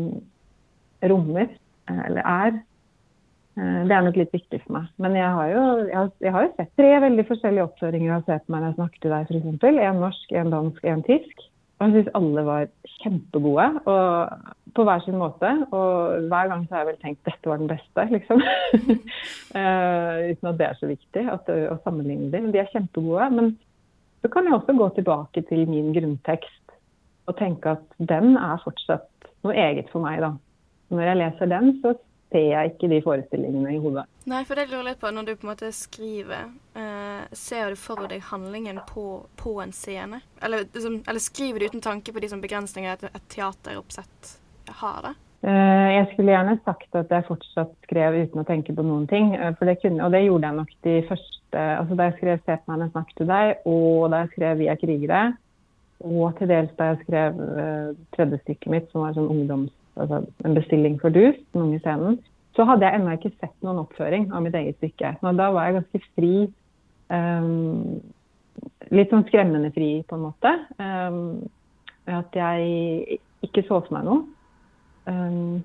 rommer, 1.10 1.48
eh, 1.90 2.02
eller 2.06 2.22
er. 2.22 2.60
Eh, 3.58 3.80
det 3.88 3.94
er 3.94 4.04
nok 4.06 4.16
litt 4.16 4.32
viktig 4.32 4.62
for 4.64 4.78
meg. 4.78 4.90
Men 5.02 5.16
jeg 5.18 5.30
har 5.36 5.52
jo, 5.52 5.62
jeg 5.84 5.96
har, 5.98 6.10
jeg 6.24 6.34
har 6.34 6.46
jo 6.46 6.52
sett 6.56 6.74
tre 6.80 6.92
veldig 7.04 7.24
forskjellige 7.28 7.68
oppføringer 7.68 8.14
av 8.16 8.28
Se 8.28 8.38
på 8.40 8.54
meg 8.54 8.62
når 8.62 8.70
jeg 8.70 8.78
snakker 8.80 9.02
til 9.02 9.14
deg, 9.14 9.32
f.eks. 9.32 9.66
En 9.72 10.04
norsk, 10.06 10.36
en 10.40 10.54
dansk, 10.56 10.86
en 10.92 11.04
tysk. 11.08 11.48
Og 11.82 11.88
jeg 11.88 11.94
syns 11.96 12.14
alle 12.18 12.44
var 12.46 12.68
kjempegode. 13.02 13.66
Og 13.90 14.70
på 14.72 14.86
hver 14.88 15.02
sin 15.04 15.18
måte. 15.20 15.50
Og 15.68 16.28
hver 16.30 16.48
gang 16.52 16.64
så 16.64 16.76
har 16.76 16.84
jeg 16.84 16.90
vel 16.92 17.02
tenkt 17.02 17.28
dette 17.28 17.50
var 17.50 17.60
den 17.60 17.72
beste, 17.72 18.06
liksom. 18.14 18.40
uh, 19.52 20.14
uten 20.30 20.50
at 20.52 20.60
det 20.60 20.68
er 20.68 20.78
så 20.78 20.88
viktig 20.88 21.26
at, 21.34 21.52
å 21.74 21.76
sammenligne 21.84 22.30
dem. 22.32 22.48
De 22.54 22.62
er 22.62 22.70
kjempegode. 22.72 23.28
Men 23.36 23.52
så 24.22 24.30
kan 24.32 24.48
jeg 24.48 24.56
også 24.56 24.76
gå 24.78 24.88
tilbake 24.96 25.44
til 25.50 25.66
min 25.68 25.92
grunntekst 25.96 26.58
og 27.30 27.36
tenke 27.38 27.76
at 27.76 28.00
den 28.00 28.36
er 28.38 28.62
fortsatt 28.64 29.28
noe 29.44 29.54
eget 29.58 29.90
for 29.92 30.02
meg, 30.04 30.22
da. 30.22 30.32
Når 30.92 31.06
jeg 31.06 31.18
leser 31.20 31.50
den, 31.50 31.68
så 31.82 31.94
ser 32.32 32.48
jeg 32.48 32.72
ikke 32.72 32.88
de 32.90 33.00
forestillingene 33.04 33.74
i 33.74 33.80
hodet. 33.82 34.04
Nei, 34.30 34.42
for 34.48 34.58
det 34.58 34.68
lurer 34.70 34.90
litt 34.90 35.00
på, 35.00 35.10
når 35.12 35.26
du 35.26 35.32
på 35.36 35.46
en 35.46 35.52
måte 35.52 35.72
skriver, 35.76 36.52
eh, 36.78 37.24
ser 37.36 37.72
du 37.72 37.80
for 37.80 38.08
deg 38.10 38.24
handlingen 38.30 38.80
på, 38.88 39.06
på 39.38 39.56
en 39.62 39.74
scene? 39.76 40.22
Eller, 40.42 40.66
liksom, 40.72 41.02
eller, 41.06 41.22
skriver 41.22 41.60
du 41.60 41.72
uten 41.72 41.84
tanke 41.84 42.14
på 42.14 42.22
de 42.22 42.30
som 42.32 42.42
begrensninger 42.42 42.96
et, 42.96 43.04
et 43.12 43.28
teateroppsett 43.36 44.32
har 44.82 45.04
det? 45.08 45.14
Eh, 45.42 45.88
jeg 45.96 46.08
skulle 46.12 46.34
gjerne 46.34 46.58
sagt 46.62 46.98
at 46.98 47.10
jeg 47.10 47.26
fortsatt 47.26 47.72
skrev 47.88 48.20
uten 48.22 48.42
å 48.42 48.46
tenke 48.46 48.74
på 48.76 48.84
noen 48.86 49.08
ting. 49.10 49.34
Eh, 49.34 49.54
for 49.58 49.68
det 49.68 49.80
kunne, 49.82 50.04
og 50.06 50.14
det 50.14 50.24
gjorde 50.24 50.48
jeg 50.48 50.60
nok 50.60 50.74
de 50.88 50.98
første 51.10 51.30
altså 51.52 51.96
Da 51.98 52.04
jeg 52.06 52.14
skrev 52.16 52.38
'Se 52.40 52.54
på 52.56 52.72
meg 52.72 52.80
jeg 52.80 52.90
snakker 52.92 53.14
til 53.16 53.26
deg', 53.28 53.56
og 53.68 54.10
da 54.10 54.16
jeg 54.22 54.28
skrev 54.32 54.56
'Vi 54.56 54.66
er 54.72 54.78
krigere', 54.80 55.34
og 56.00 56.38
til 56.38 56.48
dels 56.48 56.72
da 56.78 56.84
jeg 56.84 56.98
skrev 57.02 57.40
uh, 57.40 57.88
tredje 58.16 58.38
stykket 58.40 58.70
mitt, 58.72 58.86
som 58.90 59.04
var 59.04 59.12
sånn 59.12 59.28
ungdoms, 59.28 59.74
altså 60.00 60.22
en 60.44 60.54
bestilling 60.56 60.98
for 61.00 61.14
dus, 61.14 61.38
den 61.52 61.66
unge 61.66 61.80
scenen, 61.82 62.18
så 62.56 62.66
hadde 62.68 62.84
jeg 62.84 63.00
ennå 63.00 63.14
ikke 63.16 63.32
sett 63.40 63.54
noen 63.64 63.80
oppføring 63.82 64.28
av 64.32 64.44
mitt 64.44 64.56
eget 64.56 64.76
stykke. 64.80 65.14
Og 65.22 65.38
da 65.40 65.48
var 65.54 65.68
jeg 65.68 65.78
ganske 65.78 66.02
fri. 66.12 66.32
Um, 67.12 68.00
litt 68.92 69.12
sånn 69.12 69.24
skremmende 69.28 69.72
fri, 69.72 69.90
på 70.08 70.18
en 70.18 70.26
måte. 70.26 70.52
Um, 70.76 71.48
at 72.10 72.36
jeg 72.36 73.20
ikke 73.46 73.64
så 73.68 73.80
for 73.80 73.96
meg 73.96 74.08
noe. 74.08 74.24
Um, 75.08 75.62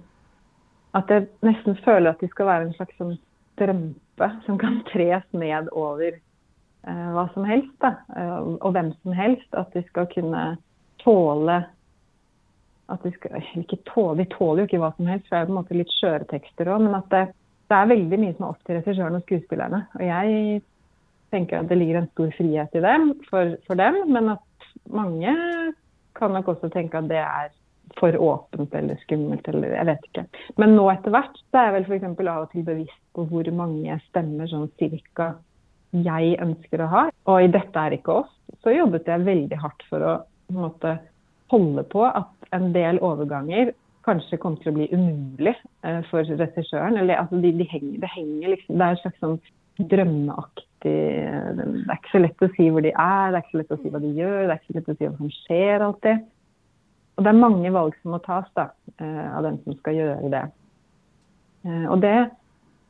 at 0.97 1.11
jeg 1.11 1.27
nesten 1.45 1.75
føler 1.83 2.13
at 2.13 2.23
de 2.23 2.29
skal 2.31 2.49
være 2.49 2.69
en 2.69 2.77
slags 2.77 2.95
sånn 2.97 3.17
strømpe 3.55 4.29
som 4.45 4.57
kan 4.61 4.79
tres 4.87 5.25
ned 5.35 5.67
over 5.75 6.15
uh, 6.87 7.09
hva 7.17 7.27
som 7.35 7.47
helst. 7.47 7.73
Da, 7.83 7.97
uh, 8.15 8.55
og 8.61 8.71
hvem 8.77 8.93
som 9.01 9.17
helst. 9.17 9.49
At 9.59 9.75
de 9.75 9.83
skal 9.89 10.07
kunne 10.13 10.45
tåle 11.03 11.65
at 12.93 13.03
vi, 13.03 13.11
skal, 13.17 13.43
ikke 13.59 13.79
tåler, 13.89 14.21
vi, 14.21 14.25
tåler 14.31 14.63
jo 14.63 14.69
ikke 14.69 14.79
hva 14.81 14.93
som 14.95 15.09
helst, 15.11 15.27
for 15.27 15.35
det 15.35 15.39
er 15.39 15.45
jo 15.45 15.49
på 15.49 15.53
en 15.53 15.59
måte 15.59 15.77
litt 15.77 15.93
skjøre 15.97 16.29
tekster 16.31 16.71
òg. 16.71 16.85
Men 16.85 16.97
at 16.99 17.09
det, 17.11 17.23
det, 17.67 17.77
er 17.77 17.91
veldig 17.91 18.19
mye 18.23 18.35
som 18.37 18.47
er 18.47 18.49
opp 18.53 18.63
til 18.63 18.79
regissøren 18.79 19.19
og 19.19 19.25
skuespillerne. 19.25 19.83
Og 19.99 20.03
jeg 20.07 20.61
tenker 21.35 21.59
at 21.59 21.71
det 21.71 21.79
ligger 21.79 22.01
en 22.01 22.11
stor 22.13 22.33
frihet 22.37 22.77
i 22.79 22.83
dem 22.87 23.09
for, 23.27 23.55
for 23.67 23.79
dem, 23.79 23.99
men 24.15 24.33
at 24.37 24.69
mange 24.93 25.33
kan 26.17 26.33
nok 26.33 26.53
også 26.53 26.71
tenke 26.73 26.99
at 26.99 27.09
det 27.11 27.19
er 27.21 27.51
for 27.97 28.15
åpent 28.19 28.73
eller 28.75 28.99
skummelt 29.03 29.47
eller 29.47 29.75
jeg 29.77 29.87
vet 29.89 30.07
ikke. 30.09 30.23
Men 30.61 30.75
nå 30.75 30.87
etter 30.91 31.13
hvert 31.13 31.37
så 31.39 31.59
er 31.59 31.69
jeg 31.69 31.75
vel 31.77 31.87
f.eks. 31.87 32.07
av 32.07 32.41
og 32.43 32.49
til 32.51 32.65
bevisst 32.67 33.03
på 33.15 33.27
hvor 33.29 33.51
mange 33.55 33.99
stemmer 34.09 34.49
sånn 34.51 34.67
cirka 34.79 35.33
jeg 35.95 36.35
ønsker 36.43 36.83
å 36.83 36.89
ha. 36.91 37.03
Og 37.31 37.45
i 37.45 37.51
'Dette 37.51 37.79
er 37.79 37.95
ikke 37.95 38.19
oss' 38.21 38.33
så 38.63 38.73
jobbet 38.73 39.07
jeg 39.07 39.25
veldig 39.27 39.59
hardt 39.61 39.85
for 39.89 40.03
å 40.03 40.17
på 40.47 40.55
en 40.55 40.63
måte, 40.63 40.91
holde 41.51 41.83
på 41.91 42.05
at 42.07 42.49
en 42.55 42.71
del 42.75 42.99
overganger 43.03 43.73
kanskje 44.07 44.39
kommer 44.39 44.61
til 44.61 44.71
å 44.71 44.77
bli 44.77 44.87
umulig 44.93 45.53
eh, 45.83 45.99
for 46.09 46.27
regissøren. 46.39 46.97
Eller 46.99 47.19
altså, 47.19 47.39
de, 47.43 47.51
de 47.59 47.67
henger, 47.67 47.97
det 48.03 48.11
henger 48.13 48.53
liksom 48.53 48.77
Det 48.77 48.85
er 48.85 48.95
en 48.95 49.01
slags 49.03 49.23
sånn 49.23 49.37
drømmeaktig 49.77 50.95
Det 51.57 51.65
er 51.67 51.99
ikke 51.99 52.13
så 52.13 52.21
lett 52.23 52.45
å 52.45 52.49
si 52.55 52.69
hvor 52.73 52.85
de 52.85 52.93
er, 52.93 53.33
det 53.33 53.39
er 53.39 53.43
ikke 53.43 53.53
så 53.53 53.61
lett 53.61 53.75
å 53.75 53.79
si 53.81 53.91
hva 53.93 54.01
de 54.01 54.13
gjør, 54.17 54.39
det 54.39 54.55
er 54.55 54.59
ikke 54.61 54.71
så 54.71 54.77
lett 54.79 54.89
å 54.89 54.97
si 54.97 55.07
hva 55.09 55.17
som 55.19 55.35
skjer 55.41 55.85
alltid. 55.87 56.25
Og 57.17 57.25
det 57.25 57.31
er 57.31 57.39
mange 57.41 57.73
valg 57.73 57.95
som 58.01 58.13
må 58.13 58.19
tas 58.25 58.49
da, 58.57 58.67
eh, 59.01 59.27
av 59.37 59.45
den 59.45 59.57
som 59.63 59.77
skal 59.79 59.97
gjøre 59.97 60.33
det. 60.33 60.43
Eh, 61.65 61.85
og 61.89 62.01
det 62.03 62.17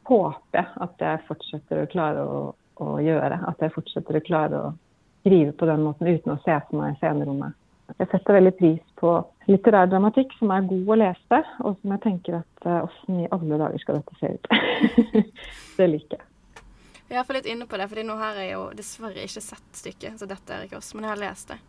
håper 0.07 0.59
jeg 0.59 0.67
at 0.85 1.03
jeg 1.03 1.23
fortsetter 1.27 1.83
å 1.83 1.91
klare 1.91 2.25
å, 2.27 2.41
å, 2.83 2.89
gjøre. 3.03 3.39
At 3.47 3.63
jeg 3.63 3.73
fortsetter 3.75 4.19
å 4.19 4.25
klare 4.25 4.59
å 4.59 4.73
skrive 5.21 5.55
på 5.55 5.67
den 5.69 5.85
måten 5.87 6.11
uten 6.11 6.35
å 6.35 6.41
se 6.43 6.59
for 6.67 6.81
meg 6.81 6.99
scenerommet. 7.01 7.55
Jeg 7.99 8.07
setter 8.11 8.35
veldig 8.35 8.51
pris 8.59 8.79
på 8.99 9.11
litterær 9.47 9.87
dramatikk 9.87 10.33
som 10.37 10.51
er 10.51 10.65
god 10.67 10.89
å 10.91 10.97
lese, 10.99 11.37
og 11.63 11.77
som 11.79 11.93
jeg 11.95 12.01
tenker 12.03 12.39
at 12.41 12.67
åssen 12.83 13.21
uh, 13.21 13.23
i 13.23 13.29
alle 13.31 13.59
dager 13.61 13.79
skal 13.79 14.01
dette 14.01 14.17
se 14.19 14.33
ut. 14.35 14.49
det 15.79 15.87
liker 15.87 16.17
jeg. 16.19 16.25
Jeg 17.07 17.15
er 17.15 17.21
iallfall 17.21 17.37
litt 17.39 17.47
inne 17.47 17.65
på 17.71 17.77
det, 17.79 17.87
fordi 17.87 18.03
nå 18.03 18.17
har 18.19 18.35
jeg 18.35 18.51
jo 18.51 18.63
dessverre 18.75 19.23
ikke 19.23 19.41
sett 19.45 19.77
stykket, 19.79 20.17
så 20.19 20.27
dette 20.27 20.51
er 20.57 20.65
ikke 20.67 20.81
oss, 20.81 20.89
men 20.93 21.07
jeg 21.07 21.13
har 21.13 21.21
lest 21.21 21.53
det. 21.53 21.59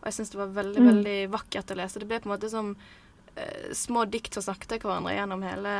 Og 0.00 0.08
jeg 0.08 0.16
syns 0.16 0.32
det 0.34 0.40
var 0.40 0.56
veldig, 0.56 0.80
Mm. 0.82 0.88
veldig 0.90 1.18
vakkert 1.30 1.70
å 1.70 1.76
lese. 1.78 1.98
Det 2.02 2.08
ble 2.10 2.18
på 2.18 2.26
en 2.28 2.34
måte 2.34 2.50
som 2.50 2.72
eh, 3.36 3.70
små 3.72 4.04
dikt 4.10 4.34
som 4.34 4.42
snakket 4.42 4.68
til 4.74 4.80
hverandre 4.82 5.14
gjennom 5.14 5.42
hele 5.46 5.74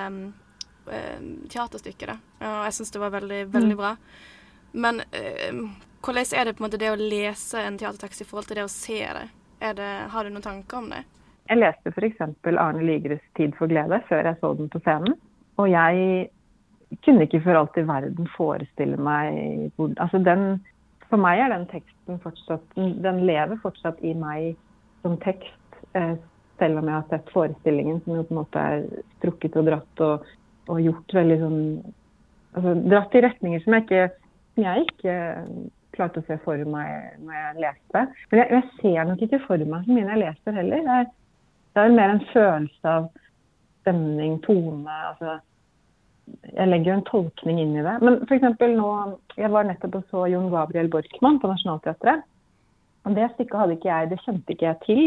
eh, 0.86 1.18
teaterstykket. 1.50 2.06
Da. 2.06 2.16
Og 2.46 2.64
jeg 2.68 2.76
syns 2.78 2.94
det 2.94 3.02
var 3.02 3.10
veldig, 3.10 3.40
veldig 3.50 3.74
Mm. 3.74 3.80
bra. 3.82 3.96
Men 4.72 5.00
eh, 5.12 5.52
hvordan 6.02 6.38
er 6.38 6.44
det 6.44 6.54
på 6.56 6.62
en 6.62 6.68
måte 6.70 6.78
det 6.78 6.90
å 6.92 6.98
lese 6.98 7.58
en 7.58 7.78
teatertekst 7.78 8.22
i 8.22 8.24
forhold 8.24 8.46
til 8.46 8.56
det 8.60 8.64
å 8.64 8.70
se 8.70 8.98
det? 9.02 9.26
Det 9.58 9.92
har 10.12 10.24
du 10.24 10.30
noen 10.30 10.44
tanker 10.44 10.78
om 10.78 10.90
det? 10.92 11.02
Jeg 11.48 11.60
leste 11.62 11.92
f.eks. 11.94 12.20
Arne 12.56 12.84
Ligres 12.84 13.22
'Tid 13.36 13.54
for 13.56 13.70
glede' 13.70 14.02
før 14.08 14.26
jeg 14.28 14.36
så 14.40 14.52
den 14.54 14.68
på 14.68 14.80
scenen. 14.84 15.14
Og 15.56 15.70
jeg 15.70 16.28
kunne 17.04 17.26
ikke 17.26 17.40
for 17.44 17.58
alt 17.58 17.76
i 17.76 17.86
verden 17.88 18.28
forestille 18.36 18.96
meg 18.96 19.70
Altså 20.00 20.18
den 20.24 20.64
For 21.08 21.20
meg 21.20 21.40
er 21.40 21.52
den 21.52 21.66
teksten 21.70 22.20
fortsatt 22.20 22.64
Den 22.76 23.02
den 23.02 23.22
lever 23.26 23.60
fortsatt 23.62 24.00
i 24.04 24.14
meg 24.14 24.56
som 25.02 25.16
tekst, 25.22 25.78
eh, 25.94 26.16
selv 26.58 26.78
om 26.78 26.88
jeg 26.88 26.94
har 26.94 27.04
sett 27.08 27.28
forestillingen, 27.30 28.00
som 28.04 28.16
jo 28.16 28.22
på 28.26 28.34
en 28.34 28.40
måte 28.40 28.58
er 28.58 28.80
strukket 29.18 29.56
og 29.56 29.68
dratt 29.68 30.00
og, 30.02 30.24
og 30.68 30.80
gjort 30.82 31.14
veldig 31.14 31.38
sånn 31.44 31.60
Altså 32.56 32.72
dratt 32.88 33.14
i 33.14 33.22
retninger 33.22 33.60
som 33.62 33.76
jeg 33.76 33.84
ikke 33.84 34.04
som 34.54 34.64
jeg 34.64 34.86
ikke 34.88 35.16
klarte 35.98 36.22
å 36.22 36.26
se 36.28 36.38
for 36.44 36.64
meg 36.72 37.18
når 37.24 37.36
jeg 37.38 37.62
leste. 37.64 38.04
Men 38.30 38.40
jeg, 38.42 38.48
jeg 38.56 38.64
ser 38.80 39.10
nok 39.10 39.24
ikke 39.26 39.42
for 39.44 39.64
meg 39.72 39.84
så 39.84 39.94
mye 39.94 40.06
når 40.06 40.14
jeg 40.14 40.24
leser 40.24 40.58
heller. 40.62 40.86
Det 40.88 40.96
er, 40.96 41.10
det 41.74 41.84
er 41.84 41.98
mer 41.98 42.14
en 42.14 42.24
følelse 42.32 42.94
av 42.94 43.10
stemning, 43.82 44.38
tone. 44.46 44.98
altså 45.12 45.38
Jeg 46.56 46.68
legger 46.72 46.92
jo 46.92 46.96
en 46.98 47.06
tolkning 47.08 47.62
inn 47.62 47.76
i 47.78 47.84
det. 47.86 47.94
Men 48.04 48.20
f.eks. 48.26 48.48
nå 48.78 48.90
Jeg 49.38 49.52
var 49.54 49.68
nettopp 49.68 50.00
og 50.00 50.10
så 50.10 50.26
Jon 50.32 50.50
Gabriel 50.52 50.90
Borkmann 50.92 51.40
på 51.42 51.50
Nationaltheatret. 51.52 52.26
Det 53.08 53.30
stykket 53.32 53.56
hadde 53.56 53.76
ikke 53.78 53.88
jeg, 53.88 54.08
det 54.10 54.20
kjente 54.20 54.52
ikke 54.52 54.66
jeg 54.66 54.80
til. 54.84 55.04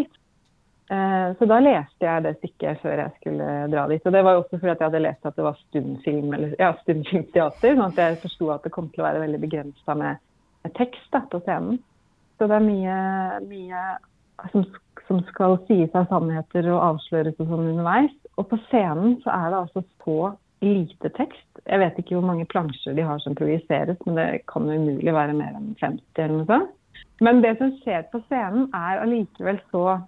Eh, 0.92 1.28
Så 1.38 1.46
da 1.48 1.60
leste 1.64 2.08
jeg 2.08 2.24
det 2.26 2.34
stykket 2.40 2.82
før 2.82 3.04
jeg 3.04 3.14
skulle 3.20 3.50
dra 3.72 3.86
dit. 3.92 4.06
Og 4.06 4.16
det 4.16 4.24
var 4.26 4.36
jo 4.36 4.42
også 4.42 4.58
fordi 4.58 4.72
jeg 4.74 4.82
hadde 4.88 5.04
lest 5.06 5.30
at 5.30 5.38
det 5.38 5.46
var 5.46 5.60
stumfilm, 5.68 6.34
eller 6.34 6.56
ja, 6.60 6.72
stumfilmteater. 6.82 7.78
Sånn 7.78 7.86
at 7.86 8.02
jeg 8.02 8.20
forsto 8.26 8.50
at 8.56 8.66
det 8.66 8.74
kom 8.76 8.90
til 8.92 9.04
å 9.04 9.08
være 9.08 9.22
veldig 9.24 9.42
begrensa 9.46 9.96
med 10.02 10.20
tekst 10.78 11.08
da, 11.13 11.24
på 11.32 11.41
scenen. 11.45 11.80
Så 12.38 12.47
det 12.50 12.58
er 12.58 12.65
mye, 12.65 12.95
mye 13.50 13.82
som, 14.52 14.65
som 15.08 15.21
skal 15.30 15.60
sies 15.67 15.93
av 15.97 16.08
sannheter 16.10 16.69
og 16.74 16.84
avsløres 16.88 17.38
og 17.39 17.52
sånn 17.52 17.71
underveis. 17.74 18.13
Og 18.39 18.47
på 18.50 18.60
scenen 18.69 19.19
så 19.26 19.34
er 19.36 19.52
det 19.52 19.60
altså 19.60 19.84
så 20.02 20.17
lite 20.62 21.12
tekst. 21.17 21.47
Jeg 21.65 21.82
vet 21.82 21.97
ikke 22.00 22.17
hvor 22.17 22.28
mange 22.30 22.47
plansjer 22.50 22.95
de 22.97 23.06
har 23.06 23.21
som 23.21 23.36
projiseres, 23.38 24.00
men 24.06 24.17
det 24.17 24.28
kan 24.50 24.69
jo 24.69 24.78
umulig 24.78 25.13
være 25.13 25.36
mer 25.38 25.58
enn 25.58 25.74
50 25.82 26.24
eller 26.24 26.38
noe 26.38 26.50
sånt. 26.50 26.78
Men 27.21 27.43
det 27.43 27.56
som 27.60 27.74
skjer 27.82 28.08
på 28.12 28.21
scenen 28.28 28.69
er 28.78 29.04
allikevel 29.04 29.62
så 29.74 30.02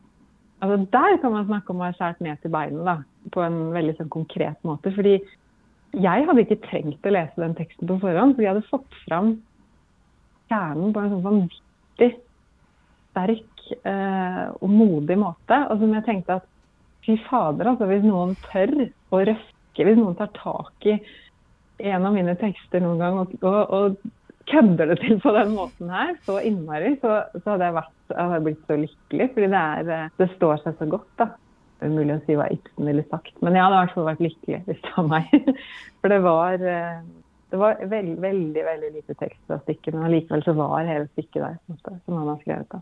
Altså 0.64 0.86
Der 0.94 1.18
kan 1.20 1.34
man 1.34 1.44
snakke 1.44 1.74
om 1.74 1.82
å 1.82 1.90
ha 1.90 1.92
skåret 1.92 2.22
ned 2.24 2.40
til 2.40 2.52
beinet 2.54 2.86
da, 2.88 2.94
på 3.36 3.42
en 3.44 3.58
veldig 3.74 3.98
sånn 3.98 4.12
konkret 4.14 4.62
måte. 4.64 4.94
Fordi 4.96 5.18
jeg 6.00 6.28
hadde 6.30 6.46
ikke 6.46 6.64
trengt 6.64 7.04
å 7.04 7.12
lese 7.12 7.42
den 7.42 7.56
teksten 7.58 7.90
på 7.90 7.98
forhånd, 8.00 8.38
for 8.38 8.46
jeg 8.46 8.54
hadde 8.54 8.70
fått 8.70 8.96
fram 9.04 9.34
kjernen 10.54 10.94
på 10.94 11.02
en 11.02 11.12
sånn 11.16 11.26
vanvittig 11.26 12.10
sterk 13.12 13.68
eh, 13.82 14.46
og 14.54 14.70
modig 14.70 15.18
måte. 15.22 15.60
Og 15.70 15.82
som 15.82 15.94
jeg 15.98 16.06
tenkte 16.08 16.40
at 16.40 16.50
fy 17.04 17.18
fader, 17.28 17.74
altså 17.74 17.90
hvis 17.90 18.06
noen 18.06 18.36
tør 18.48 18.74
å 19.14 19.22
røske, 19.28 19.86
hvis 19.86 20.00
noen 20.00 20.18
tar 20.20 20.32
tak 20.38 20.88
i 20.88 20.98
en 21.84 22.06
av 22.06 22.14
mine 22.16 22.36
tekster 22.40 22.84
noen 22.84 23.02
gang 23.02 23.18
og, 23.24 23.34
og, 23.42 23.74
og 23.74 24.44
kødder 24.50 24.92
det 24.92 25.00
til 25.02 25.20
på 25.24 25.32
den 25.36 25.54
måten 25.56 25.92
her, 25.92 26.14
så 26.28 26.38
innmari, 26.44 26.96
så, 27.02 27.24
så 27.40 27.54
hadde 27.54 27.70
jeg, 27.70 27.78
vært, 27.80 28.14
jeg 28.14 28.44
blitt 28.48 28.68
så 28.68 28.78
lykkelig. 28.80 29.30
Fordi 29.36 29.50
det, 29.56 29.64
er, 29.78 29.92
eh, 29.98 30.14
det 30.20 30.30
står 30.36 30.62
seg 30.64 30.78
så 30.80 30.90
godt, 30.94 31.10
da. 31.22 31.30
Det 31.80 31.90
er 31.90 31.96
umulig 31.96 32.16
å 32.16 32.24
si 32.24 32.36
hva 32.40 32.48
Ibsen 32.54 32.88
ville 32.88 33.04
sagt, 33.10 33.34
men 33.44 33.58
jeg 33.58 33.66
hadde 33.66 33.76
i 33.76 33.82
hvert 33.82 33.96
fall 33.98 34.06
vært 34.08 34.22
lykkelig 34.24 34.60
hvis 34.70 34.84
det 34.86 34.92
var 34.96 35.08
meg. 35.10 35.34
For 36.00 36.14
det 36.14 36.20
var, 36.24 36.68
eh, 36.74 37.00
det 37.54 37.58
var 37.62 37.78
veld, 37.86 38.16
veldig 38.18 38.62
veldig 38.66 38.88
lite 38.96 39.14
tekst 39.14 39.52
av 39.54 39.60
stykket, 39.62 39.94
men 39.94 40.08
allikevel 40.08 40.42
så 40.42 40.56
var 40.58 40.88
hele 40.88 41.06
stykket 41.12 41.44
der, 41.44 41.60
som 42.06 42.16
han 42.18 42.32
har 42.32 42.40
skrevet. 42.42 42.72
da. 42.72 42.80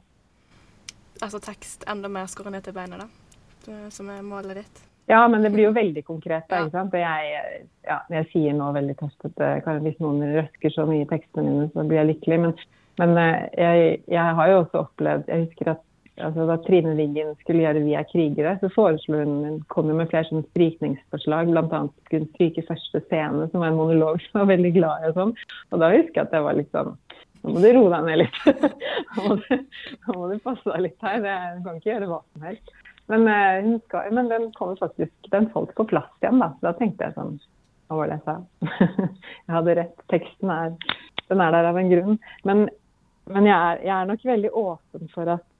Altså 1.21 1.41
tekst 1.43 1.84
enda 1.91 2.07
mer 2.07 2.29
skåret 2.31 2.55
ned 2.55 2.63
til 2.63 2.77
beinet, 2.77 3.03
da. 3.03 3.81
Som 3.91 4.13
er 4.13 4.23
målet 4.23 4.62
ditt. 4.62 4.79
Ja, 5.12 5.25
men 5.27 5.43
det 5.43 5.51
blir 5.51 5.67
jo 5.67 5.73
veldig 5.75 6.05
konkret. 6.07 6.47
da, 6.47 6.62
ikke 6.63 6.77
sant? 6.77 6.95
Og 6.95 7.03
jeg, 7.03 7.65
ja, 7.84 7.99
jeg 8.15 8.29
sier 8.31 8.55
nå 8.55 8.71
veldig 8.79 8.95
tøft 9.01 9.27
at 9.27 9.43
eh, 9.43 9.71
hvis 9.84 9.99
noen 9.99 10.23
røsker 10.38 10.71
så 10.71 10.88
mye 10.88 11.03
i 11.03 11.10
tekstene 11.10 11.49
mine, 11.49 11.67
så 11.73 11.84
blir 11.84 11.99
jeg 11.99 12.12
lykkelig. 12.13 12.39
Men, 12.45 12.55
men 13.03 13.19
eh, 13.19 13.43
jeg, 13.60 14.01
jeg 14.15 14.39
har 14.39 14.53
jo 14.53 14.62
også 14.62 14.86
opplevd 14.86 15.27
Jeg 15.27 15.49
husker 15.49 15.73
at 15.75 15.84
altså, 16.19 16.45
da 16.50 16.58
Trine 16.65 16.93
Wiggen 16.97 17.36
skulle 17.41 17.63
gjøre 17.63 17.84
'Vi 17.86 17.93
er 17.97 18.08
krigere', 18.10 18.58
så 18.60 18.69
foreslo 18.74 19.24
hun 19.24 19.63
kom 19.69 19.89
jo 19.89 19.95
med 19.95 20.10
flere 20.10 20.28
sånne 20.30 20.47
strykningsforslag. 20.52 21.52
Annet 21.52 21.93
skulle 22.06 22.26
hun 22.26 22.34
stryke 22.36 22.67
første 22.67 23.02
scene, 23.08 23.50
som 23.52 23.62
var 23.62 23.71
en 23.71 23.80
monolog 23.80 24.21
som 24.28 24.41
var 24.41 24.52
veldig 24.56 24.74
glad 24.74 25.04
i. 25.04 25.10
og 25.10 25.13
sånn. 25.15 25.34
Og 25.71 25.80
da 25.80 25.91
husker 25.91 26.21
jeg 26.21 26.28
at 26.28 26.34
jeg 26.38 26.47
var 26.47 26.60
litt 26.60 26.71
sånn 26.71 26.97
Nå 27.41 27.56
må 27.56 27.62
du 27.63 27.71
roe 27.74 27.89
deg 27.89 28.04
ned 28.06 28.19
litt. 28.21 28.36
Nå 29.17 30.13
må 30.13 30.28
du, 30.30 30.36
passe 30.43 30.62
deg 30.62 30.82
litt 30.86 31.02
her. 31.02 31.21
Det, 31.24 31.38
du 31.58 31.63
kan 31.65 31.80
ikke 31.80 31.89
gjøre 31.89 32.10
hva 32.12 32.19
som 32.21 32.43
helst. 32.45 32.76
Men, 33.10 33.26
uh, 33.26 33.80
skal, 33.88 34.12
men 34.13 34.30
den 34.30 34.52
kom 34.54 34.76
faktisk, 34.78 35.12
den 35.34 35.50
falt 35.50 35.74
på 35.74 35.88
plass 35.89 36.12
igjen, 36.21 36.38
da. 36.38 36.52
Så 36.60 36.67
da 36.67 36.74
tenkte 36.78 37.08
jeg 37.08 37.17
sånn 37.17 37.39
Hva 37.89 37.97
var 37.97 38.12
det 38.12 38.19
jeg 38.19 38.28
sa? 38.28 38.36
jeg 39.47 39.56
hadde 39.56 39.76
rett. 39.80 40.06
Teksten 40.13 40.54
er, 40.54 40.78
den 41.32 41.41
er 41.41 41.58
der 41.58 41.71
av 41.71 41.82
en 41.82 41.89
grunn. 41.89 42.19
Men, 42.45 42.67
men 43.26 43.50
jeg, 43.50 43.58
er, 43.58 43.82
jeg 43.88 43.95
er 43.97 44.12
nok 44.13 44.28
veldig 44.30 44.54
åpen 44.62 45.10
for 45.15 45.34
at 45.34 45.51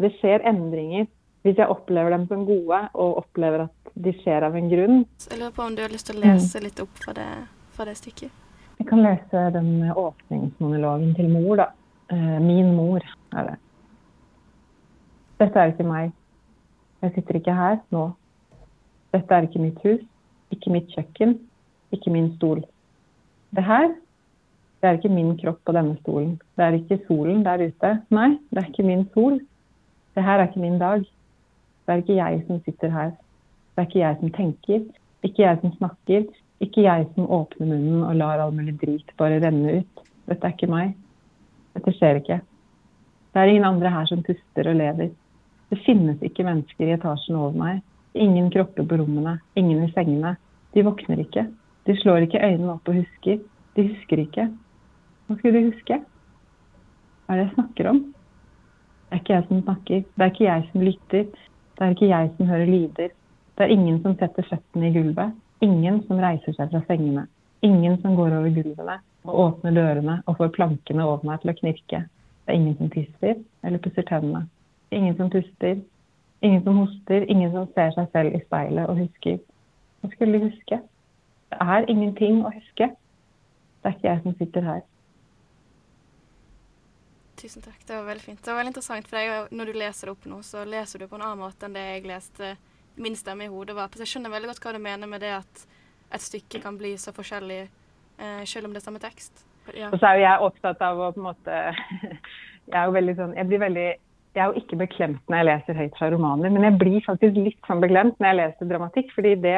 det 0.00 0.12
skjer 0.18 0.44
endringer. 0.48 1.06
Hvis 1.46 1.56
jeg 1.56 1.68
opplever 1.70 2.10
dem 2.10 2.26
som 2.28 2.44
gode, 2.46 2.78
og 2.94 3.18
opplever 3.22 3.62
at 3.68 3.92
de 3.94 4.12
skjer 4.20 4.42
av 4.42 4.56
en 4.58 4.68
grunn. 4.68 5.04
Så 5.18 5.30
jeg 5.30 5.38
lurer 5.40 5.54
på 5.54 5.62
om 5.66 5.74
du 5.76 5.82
har 5.82 5.88
lyst 5.94 6.06
til 6.06 6.16
å 6.16 6.24
Mm. 6.24 6.34
lese 6.34 6.60
litt 6.62 6.80
opp 6.80 6.98
fra 6.98 7.12
det, 7.14 7.28
fra 7.72 7.84
det 7.84 7.96
stykket? 7.96 8.30
Jeg 8.78 8.86
kan 8.86 9.02
lese 9.02 9.52
den 9.52 9.70
åpningsmonologen 9.94 11.14
til 11.16 11.28
mor, 11.28 11.56
da. 11.56 11.68
Eh, 12.10 12.38
Min 12.40 12.74
mor 12.76 13.00
er 13.32 13.44
det. 13.46 13.56
Dette 15.38 15.56
er 15.60 15.72
ikke 15.72 15.86
meg. 15.86 16.12
Jeg 17.02 17.14
sitter 17.14 17.38
ikke 17.38 17.54
her 17.54 17.78
nå. 17.94 18.14
Dette 19.14 19.30
er 19.34 19.46
ikke 19.46 19.60
mitt 19.62 19.78
hus, 19.84 20.00
ikke 20.52 20.72
mitt 20.74 20.88
kjøkken, 20.94 21.36
ikke 21.94 22.10
min 22.12 22.32
stol. 22.36 22.64
Det 23.54 23.64
her, 23.64 23.88
det 24.82 24.88
er 24.90 24.98
ikke 24.98 25.10
min 25.14 25.36
kropp 25.38 25.60
på 25.64 25.72
denne 25.72 25.96
stolen. 26.02 26.40
Det 26.58 26.64
er 26.66 26.72
ikke 26.80 26.98
solen 27.06 27.44
der 27.46 27.62
ute. 27.68 27.92
Nei, 28.10 28.28
det 28.52 28.64
er 28.64 28.68
ikke 28.72 28.84
min 28.84 29.06
sol. 29.14 29.38
Det 30.14 30.24
her 30.24 30.38
er 30.38 30.48
ikke 30.48 30.60
min 30.60 30.78
dag. 30.78 31.04
Det 31.86 31.94
er 31.94 32.02
ikke 32.02 32.18
jeg 32.18 32.44
som 32.46 32.60
sitter 32.64 32.90
her. 32.92 33.10
Det 33.74 33.82
er 33.82 33.88
ikke 33.88 34.02
jeg 34.02 34.16
som 34.20 34.30
tenker, 34.34 34.80
ikke 35.24 35.42
jeg 35.42 35.58
som 35.60 35.72
snakker, 35.76 36.24
ikke 36.60 36.82
jeg 36.82 37.06
som 37.14 37.30
åpner 37.30 37.68
munnen 37.70 38.02
og 38.02 38.16
lar 38.18 38.42
all 38.42 38.54
mulig 38.54 38.74
drit 38.80 39.12
bare 39.18 39.38
renne 39.44 39.78
ut. 39.80 40.02
Dette 40.28 40.46
er 40.46 40.56
ikke 40.56 40.70
meg. 40.70 40.96
Dette 41.76 41.94
skjer 41.94 42.18
ikke. 42.20 42.40
Det 43.32 43.40
er 43.40 43.52
ingen 43.52 43.68
andre 43.68 43.92
her 43.94 44.08
som 44.10 44.24
puster 44.26 44.68
og 44.68 44.76
lever. 44.80 45.12
Det 45.70 45.78
finnes 45.84 46.20
ikke 46.24 46.46
mennesker 46.48 46.88
i 46.88 46.96
etasjen 46.96 47.38
over 47.38 47.56
meg. 47.56 47.80
Ingen 48.18 48.50
kropper 48.50 48.86
på 48.88 48.98
rommene. 48.98 49.38
Ingen 49.56 49.84
i 49.84 49.92
sengene. 49.94 50.34
De 50.74 50.84
våkner 50.84 51.22
ikke. 51.22 51.46
De 51.86 51.96
slår 52.02 52.26
ikke 52.26 52.42
øynene 52.42 52.74
opp 52.74 52.88
og 52.90 52.98
husker. 52.98 53.38
De 53.76 53.88
husker 53.92 54.24
ikke. 54.24 54.48
Hva 55.28 55.36
skulle 55.38 55.60
de 55.60 55.70
huske? 55.70 56.00
Hva 57.24 57.36
er 57.36 57.40
det 57.40 57.46
jeg 57.46 57.54
snakker 57.54 57.92
om? 57.92 58.02
Det 59.08 59.16
er 59.16 59.20
ikke 59.22 59.32
jeg 59.32 59.44
som 59.48 59.62
snakker. 59.62 60.00
Det 60.04 60.24
er 60.24 60.30
ikke 60.32 60.44
jeg 60.44 60.64
som 60.72 60.82
lytter. 60.84 61.24
Det 61.78 61.84
er 61.84 61.94
ikke 61.94 62.08
jeg 62.08 62.30
som 62.36 62.46
hører 62.46 62.66
lyder. 62.66 63.12
Det 63.56 63.64
er 63.64 63.72
ingen 63.72 64.02
som 64.02 64.16
setter 64.20 64.44
føttene 64.50 64.88
i 64.88 64.92
gulvet. 64.92 65.32
Ingen 65.64 66.02
som 66.06 66.20
reiser 66.20 66.52
seg 66.52 66.68
fra 66.74 66.82
sengene. 66.90 67.24
Ingen 67.62 67.96
som 68.02 68.16
går 68.16 68.36
over 68.36 68.52
gulvene 68.52 68.98
og 69.24 69.38
åpner 69.44 69.74
dørene 69.74 70.18
og 70.26 70.36
får 70.36 70.52
plankene 70.58 71.06
over 71.06 71.24
meg 71.26 71.40
til 71.40 71.54
å 71.54 71.56
knirke. 71.56 72.02
Det 72.44 72.52
er 72.52 72.58
ingen 72.60 72.76
som 72.76 72.90
tisser 72.92 73.40
eller 73.64 73.82
pusser 73.82 74.04
tennene. 74.10 74.44
Ingen 74.92 75.16
som 75.16 75.32
puster. 75.32 75.80
Ingen 76.42 76.62
som 76.68 76.82
hoster. 76.82 77.24
Ingen 77.32 77.52
som 77.56 77.72
ser 77.74 77.96
seg 77.96 78.12
selv 78.12 78.36
i 78.36 78.44
speilet 78.44 78.92
og 78.92 79.00
husker. 79.00 79.40
Hva 80.02 80.12
skulle 80.12 80.36
de 80.36 80.50
huske? 80.50 80.82
Det 81.48 81.64
er 81.64 81.88
ingenting 81.88 82.44
å 82.44 82.52
huske. 82.52 82.92
Det 82.92 83.88
er 83.88 83.96
ikke 83.96 84.10
jeg 84.10 84.22
som 84.26 84.38
sitter 84.38 84.68
her. 84.68 84.86
Tusen 87.38 87.62
takk, 87.62 87.78
det 87.86 87.94
var 87.94 88.08
veldig 88.08 88.24
fint. 88.24 88.40
Det 88.42 88.50
var 88.50 88.58
veldig 88.58 88.72
interessant, 88.72 89.08
for 89.08 89.22
jeg, 89.22 89.42
når 89.54 89.70
du 89.70 89.78
leser 89.78 90.08
det 90.08 90.14
opp 90.16 90.24
nå, 90.26 90.40
så 90.42 90.64
leser 90.66 91.02
du 91.02 91.06
på 91.06 91.18
en 91.18 91.22
annen 91.22 91.42
måte 91.44 91.68
enn 91.68 91.76
det 91.76 91.84
jeg 91.84 92.08
leste 92.10 92.56
min 92.98 93.14
stemme 93.16 93.46
i 93.46 93.52
hodet 93.52 93.76
var. 93.78 93.92
Så 93.94 94.02
jeg 94.02 94.12
skjønner 94.12 94.32
veldig 94.32 94.50
godt 94.50 94.64
hva 94.64 94.72
du 94.74 94.80
mener 94.82 95.10
med 95.10 95.22
det 95.22 95.36
at 95.36 95.62
et 96.16 96.24
stykke 96.24 96.62
kan 96.64 96.78
bli 96.80 96.96
så 96.98 97.14
forskjellig 97.14 97.60
eh, 97.62 98.42
selv 98.48 98.66
om 98.66 98.74
det 98.74 98.82
er 98.82 98.88
samme 98.88 99.02
tekst. 99.02 99.44
Ja. 99.76 99.92
Og 99.92 100.00
så 100.00 100.10
er 100.10 100.18
jo 100.18 100.24
jeg 100.24 100.44
opptatt 100.48 100.82
av 100.82 100.98
å 100.98 101.12
på 101.12 101.20
en 101.20 101.28
måte 101.28 101.56
Jeg 102.68 102.76
er 102.76 102.86
jo 102.88 102.92
veldig 102.96 103.14
sånn 103.18 103.34
Jeg 103.36 103.48
blir 103.50 103.60
veldig 103.60 103.88
jeg 104.36 104.44
er 104.44 104.52
jo 104.52 104.60
ikke 104.60 104.78
beklemt 104.78 105.30
når 105.30 105.40
jeg 105.40 105.46
leser 105.48 105.78
høyt 105.80 105.96
fra 105.98 106.08
romaner, 106.12 106.52
men 106.52 106.62
jeg 106.62 106.76
blir 106.78 106.98
faktisk 107.02 107.38
litt 107.40 107.58
sånn 107.66 107.80
beklemt 107.82 108.18
når 108.20 108.28
jeg 108.28 108.38
leser 108.38 108.68
dramatikk. 108.70 109.08
fordi 109.16 109.32
det 109.42 109.56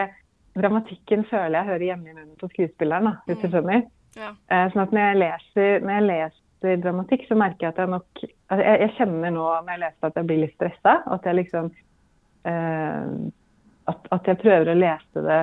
dramatikken 0.56 1.24
føler 1.28 1.58
jeg 1.58 1.68
hører 1.68 1.84
hjemme 1.90 2.08
i 2.08 2.14
munnen 2.14 2.38
på 2.40 2.48
skuespilleren. 2.54 3.10
da, 3.10 3.12
hvis 3.26 3.42
du 3.42 3.48
skjønner. 3.50 3.82
Ja. 4.16 4.30
Eh, 4.50 4.64
sånn 4.72 4.84
at 4.86 4.94
når 4.94 5.04
jeg, 5.04 5.18
leser, 5.20 5.84
når 5.84 5.92
jeg 5.98 6.06
leser 6.06 6.40
dramatikk, 6.60 7.26
så 7.28 7.36
merker 7.38 7.66
jeg 7.66 7.74
at 7.74 7.82
jeg 7.82 7.92
nok 7.94 8.22
altså 8.22 8.64
jeg, 8.64 8.80
jeg 8.84 8.94
kjenner 8.98 9.34
nå 9.34 9.44
når 9.48 9.72
jeg 9.72 9.82
leser 9.84 10.08
at 10.08 10.18
jeg 10.20 10.28
blir 10.28 10.42
litt 10.44 10.56
stressa. 10.56 10.96
At 11.16 11.28
jeg 11.28 11.38
liksom 11.38 11.70
eh, 12.50 13.12
at, 13.90 14.08
at 14.16 14.30
jeg 14.30 14.40
prøver 14.42 14.72
å 14.72 14.78
lese 14.78 15.24
det 15.26 15.40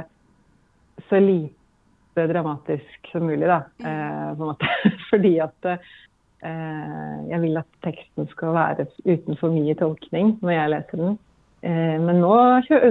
så 1.10 1.22
lite 1.22 2.28
dramatisk 2.32 3.12
som 3.12 3.28
mulig, 3.28 3.46
da. 3.48 3.62
Eh, 3.80 4.28
på 4.34 4.44
en 4.44 4.52
måte. 4.52 4.72
Fordi 5.12 5.34
at 5.44 5.70
eh, 5.72 7.16
jeg 7.32 7.42
vil 7.44 7.62
at 7.62 7.80
teksten 7.86 8.30
skal 8.34 8.56
være 8.58 8.88
uten 9.06 9.40
for 9.40 9.54
mye 9.54 9.78
tolkning 9.78 10.38
når 10.42 10.56
jeg 10.56 10.74
leser 10.76 11.04
den. 11.04 11.18
Eh, 11.66 11.96
men 12.02 12.22
nå, 12.22 12.34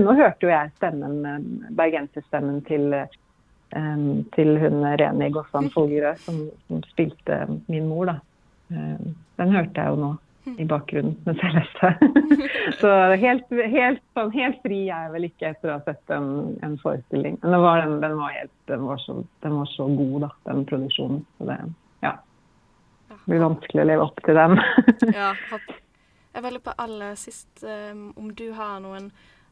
nå 0.03 0.17
hørte 0.19 0.49
jo 0.49 0.53
jeg 0.53 0.75
stemmen, 0.79 1.19
eh, 1.27 1.73
bergenserstemmen 1.79 2.63
til, 2.69 2.95
til 4.37 4.59
hun 4.63 4.85
i 5.23 5.31
Gossan 5.35 5.71
Folgerød, 5.75 6.21
som, 6.23 6.37
som 6.69 6.85
spilte 6.93 7.41
min 7.67 7.89
mor, 7.91 8.13
da. 8.13 8.15
Den 8.71 9.53
hørte 9.53 9.83
jeg 9.83 9.95
jo 9.95 9.99
nå 10.01 10.13
i 10.47 10.67
bakgrunnen 10.69 11.17
mens 11.27 11.43
jeg 11.43 11.55
leste. 11.57 11.91
Så 12.81 12.91
helt, 13.19 13.49
helt, 13.73 14.03
sånn, 14.17 14.31
helt 14.35 14.61
fri 14.65 14.85
er 14.85 15.07
jeg 15.07 15.13
vel 15.15 15.27
ikke 15.29 15.51
etter 15.51 15.73
å 15.73 15.79
ha 15.79 15.85
sett 15.87 16.15
en, 16.15 16.29
en 16.67 16.77
forestilling. 16.83 17.39
Men 17.43 17.65
var, 17.65 17.83
den, 17.83 17.97
den, 18.05 18.17
var 18.21 18.35
helt, 18.37 18.55
den, 18.71 18.85
var 18.87 19.03
så, 19.03 19.19
den 19.45 19.57
var 19.59 19.71
så 19.73 19.89
god, 19.91 20.17
da, 20.27 20.31
den 20.51 20.63
produksjonen. 20.69 21.25
Så 21.39 21.49
det 21.51 21.59
ja, 22.05 22.13
blir 23.27 23.43
vanskelig 23.43 23.83
å 23.83 23.89
leve 23.91 24.07
opp 24.07 24.23
til 24.27 24.39
den. 24.39 24.61
Ja, 25.21 25.33
hopp. 25.51 25.75
Jeg 26.37 26.45
vil 26.45 26.59
på 26.61 26.75
aller 26.85 27.15
sist 27.17 27.65
um, 27.65 28.11
om 28.21 28.29
du 28.37 28.51
har 28.53 28.77
noen, 28.85 29.09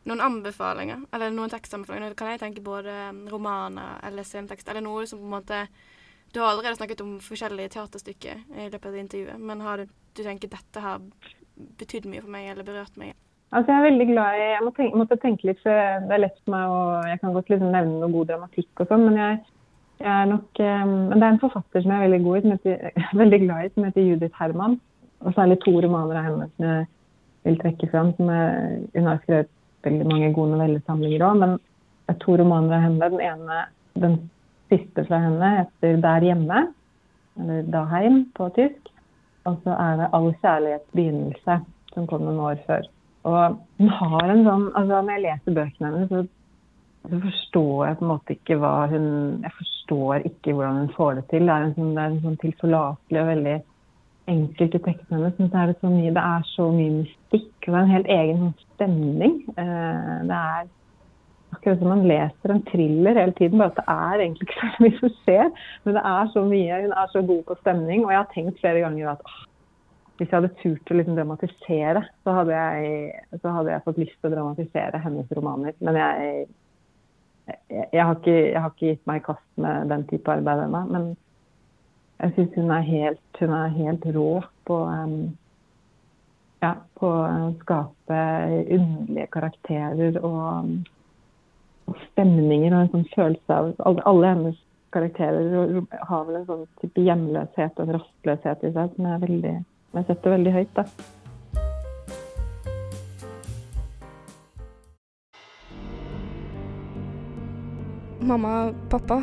noen 0.09 0.21
anbefalinger, 0.21 1.05
eller 1.15 1.33
noen 1.33 1.53
tekstanbefalinger. 1.53 2.13
Nå 2.13 2.19
kan 2.19 2.33
jeg 2.33 2.43
tenke 2.43 2.65
både 2.65 2.93
um, 3.11 3.25
romaner 3.33 4.01
eller 4.05 4.27
scenetekst, 4.27 4.69
eller 4.69 4.85
noe 4.85 5.07
som 5.09 5.23
på 5.23 5.29
en 5.29 5.37
måte 5.39 5.67
Du 6.35 6.41
har 6.41 6.51
allerede 6.51 6.77
snakket 6.77 7.01
om 7.05 7.19
forskjellige 7.23 7.77
teaterstykker 7.77 8.41
i 8.59 8.65
løpet 8.67 8.89
av 8.91 8.97
intervjuet, 8.99 9.39
men 9.39 9.61
har 9.63 9.79
du, 9.79 9.93
du 10.17 10.23
tenker 10.25 10.51
dette 10.51 10.81
har 10.83 11.03
betydd 11.79 12.09
mye 12.11 12.25
for 12.25 12.33
meg, 12.35 12.49
eller 12.51 12.67
berørt 12.67 12.97
meg? 12.99 13.15
Altså, 13.55 13.71
jeg 13.71 13.79
er 13.79 13.87
veldig 13.87 14.07
glad 14.09 14.37
i 14.37 14.47
Jeg 14.49 14.63
må 14.67 14.71
tenke, 14.75 14.99
måtte 14.99 15.19
tenke 15.23 15.47
litt, 15.47 15.61
for 15.63 15.71
det 16.09 16.17
er 16.17 16.23
lett 16.25 16.39
for 16.41 16.55
meg 16.57 16.73
å 16.75 16.81
Jeg 17.07 17.21
kan 17.21 17.37
godt 17.37 17.53
liksom 17.53 17.71
nevne 17.71 18.01
noe 18.01 18.15
god 18.17 18.33
dramatikk 18.33 18.83
og 18.83 18.91
sånn, 18.91 19.05
men 19.07 19.21
jeg, 19.21 19.37
jeg 20.03 20.11
er 20.15 20.31
nok 20.33 20.63
eh, 20.65 20.83
Men 20.91 21.15
det 21.15 21.23
er 21.23 21.31
en 21.31 21.43
forfatter 21.45 21.85
som 21.85 21.95
jeg 21.95 22.01
er 22.01 22.07
veldig 22.09 22.23
god 22.25 22.37
i, 22.37 22.43
som 22.43 22.57
heter, 22.57 22.99
veldig 23.23 23.41
glad 23.45 23.61
i, 23.69 23.73
som 23.77 23.87
heter 23.87 24.09
Judith 24.09 24.41
Herman. 24.43 24.79
Og 25.25 25.37
særlig 25.39 25.61
to 25.63 25.77
romaner 25.87 26.19
av 26.19 26.27
henne 26.27 26.49
som 26.51 26.67
jeg 26.67 26.89
vil 27.47 27.61
trekke 27.63 27.91
fram. 27.93 28.11
Som 28.19 28.33
er, 28.35 28.51
hun 28.97 29.09
har 29.13 29.23
skrevet 29.23 29.53
veldig 29.85 30.07
mange 30.11 30.33
gode 30.37 30.55
novellesamlinger 30.55 31.27
òg, 31.27 31.43
men 31.43 31.59
det 31.59 32.15
er 32.15 32.21
to 32.25 32.37
romaner 32.41 32.77
av 32.77 32.87
henne. 32.87 33.11
Den 33.13 33.21
ene, 33.25 33.61
den 34.05 34.17
siste 34.73 35.05
fra 35.09 35.21
henne, 35.27 35.53
heter 35.61 36.01
'Der 36.01 36.27
hjemme', 36.29 36.67
eller 37.41 37.63
'Daheim' 37.63 38.25
på 38.37 38.49
tysk. 38.57 38.91
Og 39.45 39.57
så 39.65 39.71
er 39.71 39.97
det 39.97 40.11
'All 40.13 40.35
kjærlighets 40.43 40.91
begynnelse', 40.97 41.65
som 41.95 42.07
kom 42.07 42.23
noen 42.23 42.41
år 42.41 42.59
før. 42.67 42.89
Og 43.25 43.59
hun 43.79 43.89
har 43.89 44.31
en 44.31 44.45
sånn 44.45 44.65
altså 44.77 45.03
Når 45.03 45.13
jeg 45.17 45.25
leser 45.25 45.57
bøkene 45.59 45.91
hennes, 45.93 46.09
så, 46.09 46.27
så 47.11 47.21
forstår 47.21 47.87
jeg 47.87 47.99
på 47.99 48.05
en 48.05 48.13
måte 48.13 48.37
ikke 48.37 48.59
hva 48.61 48.75
hun 48.93 49.07
Jeg 49.45 49.53
forstår 49.61 50.27
ikke 50.31 50.53
hvordan 50.53 50.81
hun 50.83 50.93
får 50.97 51.15
det 51.15 51.25
til. 51.31 51.47
Det 51.47 51.55
er 51.55 51.69
en 51.69 51.75
sånn, 51.79 51.95
det 51.95 52.23
sånn 52.27 52.43
tilforlatelig 52.43 53.23
og 53.23 53.31
veldig 53.33 53.57
enkelt 54.35 54.75
i 54.75 54.83
tekstene 54.89 55.19
hennes. 55.19 55.39
Men 55.39 55.51
så 55.51 55.63
er 55.63 55.73
det 55.73 55.79
så 55.81 55.93
mye 55.95 56.15
Det 56.19 56.27
er 56.35 56.51
så 56.53 56.71
mye 56.73 56.97
mystikk. 56.99 57.54
Og 57.69 57.75
det 57.75 57.81
er 57.81 57.85
en 57.85 57.95
helt 57.97 58.11
egen 58.13 58.49
stemning. 58.75 59.37
Eh, 59.59 60.17
det 60.29 60.39
er 60.39 60.67
akkurat 61.55 61.81
som 61.81 61.89
man 61.93 62.07
leser 62.09 62.53
en 62.53 62.63
thriller 62.69 63.19
hele 63.21 63.35
tiden, 63.39 63.59
bare 63.59 63.73
at 63.73 63.79
det 63.81 63.85
er 63.95 64.23
egentlig 64.25 64.49
ikke 64.49 64.61
så 64.75 64.85
mye 64.85 64.99
som 65.01 65.15
skjer. 65.23 65.51
Men 65.85 65.99
det 65.99 66.05
er 66.13 66.31
så 66.35 66.45
mye. 66.51 66.81
Hun 66.85 66.95
er 67.03 67.13
så 67.13 67.23
god 67.33 67.43
på 67.49 67.59
stemning. 67.63 68.05
Og 68.05 68.13
jeg 68.13 68.21
har 68.21 68.31
tenkt 68.35 68.61
flere 68.61 68.85
ganger 68.85 69.15
at 69.15 69.35
hvis 70.15 70.31
jeg 70.31 70.37
hadde 70.37 70.53
turt 70.61 70.91
å 70.91 70.97
liksom 70.99 71.17
dramatisere, 71.19 72.05
så 72.23 72.35
hadde, 72.37 72.59
jeg, 72.59 73.39
så 73.43 73.55
hadde 73.57 73.73
jeg 73.73 73.85
fått 73.87 73.97
lyst 73.99 74.15
til 74.21 74.31
å 74.31 74.35
dramatisere 74.37 75.01
hennes 75.03 75.33
romaner. 75.35 75.75
Men 75.83 75.99
jeg, 75.99 76.29
jeg, 77.49 77.87
jeg, 77.91 78.03
har, 78.05 78.15
ikke, 78.21 78.37
har 78.55 78.71
ikke 78.71 78.93
gitt 78.93 79.09
meg 79.11 79.23
i 79.23 79.25
kast 79.27 79.49
med 79.65 79.91
den 79.91 80.05
type 80.13 80.37
arbeid 80.37 80.67
ennå. 80.69 80.85
Men 80.93 81.09
jeg 82.21 82.37
syns 82.37 82.55
hun, 82.61 82.71
hun 83.41 83.57
er 83.59 83.75
helt 83.81 84.07
rå 84.15 84.29
på 84.69 84.79
um, 84.87 85.17
ja, 86.65 86.75
på 86.99 87.11
å 87.11 87.49
skape 87.61 88.21
underlige 88.73 89.31
karakterer 89.37 90.21
og, 90.25 90.71
og 91.89 91.99
stemninger 92.11 92.73
og 92.73 92.81
en 92.81 92.93
sånn 92.95 93.11
følelse 93.13 93.59
av 93.59 93.75
Alle, 93.85 94.05
alle 94.09 94.31
hennes 94.33 94.63
karakterer 94.95 95.83
har 96.09 96.25
vel 96.29 96.39
en 96.39 96.47
sånn 96.49 96.65
type 96.81 97.03
hjemløshet 97.03 97.81
og 97.81 97.89
en 97.89 97.99
rastløshet 97.99 98.65
i 98.65 98.73
seg 98.77 98.95
som 98.95 99.11
jeg, 99.11 99.23
veldig, 99.27 99.55
jeg 99.99 100.09
setter 100.09 100.37
veldig 100.37 100.55
høyt. 100.55 100.79
da. 100.79 100.87
Mamma, 108.25 108.73
pappa, 108.89 109.19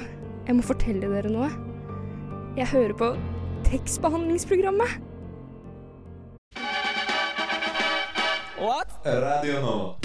jeg 0.45 0.59
må 0.59 0.65
fortelle 0.67 1.07
dere 1.09 1.31
noe. 1.33 1.47
Jeg 2.59 2.69
hører 2.69 2.93
på 2.99 3.07
tekstbehandlingsprogrammet. 3.65 5.10
Radio 8.61 9.61
Nova. 9.61 9.95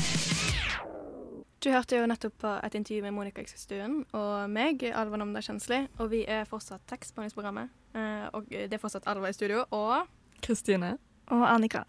Du 1.61 1.69
hørte 1.69 1.99
jo 1.99 2.07
nettopp 2.09 2.38
på 2.40 2.53
et 2.64 2.75
intervju 2.79 3.03
med 3.05 3.12
Monica 3.12 3.42
Ekstuen 3.42 3.99
og 4.16 4.49
meg, 4.49 4.81
Alva 4.97 5.19
Namda 5.21 5.42
Kjensli, 5.45 5.83
og 6.01 6.09
vi 6.09 6.23
er 6.25 6.47
fortsatt 6.49 6.87
tekstbehandlingsprogrammet. 6.88 7.69
eh, 7.92 8.25
Og 8.33 8.49
det 8.49 8.73
er 8.73 8.81
fortsatt 8.81 9.07
Alva 9.07 9.29
i 9.29 9.37
studio, 9.37 9.66
og 9.71 10.07
Kristine. 10.40 10.97
Og 11.29 11.45
Annika. 11.45 11.83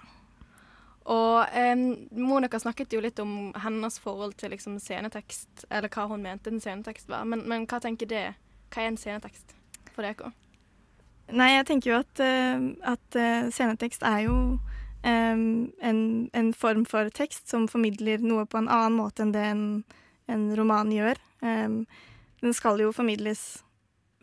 Og 1.06 1.46
eh, 1.56 1.76
Monica 2.12 2.60
snakket 2.60 2.92
jo 2.92 3.00
litt 3.00 3.20
om 3.20 3.54
hennes 3.56 4.00
forhold 4.00 4.34
til 4.36 4.52
liksom 4.52 4.76
scenetekst, 4.80 5.70
eller 5.72 5.88
hva 5.88 6.10
hun 6.12 6.22
mente 6.22 6.52
en 6.52 6.60
scenetekst 6.60 7.08
var. 7.08 7.24
Men, 7.24 7.48
men 7.48 7.64
hva 7.66 7.80
tenker 7.80 8.08
det? 8.12 8.34
Hva 8.76 8.84
er 8.84 8.92
en 8.92 8.98
scenetekst 9.00 9.56
for 9.94 10.04
dere? 10.04 10.34
Nei, 11.32 11.54
jeg 11.56 11.66
tenker 11.68 11.92
jo 11.94 12.00
at, 12.04 12.20
eh, 12.20 12.60
at 12.84 13.16
eh, 13.16 13.48
scenetekst 13.56 14.04
er 14.04 14.26
jo 14.28 14.60
en, 15.02 16.30
en 16.34 16.54
form 16.54 16.86
for 16.86 17.10
tekst 17.14 17.50
som 17.50 17.68
formidler 17.68 18.24
noe 18.24 18.46
på 18.50 18.58
en 18.60 18.70
annen 18.70 18.98
måte 18.98 19.24
enn 19.24 19.34
det 19.36 19.46
en, 19.46 19.64
en 20.28 20.50
roman 20.58 20.92
gjør. 20.92 21.20
Um, 21.42 21.86
den 22.42 22.54
skal 22.54 22.82
jo 22.82 22.94
formidles 22.94 23.64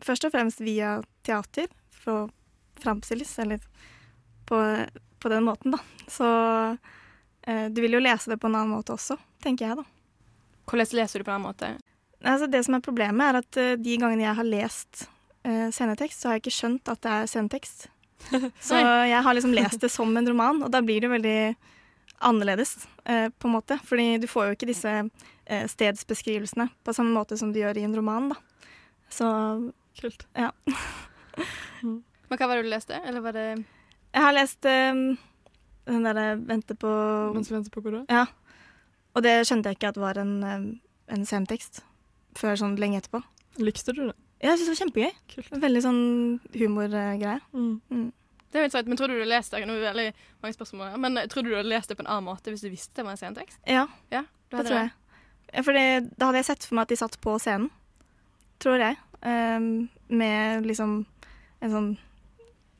først 0.03 0.27
og 0.27 0.35
fremst 0.35 0.61
via 0.63 0.99
teater, 1.25 1.71
for 1.95 2.25
å 2.25 2.83
framstilles, 2.83 3.31
eller 3.39 3.63
på, 4.45 4.59
på 5.19 5.31
den 5.31 5.47
måten, 5.47 5.75
da. 5.75 5.79
Så 6.11 6.27
uh, 6.75 7.65
du 7.71 7.81
vil 7.81 7.97
jo 7.97 8.03
lese 8.03 8.31
det 8.31 8.39
på 8.41 8.51
en 8.51 8.59
annen 8.59 8.75
måte 8.75 8.95
også, 8.95 9.17
tenker 9.43 9.69
jeg, 9.69 9.81
da. 9.81 9.87
Hvordan 10.65 10.97
leser 10.99 11.21
du 11.21 11.25
på 11.25 11.31
en 11.31 11.39
annen 11.39 11.49
måte? 11.49 11.73
Altså, 12.25 12.47
det 12.51 12.63
som 12.65 12.77
er 12.77 12.85
problemet, 12.85 13.25
er 13.25 13.41
at 13.41 13.59
uh, 13.61 13.73
de 13.81 13.97
gangene 14.01 14.27
jeg 14.27 14.39
har 14.39 14.49
lest 14.51 15.07
uh, 15.47 15.69
scenetekst, 15.71 16.21
så 16.21 16.29
har 16.29 16.37
jeg 16.37 16.45
ikke 16.45 16.57
skjønt 16.59 16.93
at 16.93 17.03
det 17.05 17.17
er 17.17 17.31
scenetekst. 17.31 17.89
Så 18.59 18.79
jeg 18.79 19.21
har 19.23 19.37
liksom 19.37 19.53
lest 19.55 19.81
det 19.81 19.91
som 19.93 20.11
en 20.17 20.29
roman, 20.29 20.63
og 20.65 20.71
da 20.73 20.81
blir 20.81 21.01
det 21.01 21.09
jo 21.09 21.13
veldig 21.15 21.39
annerledes, 22.25 22.87
eh, 23.05 23.29
på 23.29 23.47
en 23.47 23.55
måte. 23.55 23.77
Fordi 23.85 24.17
du 24.23 24.27
får 24.27 24.49
jo 24.49 24.57
ikke 24.57 24.69
disse 24.71 24.93
eh, 25.45 25.65
stedsbeskrivelsene 25.69 26.69
på 26.83 26.95
samme 26.95 27.13
måte 27.15 27.37
som 27.37 27.53
du 27.53 27.59
gjør 27.61 27.77
i 27.77 27.85
en 27.87 27.95
roman, 27.95 28.31
da. 28.33 28.39
Så 29.13 29.27
Kult. 29.99 30.27
ja. 30.35 30.51
Men 32.25 32.39
hva 32.39 32.47
var 32.49 32.57
det 32.57 32.65
du 32.65 32.71
leste? 32.71 32.97
Eller 33.05 33.21
var 33.21 33.35
det 33.35 33.45
Jeg 33.53 34.23
har 34.23 34.33
lest 34.33 34.65
eh, 34.65 34.93
den 35.85 36.07
derre 36.07 36.35
'Vente 36.41 36.75
på 36.75 36.89
Mens 37.35 37.51
vi 37.51 37.55
venter 37.55 37.71
på 37.71 37.83
hva 37.85 38.05
Ja. 38.09 38.25
Og 39.15 39.23
det 39.23 39.45
skjønte 39.47 39.69
jeg 39.69 39.77
ikke 39.77 39.93
at 39.93 40.01
var 40.01 40.17
en, 40.17 40.43
eh, 40.43 41.13
en 41.13 41.25
scenetekst 41.25 41.83
før 42.35 42.57
sånn 42.59 42.75
lenge 42.79 42.99
etterpå. 42.99 43.21
Likte 43.63 43.93
du 43.95 44.07
det? 44.09 44.15
Jeg 44.43 44.59
syns 44.59 44.67
det 44.67 44.73
var 44.73 44.81
kjempegøy. 44.83 45.17
Kult. 45.31 45.57
Veldig 45.63 45.81
sånn 45.85 46.03
humorgreie. 46.55 47.39
Mm. 47.55 48.11
Det 48.51 48.59
er 48.59 48.67
helt 48.67 48.75
sant, 48.75 48.87
men 48.87 48.99
tror 48.99 49.11
du 49.11 49.17
du 49.19 49.27
leste 49.27 49.57
det? 49.57 49.67
Er 49.67 49.81
veldig 49.89 50.07
mange 50.43 50.55
spørsmål 50.55 50.93
men 51.03 51.19
tror 51.31 51.43
du 51.43 51.49
du 51.49 51.57
hadde 51.57 51.71
lest 51.71 51.91
det 51.91 51.97
på 51.99 52.05
en 52.05 52.11
annen 52.11 52.27
måte 52.29 52.53
hvis 52.53 52.63
du 52.63 52.69
visste 52.71 53.01
det 53.01 53.07
var 53.07 53.15
en 53.15 53.19
scenetekst? 53.19 53.59
Ja, 53.67 53.87
Ja, 54.13 54.23
det 54.51 54.67
tror 54.67 54.79
jeg. 54.79 54.93
Ja, 55.53 55.63
For 55.63 55.75
da 55.75 56.27
hadde 56.29 56.39
jeg 56.39 56.47
sett 56.47 56.67
for 56.67 56.77
meg 56.77 56.87
at 56.87 56.93
de 56.93 56.99
satt 56.99 57.17
på 57.23 57.35
scenen, 57.39 57.69
tror 58.63 58.79
jeg. 58.79 58.99
Um, 59.25 59.89
med 60.07 60.67
liksom 60.67 61.01
en 61.63 61.73
sånn 61.73 61.89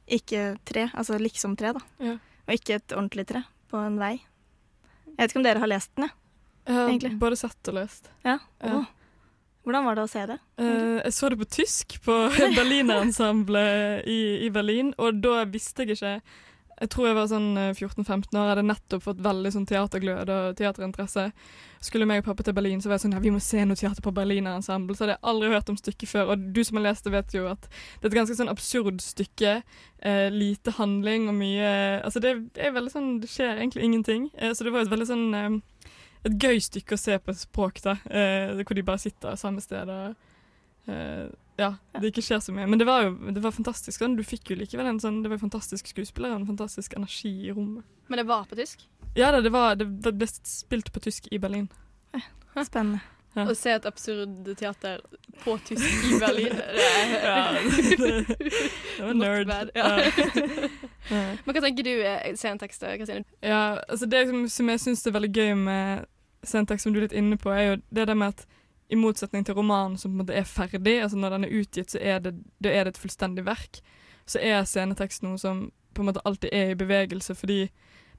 ikke-tre, 0.05 0.89
altså 0.93 1.17
liksom-tre, 1.19 1.73
da. 1.75 1.81
Ja. 2.03 2.15
Og 2.45 2.53
ikke 2.53 2.77
et 2.77 2.93
ordentlig 2.93 3.25
tre 3.31 3.41
på 3.71 3.79
en 3.81 3.97
vei. 3.99 4.13
Jeg 5.15 5.17
vet 5.17 5.31
ikke 5.31 5.41
om 5.41 5.47
dere 5.47 5.63
har 5.63 5.71
lest 5.71 5.95
den, 5.95 6.07
jeg. 6.07 6.17
Jeg 6.65 6.75
har 6.75 6.89
Egentlig. 6.89 7.11
bare 7.21 7.37
sett 7.37 7.69
og 7.71 7.77
lest. 7.77 8.09
Ja. 8.25 8.39
Ja. 8.61 8.83
Hvordan 9.65 9.87
var 9.87 9.97
det 9.97 10.05
å 10.05 10.09
se 10.09 10.23
det? 10.29 10.39
Uh, 10.61 10.99
jeg 11.01 11.13
så 11.17 11.29
det 11.33 11.39
på 11.41 11.51
tysk 11.57 11.95
på 12.05 12.17
Berlinerensemblet 12.59 14.05
i, 14.05 14.19
i 14.45 14.51
Berlin, 14.53 14.93
og 15.01 15.23
da 15.25 15.41
visste 15.49 15.85
jeg 15.85 15.97
ikke 15.97 16.19
jeg 16.75 16.91
tror 16.91 17.07
jeg 17.07 17.15
var 17.15 17.27
sånn 17.31 17.53
eh, 17.55 17.69
14-15 17.71 18.35
år, 18.35 18.49
hadde 18.51 18.65
nettopp 18.67 19.03
fått 19.05 19.21
veldig 19.23 19.51
sånn 19.53 19.67
teaterglød 19.69 20.31
og 20.31 20.57
teaterinteresse. 20.59 21.29
Skulle 21.85 22.07
meg 22.09 22.19
og 22.19 22.27
pappa 22.27 22.43
til 22.43 22.55
Berlin, 22.57 22.81
så 22.83 22.89
var 22.89 22.97
jeg 22.97 23.05
sånn 23.05 23.15
ja, 23.15 23.21
vi 23.23 23.31
må 23.31 23.39
se 23.43 23.63
noe 23.63 23.79
teater 23.79 24.03
på 24.03 24.11
Berliner 24.15 24.57
Ensemble. 24.57 24.97
Så 24.97 25.05
hadde 25.05 25.15
jeg 25.15 25.27
aldri 25.31 25.51
hørt 25.53 25.71
om 25.71 25.77
stykket 25.79 26.11
før, 26.11 26.33
og 26.33 26.49
du 26.55 26.59
som 26.67 26.79
har 26.79 26.87
lest 26.89 27.07
det, 27.07 27.13
vet 27.15 27.37
jo 27.37 27.45
at 27.51 27.69
det 27.69 28.09
er 28.09 28.11
et 28.11 28.17
ganske 28.19 28.35
sånn 28.41 28.51
absurd 28.51 28.99
stykke. 29.05 29.53
Eh, 30.05 30.27
lite 30.33 30.73
handling 30.75 31.29
og 31.31 31.37
mye 31.39 31.69
Altså 32.03 32.19
det, 32.21 32.33
det 32.53 32.65
er 32.67 32.73
veldig 32.75 32.91
sånn 32.91 33.07
Det 33.23 33.29
skjer 33.31 33.55
egentlig 33.55 33.85
ingenting. 33.87 34.27
Eh, 34.35 34.51
så 34.53 34.67
det 34.67 34.73
var 34.75 34.83
et 34.83 34.91
veldig 34.91 35.07
sånn 35.07 35.23
eh, 35.39 35.55
Et 36.25 36.35
gøy 36.41 36.59
stykke 36.63 36.97
å 36.97 36.99
se 36.99 37.17
på 37.21 37.33
et 37.33 37.39
språk, 37.39 37.81
da. 37.85 37.97
Eh, 38.09 38.55
hvor 38.63 38.77
de 38.77 38.85
bare 38.85 39.01
sitter 39.01 39.37
samme 39.39 39.61
sted 39.61 39.89
og 39.93 40.15
eh, 40.89 41.25
ja, 41.55 41.69
det 42.01 42.09
ikke 42.11 42.23
skjer 42.25 42.41
så 42.43 42.51
mye. 42.51 42.67
Men 42.67 42.81
det 42.81 42.87
var 42.89 43.05
jo 43.05 43.13
det 43.31 43.43
var 43.43 43.53
fantastisk. 43.55 44.01
Sånn. 44.01 44.17
Du 44.17 44.23
fikk 44.27 44.51
jo 44.51 44.57
likevel 44.59 44.89
en 44.89 44.99
sånn 44.99 45.21
Det 45.23 45.29
var 45.31 45.39
fantastisk 45.39 45.87
skuespillere 45.93 46.35
og 46.35 46.41
en 46.41 46.49
fantastisk 46.49 46.97
energi 46.97 47.31
i 47.47 47.53
rommet. 47.55 47.85
Men 48.11 48.19
det 48.19 48.27
var 48.27 48.43
på 48.49 48.57
tysk? 48.59 48.83
Ja 49.15 49.29
da, 49.31 49.39
det, 49.39 49.53
var, 49.55 49.77
det 49.79 49.87
ble 49.87 50.27
spilt 50.27 50.91
på 50.91 50.99
tysk 51.05 51.29
i 51.31 51.39
Berlin. 51.39 51.69
Spennende. 52.55 52.99
Ja. 53.35 53.43
Å 53.51 53.55
se 53.55 53.71
et 53.75 53.85
absurd 53.87 54.47
teater 54.55 55.01
på 55.43 55.57
tysk 55.67 56.05
i 56.07 56.19
Berlin 56.21 56.53
det 56.59 56.83
er, 56.87 57.15
Ja, 57.19 57.39
det, 57.99 58.11
det 58.29 59.01
var 59.03 59.17
nerd. 59.19 59.47
bad, 59.49 59.71
ja. 59.75 59.89
Ja. 61.05 61.19
Men 61.45 61.53
hva 61.53 61.61
tenker 61.61 61.85
du 61.85 61.91
er 62.01 62.31
scenetekster, 62.33 62.95
Kristine? 62.97 63.27
Ja, 63.45 63.77
altså 63.85 64.07
det 64.09 64.23
som, 64.25 64.39
som 64.49 64.71
jeg 64.71 64.81
syns 64.81 65.03
er 65.05 65.13
veldig 65.13 65.29
gøy 65.35 65.51
med 65.59 66.07
scenetekst, 66.47 66.83
som 66.83 66.93
du 66.93 66.99
er 66.99 67.07
litt 67.07 67.17
inne 67.17 67.37
på, 67.41 67.51
er 67.53 67.63
jo 67.65 67.79
det 67.95 68.07
der 68.09 68.17
med 68.17 68.35
at 68.35 68.45
i 68.89 68.97
motsetning 68.99 69.45
til 69.45 69.57
romanen 69.57 69.97
som 69.97 70.11
på 70.11 70.13
en 70.13 70.21
måte 70.23 70.35
er 70.37 70.45
ferdig, 70.45 70.99
altså 71.01 71.17
når 71.17 71.35
den 71.35 71.47
er 71.47 71.55
utgitt, 71.57 71.91
så 71.91 72.01
er 72.01 72.19
det, 72.21 72.35
det 72.61 72.73
et 72.77 73.01
fullstendig 73.01 73.45
verk. 73.45 73.81
Så 74.29 74.39
er 74.41 74.65
scenetekst 74.65 75.25
noe 75.25 75.39
som 75.41 75.69
på 75.95 76.03
en 76.03 76.11
måte 76.11 76.21
alltid 76.25 76.53
er 76.53 76.73
i 76.73 76.77
bevegelse, 76.77 77.35
fordi 77.35 77.69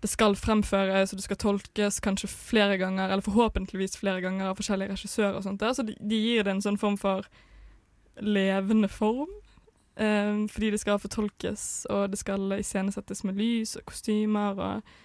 det 0.02 0.10
skal 0.10 0.36
fremføres, 0.36 1.12
og 1.12 1.18
det 1.18 1.24
skal 1.24 1.40
tolkes 1.40 2.00
kanskje 2.04 2.28
flere 2.28 2.76
ganger, 2.78 3.08
eller 3.08 3.24
forhåpentligvis 3.24 3.96
flere 3.96 4.20
ganger 4.20 4.50
av 4.50 4.58
forskjellige 4.58 4.92
regissører 4.92 5.38
og 5.38 5.46
sånt 5.46 5.60
der, 5.60 5.72
så 5.72 5.86
de, 5.86 5.96
de 6.00 6.20
gir 6.20 6.44
det 6.44 6.56
en 6.56 6.64
sånn 6.64 6.80
form 6.80 6.98
for 7.00 7.28
levende 8.20 8.88
form. 8.88 9.32
Um, 9.96 10.44
fordi 10.52 10.70
det 10.74 10.80
skal 10.82 10.98
fortolkes, 11.00 11.86
og 11.88 12.10
det 12.12 12.18
skal 12.20 12.58
iscenesettes 12.58 13.24
med 13.24 13.38
lys 13.40 13.78
og 13.78 13.86
kostymer, 13.88 14.58
og, 14.60 14.96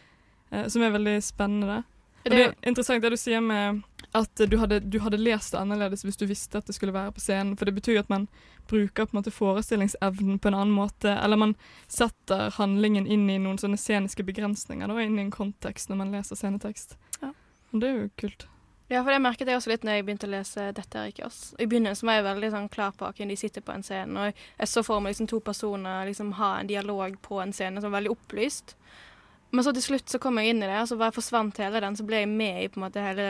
uh, 0.52 0.66
som 0.68 0.84
er 0.84 0.92
veldig 0.98 1.16
spennende. 1.24 1.84
Det 2.24 2.38
er 2.38 2.54
interessant 2.68 3.02
det 3.04 3.14
du 3.14 3.18
sier 3.20 3.42
med 3.42 3.82
at 4.18 4.42
du 4.50 4.58
hadde, 4.60 4.82
du 4.84 5.00
hadde 5.00 5.20
lest 5.22 5.54
det 5.54 5.62
annerledes 5.62 6.04
hvis 6.04 6.20
du 6.20 6.26
visste 6.28 6.60
at 6.60 6.68
det 6.68 6.76
skulle 6.76 6.94
være 6.94 7.14
på 7.16 7.24
scenen. 7.24 7.56
For 7.58 7.66
det 7.66 7.76
betyr 7.78 7.96
jo 7.96 8.04
at 8.04 8.12
man 8.12 8.28
bruker 8.70 9.08
på 9.08 9.16
en 9.16 9.22
måte 9.22 9.34
forestillingsevnen 9.34 10.40
på 10.40 10.52
en 10.52 10.58
annen 10.58 10.76
måte. 10.76 11.14
Eller 11.16 11.40
man 11.40 11.56
setter 11.88 12.52
handlingen 12.58 13.08
inn 13.08 13.30
i 13.32 13.40
noen 13.42 13.60
sånne 13.62 13.80
sceniske 13.80 14.26
begrensninger, 14.28 14.92
da, 14.92 15.00
inn 15.02 15.20
i 15.20 15.26
en 15.26 15.34
kontekst 15.34 15.92
når 15.92 16.02
man 16.04 16.16
leser 16.16 16.40
scenetekst. 16.40 16.98
Ja. 17.22 17.32
Og 17.72 17.84
det 17.84 17.90
er 17.90 18.02
jo 18.02 18.10
kult. 18.20 18.48
Ja, 18.92 19.06
for 19.06 19.14
det 19.14 19.22
merket 19.24 19.48
jeg 19.48 19.56
også 19.56 19.72
litt 19.72 19.86
når 19.88 19.96
jeg 19.96 20.04
begynte 20.04 20.28
å 20.28 20.32
lese 20.34 20.66
'Dette 20.76 21.00
er 21.00 21.12
ikke 21.14 21.24
oss'. 21.30 21.54
I 21.56 21.66
begynnelsen 21.66 22.10
var 22.10 22.18
jeg 22.18 22.26
veldig 22.26 22.50
sånn 22.52 22.68
klar 22.70 22.92
på 22.92 23.08
at 23.08 23.16
de 23.16 23.38
sitter 23.40 23.64
på 23.64 23.72
en 23.72 23.84
scene, 23.88 24.20
og 24.20 24.34
jeg 24.60 24.68
så 24.68 24.84
for 24.84 25.00
meg 25.00 25.14
liksom 25.14 25.30
to 25.32 25.40
personer 25.40 26.06
liksom 26.10 26.34
ha 26.36 26.60
en 26.60 26.68
dialog 26.68 27.16
på 27.24 27.40
en 27.40 27.54
scene 27.56 27.80
som 27.80 27.92
var 27.92 28.02
veldig 28.02 28.12
opplyst. 28.12 28.76
Men 29.52 29.66
så 29.66 29.74
til 29.76 29.84
slutt 29.84 30.10
så 30.12 30.20
kom 30.22 30.40
jeg 30.40 30.54
inn 30.54 30.64
i 30.64 30.68
det, 30.70 30.78
og 30.82 30.88
så 30.88 30.98
bare 31.00 31.16
forsvant 31.16 31.58
hele 31.60 31.82
den, 31.84 31.98
så 32.00 32.06
ble 32.08 32.24
jeg 32.24 32.30
med 32.32 32.64
i 32.64 32.70
på 32.72 32.80
en 32.80 32.86
måte 32.86 33.04
hele 33.04 33.26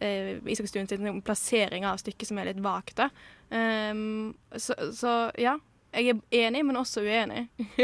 eh, 0.00 0.38
Isakstuen 0.48 0.88
sin 0.88 1.20
plassering 1.22 1.84
av 1.88 2.00
stykket 2.00 2.30
som 2.30 2.40
er 2.40 2.50
litt 2.50 2.62
vagt, 2.64 2.96
da. 3.00 3.10
Ehm, 3.50 4.32
så, 4.56 4.76
så 4.96 5.16
ja. 5.40 5.58
Jeg 5.90 6.12
er 6.14 6.20
enig, 6.46 6.60
men 6.62 6.76
også 6.78 7.02
uenig 7.02 7.48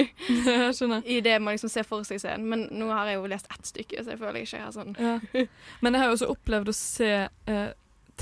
Jeg 0.46 0.74
skjønner. 0.78 1.00
i 1.10 1.16
det 1.26 1.32
man 1.42 1.56
liksom 1.56 1.72
ser 1.72 1.82
for 1.82 2.06
seg 2.06 2.20
scenen. 2.22 2.44
Men 2.46 2.60
nå 2.70 2.86
har 2.94 3.08
jeg 3.10 3.18
jo 3.18 3.26
lest 3.32 3.48
ett 3.50 3.66
stykke, 3.66 4.04
så 4.04 4.12
jeg 4.14 4.20
føler 4.20 4.38
jeg 4.38 4.46
ikke 4.46 4.60
har 4.62 4.76
sånn 4.76 4.94
Ja. 4.94 5.16
Men 5.82 5.96
jeg 5.96 6.02
har 6.04 6.12
jo 6.12 6.14
også 6.20 6.28
opplevd 6.36 6.70
å 6.70 6.76
se 6.78 7.10
eh, 7.26 7.66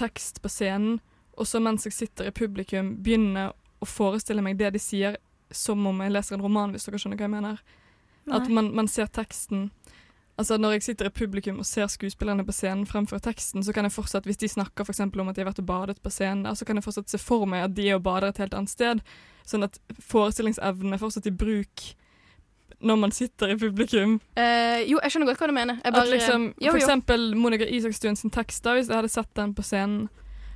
tekst 0.00 0.40
på 0.40 0.48
scenen, 0.48 1.02
og 1.36 1.50
så 1.50 1.60
mens 1.60 1.84
jeg 1.84 1.92
sitter 1.98 2.30
i 2.30 2.32
publikum, 2.32 2.94
begynne 3.04 3.50
å 3.84 3.88
forestille 3.88 4.40
meg 4.42 4.56
det 4.56 4.72
de 4.78 4.80
sier, 4.80 5.18
som 5.52 5.84
om 5.86 6.00
jeg 6.00 6.14
leser 6.16 6.38
en 6.38 6.46
roman, 6.46 6.72
hvis 6.72 6.88
dere 6.88 7.02
skjønner 7.02 7.20
hva 7.20 7.28
jeg 7.28 7.34
mener. 7.36 7.60
At 8.32 8.48
man, 8.48 8.74
man 8.74 8.88
ser 8.88 9.06
teksten 9.06 9.70
Altså 10.38 10.56
Når 10.58 10.72
jeg 10.72 10.82
sitter 10.82 11.06
i 11.06 11.14
publikum 11.14 11.58
og 11.62 11.66
ser 11.66 11.86
skuespillerne 11.86 12.44
på 12.44 12.52
scenen 12.52 12.86
fremfor 12.86 13.20
teksten, 13.22 13.62
så 13.62 13.72
kan 13.72 13.86
jeg 13.86 13.92
fortsatt, 13.94 14.24
hvis 14.26 14.36
de 14.36 14.48
snakker 14.48 14.84
for 14.84 15.20
om 15.20 15.28
at 15.28 15.36
de 15.36 15.40
har 15.44 15.46
vært 15.46 15.60
og 15.62 15.66
badet 15.66 16.02
på 16.02 16.10
scenen, 16.10 16.42
der, 16.44 16.54
så 16.54 16.64
kan 16.64 16.76
jeg 16.76 16.82
fortsatt 16.84 17.10
se 17.10 17.18
for 17.18 17.46
meg 17.46 17.62
at 17.62 17.76
de 17.76 17.88
er 17.88 17.94
og 17.94 18.02
bader 18.02 18.28
et 18.28 18.38
helt 18.42 18.54
annet 18.54 18.70
sted. 18.70 19.02
Sånn 19.46 19.62
at 19.62 19.78
forestillingsevnen 20.02 20.92
er 20.92 20.98
fortsatt 20.98 21.28
i 21.30 21.30
bruk 21.30 21.84
når 22.84 22.96
man 22.96 23.14
sitter 23.14 23.54
i 23.54 23.56
publikum. 23.56 24.18
Eh, 24.36 24.82
Jo, 24.88 24.98
jeg 25.02 25.12
skjønner 25.14 25.30
godt 25.30 25.38
hva 25.38 25.46
du 25.46 25.54
mener. 25.54 25.78
Jeg 25.84 25.94
At 25.94 26.10
liksom, 26.10 26.50
jo, 26.58 26.70
for 26.72 26.80
jo. 26.80 26.84
eksempel 26.84 27.34
Monica 27.38 27.64
Isakstuen 27.70 28.16
sin 28.16 28.30
tekst, 28.30 28.64
da, 28.64 28.74
hvis 28.74 28.90
jeg 28.90 28.96
hadde 28.96 29.12
sett 29.12 29.30
den 29.38 29.54
på 29.54 29.62
scenen, 29.62 30.08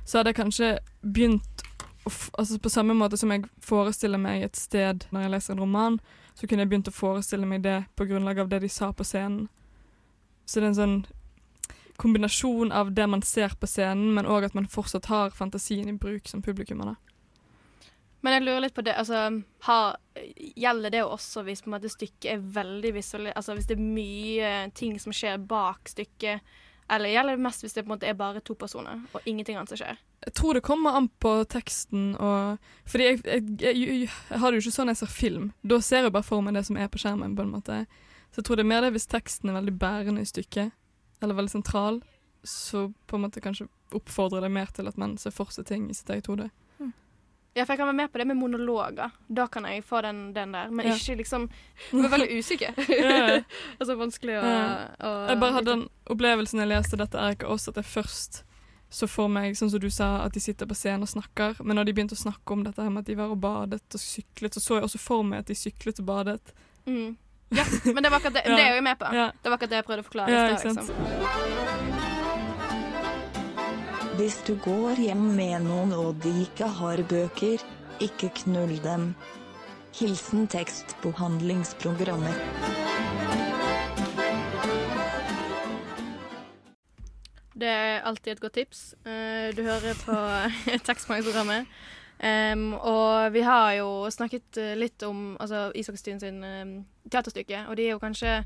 så 0.05 0.19
hadde 0.19 0.33
jeg 0.33 0.41
kanskje 0.43 0.77
begynt 1.01 1.65
altså 2.09 2.57
På 2.57 2.69
samme 2.69 2.95
måte 2.97 3.17
som 3.17 3.29
jeg 3.29 3.43
forestiller 3.61 4.17
meg 4.17 4.41
et 4.41 4.55
sted 4.57 5.03
når 5.11 5.21
jeg 5.21 5.31
leser 5.33 5.53
en 5.53 5.59
roman, 5.59 5.99
så 6.39 6.47
kunne 6.47 6.63
jeg 6.63 6.71
begynt 6.71 6.87
å 6.87 6.95
forestille 6.95 7.47
meg 7.47 7.65
det 7.65 7.81
på 7.99 8.07
grunnlag 8.07 8.39
av 8.39 8.49
det 8.51 8.61
de 8.63 8.69
sa 8.71 8.93
på 8.95 9.03
scenen. 9.03 9.49
Så 10.47 10.59
det 10.59 10.69
er 10.69 10.71
en 10.71 10.77
sånn 10.77 10.99
kombinasjon 11.99 12.71
av 12.71 12.93
det 12.95 13.07
man 13.11 13.21
ser 13.27 13.51
på 13.59 13.67
scenen, 13.67 14.13
men 14.15 14.27
òg 14.29 14.47
at 14.47 14.55
man 14.55 14.69
fortsatt 14.71 15.09
har 15.11 15.35
fantasien 15.35 15.89
i 15.91 15.97
bruk 15.99 16.31
som 16.31 16.41
publikummer. 16.41 16.95
Men 18.23 18.35
jeg 18.35 18.45
lurer 18.45 18.63
litt 18.63 18.75
på 18.75 18.83
det, 18.83 18.95
altså 18.99 19.27
har, 19.67 19.99
Gjelder 20.59 20.91
det 20.91 21.03
også 21.03 21.43
hvis 21.47 21.65
måte 21.71 21.91
stykket 21.91 22.31
er 22.33 22.47
veldig 22.55 22.91
visuelt, 22.95 23.35
altså 23.35 23.55
hvis 23.55 23.67
det 23.69 23.77
er 23.77 23.83
mye 23.83 24.49
ting 24.75 24.97
som 24.99 25.15
skjer 25.15 25.39
bak 25.43 25.91
stykket, 25.91 26.43
eller 26.89 27.11
gjelder 27.13 27.37
det 27.37 27.43
mest 27.45 27.63
hvis 27.63 27.75
det 27.75 27.83
på 27.83 27.89
en 27.89 27.95
måte 27.95 28.09
er 28.09 28.17
bare 28.17 28.41
to 28.45 28.55
personer 28.59 29.01
og 29.13 29.25
ingenting 29.29 29.57
annet 29.57 29.73
som 29.73 29.79
skjer? 29.81 29.99
Jeg 30.25 30.35
tror 30.35 30.57
det 30.57 30.65
kommer 30.65 30.97
an 30.97 31.07
på 31.21 31.31
teksten 31.49 32.11
og 32.15 32.57
Fordi 32.89 33.05
jeg, 33.05 33.21
jeg, 33.25 33.45
jeg, 33.61 33.87
jeg, 34.01 34.09
har 34.29 34.51
det 34.51 34.59
jo 34.59 34.65
ikke 34.65 34.75
sånn 34.75 34.91
jeg 34.91 34.99
ser 35.01 35.13
film. 35.13 35.51
Da 35.61 35.79
ser 35.85 36.07
jeg 36.07 36.13
bare 36.15 36.27
for 36.27 36.43
meg 36.45 36.57
det 36.57 36.65
som 36.67 36.79
er 36.79 36.89
på 36.91 37.01
skjermen, 37.01 37.35
på 37.37 37.45
en 37.45 37.53
måte. 37.53 37.83
Så 38.29 38.41
jeg 38.41 38.47
tror 38.47 38.59
det 38.59 38.65
er 38.65 38.71
mer 38.71 38.85
det 38.85 38.93
hvis 38.95 39.09
teksten 39.09 39.51
er 39.51 39.59
veldig 39.59 39.75
bærende 39.81 40.23
i 40.25 40.29
stykket, 40.29 40.73
eller 41.21 41.37
veldig 41.37 41.53
sentral, 41.53 42.01
så 42.43 42.87
på 43.09 43.17
en 43.17 43.25
måte 43.25 43.41
kanskje 43.43 43.67
oppfordrer 43.95 44.45
det 44.45 44.51
mer 44.53 44.69
til 44.73 44.89
at 44.89 44.97
man 45.01 45.17
ser 45.21 45.33
for 45.35 45.53
seg 45.53 45.67
ting 45.69 45.89
i 45.89 45.97
sitt 45.97 46.09
eget 46.13 46.29
hode. 46.31 46.49
Ja, 47.55 47.63
for 47.65 47.73
jeg 47.73 47.79
kan 47.79 47.87
være 47.89 47.95
med 47.97 48.11
på 48.13 48.17
det 48.21 48.27
med 48.29 48.37
monologer. 48.37 49.11
Da 49.27 49.47
kan 49.47 49.65
jeg 49.65 49.83
få 49.83 50.01
den, 50.05 50.33
den 50.33 50.51
der. 50.53 50.69
Men 50.69 50.85
Ja. 50.87 50.93
ikke 50.95 51.15
liksom 51.17 51.49
Jeg 51.91 52.03
var 52.03 52.09
veldig 52.17 52.37
usikker. 52.37 52.73
Altså 53.79 53.95
vanskelig 53.97 54.35
å, 54.37 54.43
Ja. 54.45 54.87
å 55.01 55.13
Jeg 55.29 55.39
bare 55.39 55.53
hadde 55.57 55.65
den 55.73 55.87
opplevelsen 56.09 56.59
jeg 56.61 56.69
leste 56.69 56.97
dette 56.97 57.17
er 57.17 57.33
ikke 57.35 57.49
oss, 57.49 57.67
at 57.67 57.75
jeg 57.75 57.85
først 57.85 58.43
så 58.91 59.05
for 59.07 59.27
meg, 59.29 59.53
sånn 59.53 59.69
som 59.69 59.79
du 59.79 59.89
sa, 59.93 60.23
at 60.25 60.33
de 60.33 60.39
sitter 60.41 60.65
på 60.65 60.73
scenen 60.73 61.03
og 61.05 61.09
snakker. 61.11 61.59
Men 61.61 61.75
når 61.77 61.85
de 61.85 61.93
begynte 61.93 62.15
å 62.17 62.23
snakke 62.23 62.53
om 62.55 62.63
dette 62.63 62.81
her 62.81 62.89
med 62.89 63.01
at 63.03 63.05
de 63.11 63.15
var 63.19 63.29
og 63.29 63.37
badet 63.39 63.81
og 63.93 64.01
syklet, 64.01 64.53
så 64.57 64.59
så 64.65 64.75
jeg 64.79 64.83
også 64.87 64.97
for 65.03 65.21
meg 65.23 65.39
at 65.43 65.45
de 65.51 65.53
syklet 65.53 65.99
og 66.01 66.05
badet. 66.09 66.53
Mm. 66.87 67.15
Ja, 67.51 67.65
men 67.93 68.01
det 68.03 68.09
var 68.11 68.17
akkurat 68.19 68.33
det, 68.33 68.43
Ja. 68.49 68.55
det 68.55 68.63
er 68.65 68.67
jeg 68.73 68.77
jo 68.77 68.81
med 68.89 68.97
på. 68.97 69.05
Det 69.13 69.45
var 69.49 69.57
akkurat 69.59 69.69
det 69.69 69.77
jeg 69.81 69.85
prøvde 69.85 70.01
å 70.05 70.09
forklare. 70.09 70.29
Ja, 70.33 70.49
ikke 70.57 70.73
sant. 70.73 70.89
liksom. 70.89 71.88
Hvis 74.19 74.41
du 74.47 74.57
går 74.59 74.99
hjem 74.99 75.21
med 75.31 75.61
noen 75.63 75.93
og 75.95 76.17
de 76.19 76.31
ikke 76.41 76.67
har 76.75 76.99
bøker, 77.07 77.61
ikke 78.03 78.27
knull 78.41 78.73
dem. 78.83 79.13
Hilsen 79.95 80.41
tekstbehandlingsprogrammet. 80.51 82.41
Det 87.55 87.69
er 87.71 88.03
alltid 88.09 88.33
et 88.33 88.41
godt 88.43 88.57
tips. 88.59 88.81
Eh, 89.07 89.55
du 89.55 89.61
hører 89.63 89.95
på 90.03 90.17
tekstbehandlingsprogrammet. 90.89 91.69
Um, 92.19 92.73
og 92.73 93.31
vi 93.31 93.45
har 93.47 93.77
jo 93.77 94.09
snakket 94.11 94.59
eh, 94.59 94.73
litt 94.75 95.05
om 95.07 95.37
altså, 95.39 95.69
Isak 95.79 95.95
Stuen 95.95 96.19
sin 96.19 96.43
um, 96.43 96.73
teaterstykke, 97.07 97.69
og 97.69 97.79
de 97.79 97.85
er 97.87 97.95
jo 97.95 98.03
kanskje 98.03 98.43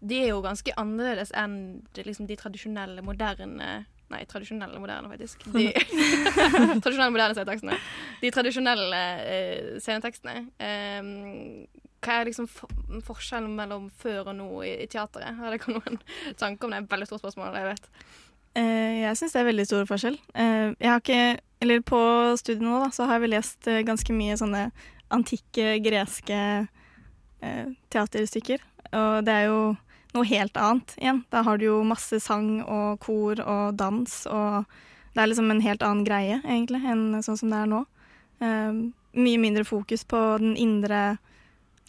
De 0.00 0.20
er 0.20 0.28
jo 0.34 0.44
ganske 0.44 0.76
annerledes 0.76 1.32
enn 1.36 1.56
det, 1.96 2.04
liksom, 2.04 2.28
de 2.28 2.36
tradisjonelle, 2.36 3.00
moderne 3.04 3.70
Nei, 4.10 4.24
tradisjonelle 4.26 4.80
moderne, 4.82 5.10
faktisk. 5.12 5.44
De 5.54 5.68
tradisjonelle 6.82 7.12
moderne 7.14 7.36
scenetekstene. 7.36 7.76
De 8.22 8.32
tradisjonelle 8.34 9.02
eh, 9.22 9.68
scenetekstene. 9.82 10.34
Um, 10.58 11.84
hva 12.00 12.16
er 12.16 12.30
liksom 12.30 12.48
for 12.50 12.72
forskjellen 13.04 13.52
mellom 13.54 13.90
før 14.00 14.32
og 14.32 14.34
nå 14.38 14.48
i, 14.64 14.72
i 14.84 14.88
teateret? 14.90 15.36
Har 15.38 15.54
dere 15.54 15.76
noen 15.76 16.00
tanker 16.40 16.66
om 16.66 16.74
det? 16.74 16.86
Veldig 16.90 17.10
stort 17.10 17.22
spørsmål, 17.22 17.54
jeg 17.60 17.70
vet. 17.70 17.90
Uh, 18.58 18.94
jeg 19.04 19.18
syns 19.20 19.36
det 19.36 19.42
er 19.42 19.50
veldig 19.52 19.68
stor 19.68 19.86
forskjell. 19.90 20.16
Uh, 20.34 20.72
jeg 20.74 20.90
har 20.90 21.04
ikke 21.04 21.22
Eller 21.60 21.82
på 21.84 22.00
studiet 22.40 22.64
nå, 22.64 22.78
da, 22.80 22.88
så 22.96 23.04
har 23.06 23.20
vi 23.20 23.28
lest 23.30 23.68
uh, 23.68 23.82
ganske 23.86 24.14
mye 24.16 24.38
sånne 24.40 24.70
antikke 25.10 25.74
greske 25.84 26.38
eh, 27.42 27.70
teaterstykker. 27.90 28.62
Og 28.96 29.26
det 29.26 29.34
er 29.34 29.48
jo 29.48 29.60
noe 30.14 30.26
helt 30.26 30.56
annet 30.56 30.94
igjen. 30.98 31.22
Da 31.30 31.42
har 31.46 31.58
du 31.58 31.66
jo 31.68 31.80
masse 31.86 32.20
sang 32.22 32.60
og 32.64 33.00
kor 33.04 33.40
og 33.44 33.76
dans, 33.78 34.14
og 34.26 34.64
det 35.14 35.22
er 35.22 35.30
liksom 35.30 35.50
en 35.50 35.62
helt 35.64 35.82
annen 35.82 36.06
greie, 36.06 36.40
egentlig, 36.44 36.82
enn 36.86 37.22
sånn 37.22 37.38
som 37.40 37.52
det 37.52 37.60
er 37.62 37.70
nå. 37.70 37.84
Eh, 38.40 38.80
mye 39.20 39.42
mindre 39.42 39.64
fokus 39.66 40.04
på 40.06 40.18
den 40.42 40.56
indre 40.56 41.18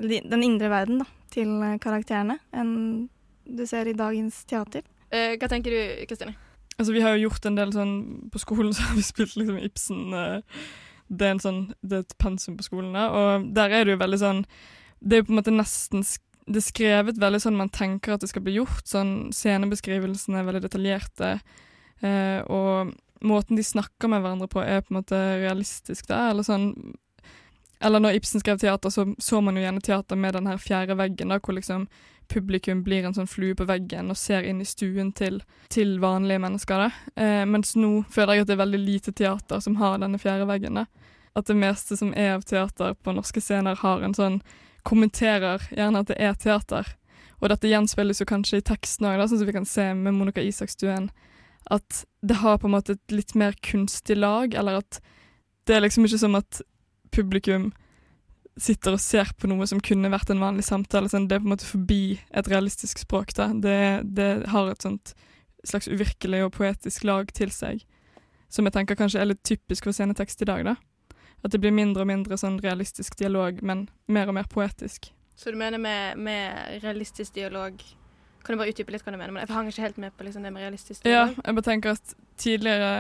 den 0.01 0.43
indre 0.43 0.69
verden, 0.72 1.03
da. 1.03 1.05
til 1.30 1.51
karakterene 1.80 2.39
enn 2.57 3.09
du 3.45 3.65
ser 3.69 3.88
i 3.88 3.93
dagens 3.93 4.43
teater. 4.49 4.82
Eh, 5.11 5.36
hva 5.38 5.49
tenker 5.51 5.74
du, 5.74 6.05
Kristine? 6.09 6.34
Altså, 6.78 6.93
vi 6.95 7.03
har 7.03 7.13
jo 7.15 7.28
gjort 7.28 7.45
en 7.45 7.57
del 7.57 7.74
sånn 7.76 7.93
På 8.32 8.39
skolen 8.39 8.72
så 8.76 8.88
har 8.88 8.95
vi 8.95 9.03
spilt 9.05 9.36
liksom 9.38 9.59
Ibsen. 9.59 10.13
eh, 10.15 10.63
det 11.11 11.28
er 11.28 11.34
en 11.36 11.43
sånn 11.43 11.61
Det 11.84 11.97
er 11.97 12.05
et 12.05 12.17
pensum 12.17 12.55
på 12.57 12.63
skolen, 12.65 12.93
da, 12.95 13.09
og 13.11 13.49
der 13.53 13.76
er 13.76 13.86
det 13.86 13.97
jo 13.97 14.01
veldig 14.01 14.19
sånn 14.22 14.39
Det 15.03 15.17
er 15.17 15.22
jo 15.22 15.28
på 15.28 15.36
en 15.36 15.41
måte 15.41 15.53
nesten 15.53 16.05
sk 16.07 16.24
det 16.48 16.62
er 16.62 16.66
skrevet 16.66 17.20
veldig 17.22 17.42
sånn 17.44 17.60
man 17.60 17.72
tenker 17.74 18.16
at 18.16 18.24
det 18.24 18.32
skal 18.32 18.44
bli 18.46 18.58
gjort. 18.58 18.86
Sånn 18.89 19.32
Scenebeskrivelsene 19.36 20.42
er 20.42 20.48
veldig 20.48 20.64
detaljerte. 20.66 21.36
Eh, 22.02 22.39
og 22.50 22.94
måten 23.22 23.60
de 23.60 23.66
snakker 23.66 24.10
med 24.10 24.24
hverandre 24.24 24.50
på, 24.50 24.64
er 24.64 24.82
på 24.82 24.94
en 24.94 25.02
måte 25.02 25.20
realistisk, 25.44 26.08
da. 26.10 26.30
Eller 26.32 26.48
sånn 26.48 26.74
Eller 27.82 27.98
når 27.98 28.20
Ibsen 28.20 28.42
skrev 28.44 28.60
teater, 28.62 28.89
så 28.94 29.08
så 29.18 29.42
man 29.42 29.56
jo 29.58 29.64
gjerne 29.64 29.82
teater 29.82 30.16
med 30.16 30.36
den 30.36 30.46
her 30.46 30.58
fjerde 30.62 30.94
veggen, 30.94 31.30
da, 31.34 31.39
hvor 31.39 31.56
liksom 31.58 31.88
publikum 32.30 32.84
blir 32.84 33.06
en 33.06 33.16
sånn 33.16 33.28
flue 33.28 33.56
på 33.58 33.66
veggen 33.66 34.12
og 34.14 34.18
ser 34.18 34.46
inn 34.48 34.62
i 34.62 34.68
stuen 34.70 35.12
til, 35.18 35.42
til 35.74 35.98
vanlige 36.00 36.44
mennesker. 36.44 36.86
Da. 36.86 37.24
Eh, 37.24 37.46
mens 37.50 37.74
nå 37.76 38.04
føler 38.14 38.38
jeg 38.38 38.46
at 38.46 38.52
det 38.52 38.56
er 38.56 38.62
veldig 38.64 38.82
lite 38.86 39.14
teater 39.18 39.60
som 39.60 39.80
har 39.82 39.98
denne 39.98 40.22
fjerde 40.22 40.46
veggen. 40.46 40.78
Da. 40.78 40.86
At 41.36 41.50
det 41.50 41.58
meste 41.58 41.98
som 41.98 42.14
er 42.14 42.36
av 42.36 42.46
teater 42.48 42.94
på 42.94 43.16
norske 43.18 43.42
scener, 43.42 43.80
har 43.82 44.06
en 44.06 44.16
sånn 44.16 44.42
kommenterer 44.88 45.63
gjerne 45.71 46.03
at 46.03 46.11
det 46.11 46.17
er 46.21 46.38
teater. 46.39 46.88
Og 47.41 47.49
dette 47.49 47.69
gjenspeiles 47.69 48.21
jo 48.21 48.29
kanskje 48.29 48.61
i 48.61 48.65
teksten 48.65 49.07
òg, 49.09 49.21
sånn 49.25 49.41
som 49.41 49.49
vi 49.49 49.55
kan 49.55 49.67
se 49.67 49.88
med 49.97 50.15
Monica 50.17 50.43
Isakstuen. 50.45 51.09
At 51.73 52.03
det 52.21 52.39
har 52.41 52.59
på 52.61 52.69
en 52.69 52.75
måte 52.75 52.97
et 52.97 53.15
litt 53.15 53.34
mer 53.38 53.57
kunstig 53.65 54.17
lag, 54.17 54.53
eller 54.57 54.82
at 54.82 55.01
det 55.69 55.77
er 55.77 55.86
liksom 55.86 56.05
ikke 56.05 56.21
som 56.21 56.38
at 56.38 56.61
publikum 57.13 57.71
sitter 58.61 58.95
og 58.95 59.01
ser 59.01 59.32
på 59.39 59.49
noe 59.49 59.65
som 59.69 59.82
kunne 59.84 60.11
vært 60.11 60.29
en 60.34 60.41
vanlig 60.43 60.65
samtale. 60.67 61.09
Sånn, 61.09 61.27
det 61.29 61.38
er 61.38 61.43
på 61.43 61.49
en 61.49 61.55
måte 61.55 61.69
forbi 61.69 62.19
et 62.36 62.49
realistisk 62.51 63.01
språk. 63.01 63.34
Da. 63.38 63.49
Det, 63.53 63.79
det 64.05 64.29
har 64.51 64.69
et 64.69 64.86
sånt 64.86 65.13
slags 65.67 65.89
uvirkelig 65.89 66.43
og 66.45 66.55
poetisk 66.57 67.05
lag 67.07 67.29
til 67.38 67.51
seg, 67.53 67.84
som 68.51 68.67
jeg 68.67 68.75
tenker 68.75 68.97
kanskje 68.99 69.21
er 69.21 69.29
litt 69.29 69.43
typisk 69.47 69.88
for 69.88 69.95
scenetekst 69.95 70.41
i 70.43 70.49
dag. 70.49 70.65
da. 70.67 70.75
At 71.42 71.54
det 71.54 71.62
blir 71.62 71.74
mindre 71.74 72.04
og 72.06 72.10
mindre 72.12 72.38
sånn 72.38 72.60
realistisk 72.62 73.18
dialog, 73.20 73.64
men 73.66 73.88
mer 74.12 74.30
og 74.30 74.38
mer 74.38 74.50
poetisk. 74.50 75.10
Så 75.36 75.52
du 75.52 75.58
mener 75.58 75.82
med, 75.82 76.20
med 76.22 76.84
realistisk 76.84 77.34
dialog 77.34 77.82
Kan 78.44 78.56
du 78.56 78.60
bare 78.60 78.74
utdype 78.74 78.94
litt 78.94 79.04
hva 79.06 79.14
du 79.14 79.18
mener? 79.18 79.34
Men 79.34 79.44
jeg 79.44 79.54
hang 79.54 79.68
ikke 79.70 79.84
helt 79.86 79.98
med 80.02 80.14
på 80.18 80.26
liksom 80.26 80.46
det 80.46 80.52
med 80.54 80.64
realistisk 80.66 81.04
dialog. 81.04 81.34
Ja, 81.34 81.44
jeg 81.46 81.58
bare 81.58 81.66
tenker 81.66 81.94
at 81.94 82.14
tidligere 82.42 82.92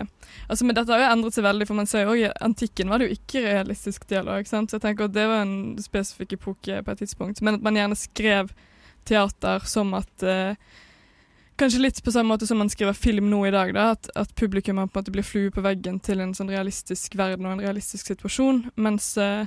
Altså, 0.47 0.65
men 0.65 0.77
dette 0.77 0.93
har 0.93 1.01
jo 1.01 1.07
endret 1.15 1.37
seg 1.37 1.45
veldig, 1.45 1.67
for 1.69 1.79
man 1.79 1.89
ser 1.89 2.05
jo 2.05 2.13
også 2.13 2.29
i 2.29 2.43
antikken 2.45 2.93
var 2.93 3.01
det 3.01 3.07
jo 3.09 3.17
ikke 3.17 3.41
realistisk 3.47 4.05
dialog, 4.09 4.49
sant? 4.49 4.69
så 4.69 4.77
jeg 4.77 4.85
tenker 4.85 5.09
at 5.09 5.15
det 5.17 5.25
var 5.31 5.41
en 5.45 5.55
spesifikk 5.81 6.37
epoke 6.37 6.83
på 6.85 6.93
et 6.93 7.01
tidspunkt, 7.01 7.41
men 7.41 7.57
at 7.57 7.65
man 7.65 7.79
gjerne 7.79 7.97
skrev 7.97 8.53
teater 9.09 9.65
som 9.69 9.95
at 9.97 10.25
eh, 10.29 10.69
Kanskje 11.59 11.81
litt 11.81 12.03
på 12.03 12.11
samme 12.11 12.33
måte 12.33 12.47
som 12.47 12.57
man 12.57 12.69
skriver 12.69 12.93
film 12.97 13.29
nå 13.29 13.43
i 13.47 13.51
dag, 13.53 13.73
da, 13.75 13.91
at, 13.95 14.09
at 14.17 14.35
publikum 14.35 14.79
på 14.79 14.85
en 14.87 14.93
måte 14.95 15.13
blir 15.13 15.25
flue 15.25 15.51
på 15.53 15.61
veggen 15.61 15.99
til 16.01 16.23
en 16.23 16.33
sånn 16.33 16.49
realistisk 16.49 17.15
verden 17.19 17.45
og 17.45 17.57
en 17.57 17.65
realistisk 17.65 18.07
situasjon, 18.13 18.63
mens, 18.81 19.11
eh, 19.21 19.45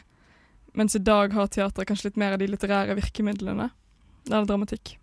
mens 0.78 0.94
i 0.94 1.02
dag 1.02 1.34
har 1.34 1.50
teater 1.50 1.88
kanskje 1.88 2.10
litt 2.10 2.20
mer 2.20 2.36
av 2.36 2.42
de 2.42 2.46
litterære 2.52 2.94
virkemidlene. 3.00 3.70
Eller 4.30 4.46
dramatikk. 4.48 4.96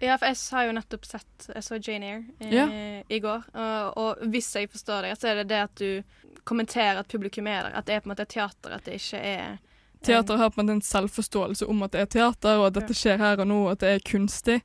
Ja, 0.00 0.16
for 0.16 0.30
jeg 0.30 0.36
har 0.56 0.64
jo 0.64 0.72
nettopp 0.72 1.04
sett 1.04 1.48
Jeg 1.54 1.64
så 1.66 1.76
Jane 1.76 2.06
Eyre 2.08 2.22
i, 2.40 2.54
Ja. 2.54 2.66
i 3.08 3.18
går. 3.20 3.42
Og, 3.52 3.98
og 4.00 4.22
hvis 4.32 4.48
jeg 4.56 4.70
forstår 4.72 5.04
deg, 5.04 5.18
så 5.20 5.28
er 5.28 5.42
det 5.42 5.48
det 5.50 5.58
at 5.60 5.74
du 5.76 6.02
kommenterer 6.48 7.02
at 7.02 7.08
publikum 7.08 7.46
er 7.46 7.66
der. 7.68 7.76
At 7.76 7.86
det 7.86 7.94
er 7.94 8.00
på 8.00 8.08
en 8.08 8.14
måte 8.14 8.24
teater, 8.24 8.72
at 8.72 8.84
det 8.88 8.96
ikke 8.96 9.20
er 9.20 9.58
Teater 10.00 10.38
har 10.40 10.48
på 10.48 10.62
en 10.62 10.66
måte 10.66 10.78
en 10.78 10.80
selvforståelse 10.80 11.66
om 11.68 11.82
at 11.84 11.92
det 11.92 12.00
er 12.00 12.06
teater, 12.08 12.56
og 12.56 12.70
at 12.70 12.78
dette 12.78 12.94
skjer 12.96 13.18
her 13.20 13.42
og 13.42 13.50
nå, 13.50 13.58
og 13.66 13.72
at 13.74 13.82
det 13.82 13.90
er 13.92 14.06
kunstig. 14.08 14.62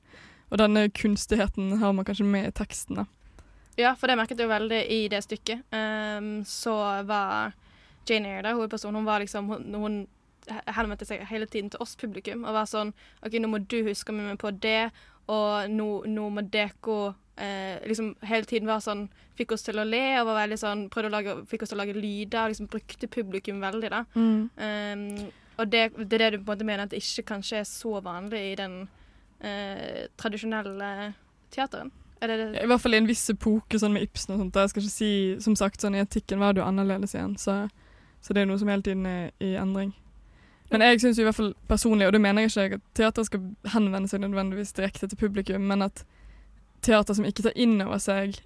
Og 0.56 0.62
denne 0.62 0.88
kunstigheten 0.96 1.74
har 1.82 1.92
man 1.92 2.06
kanskje 2.08 2.26
med 2.26 2.48
i 2.48 2.52
teksten. 2.56 2.96
da. 2.96 3.06
Ja, 3.76 3.92
for 4.00 4.08
det 4.08 4.16
merket 4.16 4.40
jeg 4.40 4.48
jo 4.48 4.54
veldig 4.54 4.82
i 4.88 5.08
det 5.12 5.20
stykket. 5.26 5.66
Um, 5.76 6.46
så 6.48 6.76
var 7.04 7.52
Jane 8.08 8.38
Eyre, 8.38 8.54
hovedpersonen, 8.56 8.96
hun 8.96 9.06
var 9.06 9.20
liksom 9.20 9.50
Hun, 9.52 9.74
hun 9.76 10.08
henvendte 10.48 11.06
seg 11.06 11.26
hele 11.28 11.46
tiden 11.46 11.70
til 11.74 11.82
oss 11.82 11.96
publikum 11.98 12.46
og 12.46 12.54
var 12.54 12.68
sånn 12.70 12.94
OK, 13.26 13.36
nå 13.42 13.50
må 13.50 13.60
du 13.66 13.80
huske 13.88 14.14
meg 14.14 14.38
på 14.38 14.52
det, 14.62 14.92
og 15.28 15.72
nå, 15.74 15.88
nå 16.06 16.28
må 16.30 16.44
deko 16.54 17.16
eh, 17.42 17.82
liksom 17.90 18.12
hele 18.30 18.46
tiden 18.46 18.70
var 18.70 18.84
sånn 18.86 19.08
Fikk 19.36 19.52
oss 19.52 19.66
til 19.66 19.82
å 19.82 19.84
le 19.84 20.04
og 20.22 20.30
var 20.30 20.46
veldig 20.46 20.58
sånn 20.62 20.84
Prøvde 20.94 21.10
å 21.10 21.16
lage, 21.18 21.34
fikk 21.50 21.66
oss 21.66 21.74
til 21.74 21.76
å 21.76 21.82
lage 21.82 21.98
lyder. 21.98 22.46
og 22.46 22.54
liksom 22.54 22.70
Brukte 22.72 23.10
publikum 23.12 23.58
veldig, 23.60 23.90
da. 23.92 24.06
Ehm, 24.16 25.26
og 25.58 25.68
det, 25.74 25.90
det 25.98 26.22
er 26.22 26.22
det 26.22 26.30
du 26.38 26.38
på 26.38 26.46
en 26.46 26.54
måte 26.54 26.68
mener 26.70 26.86
at 26.86 26.94
det 26.94 27.02
ikke 27.02 27.34
kanskje 27.34 27.60
er 27.60 27.68
så 27.68 27.98
vanlig 28.06 28.54
i 28.54 28.56
den 28.62 28.86
eh, 29.46 30.08
tradisjonelle 30.20 31.14
teateren? 31.54 31.92
Er 32.22 32.32
det 32.32 32.38
det? 32.40 32.64
I 32.64 32.70
hvert 32.70 32.82
fall 32.82 32.96
i 32.96 33.02
en 33.02 33.10
viss 33.10 33.28
epoke, 33.30 33.80
sånn 33.80 33.94
med 33.96 34.08
Ibsen 34.08 34.36
og 34.36 34.42
sånt. 34.42 34.58
Jeg 34.58 34.72
skal 34.72 34.86
ikke 34.86 34.96
si, 34.96 35.12
som 35.44 35.58
sagt, 35.60 35.84
sånn 35.84 35.98
i 35.98 36.02
etikken 36.04 36.42
var 36.42 36.56
det 36.56 36.64
jo 36.64 36.70
annerledes 36.70 37.14
igjen, 37.16 37.36
så, 37.42 37.66
så 38.24 38.36
det 38.36 38.44
er 38.44 38.50
noe 38.50 38.62
som 38.62 38.72
hele 38.72 38.86
tiden 38.86 39.06
er 39.10 39.30
i 39.44 39.54
endring. 39.60 39.94
Men 40.72 40.82
jeg 40.82 41.04
syns 41.04 41.20
i 41.22 41.26
hvert 41.28 41.38
fall 41.38 41.54
personlig, 41.70 42.08
og 42.08 42.16
det 42.16 42.22
mener 42.24 42.46
jeg 42.46 42.52
ikke 42.52 42.80
at 42.80 42.86
teater 42.98 43.28
skal 43.28 43.44
henvende 43.76 44.10
seg 44.10 44.24
nødvendigvis 44.24 44.74
direkte 44.74 45.10
til 45.12 45.20
publikum, 45.20 45.68
men 45.70 45.86
at 45.86 46.06
teater 46.86 47.18
som 47.18 47.28
ikke 47.28 47.46
tar 47.46 47.58
inn 47.60 47.78
over 47.86 48.02
seg 48.02 48.40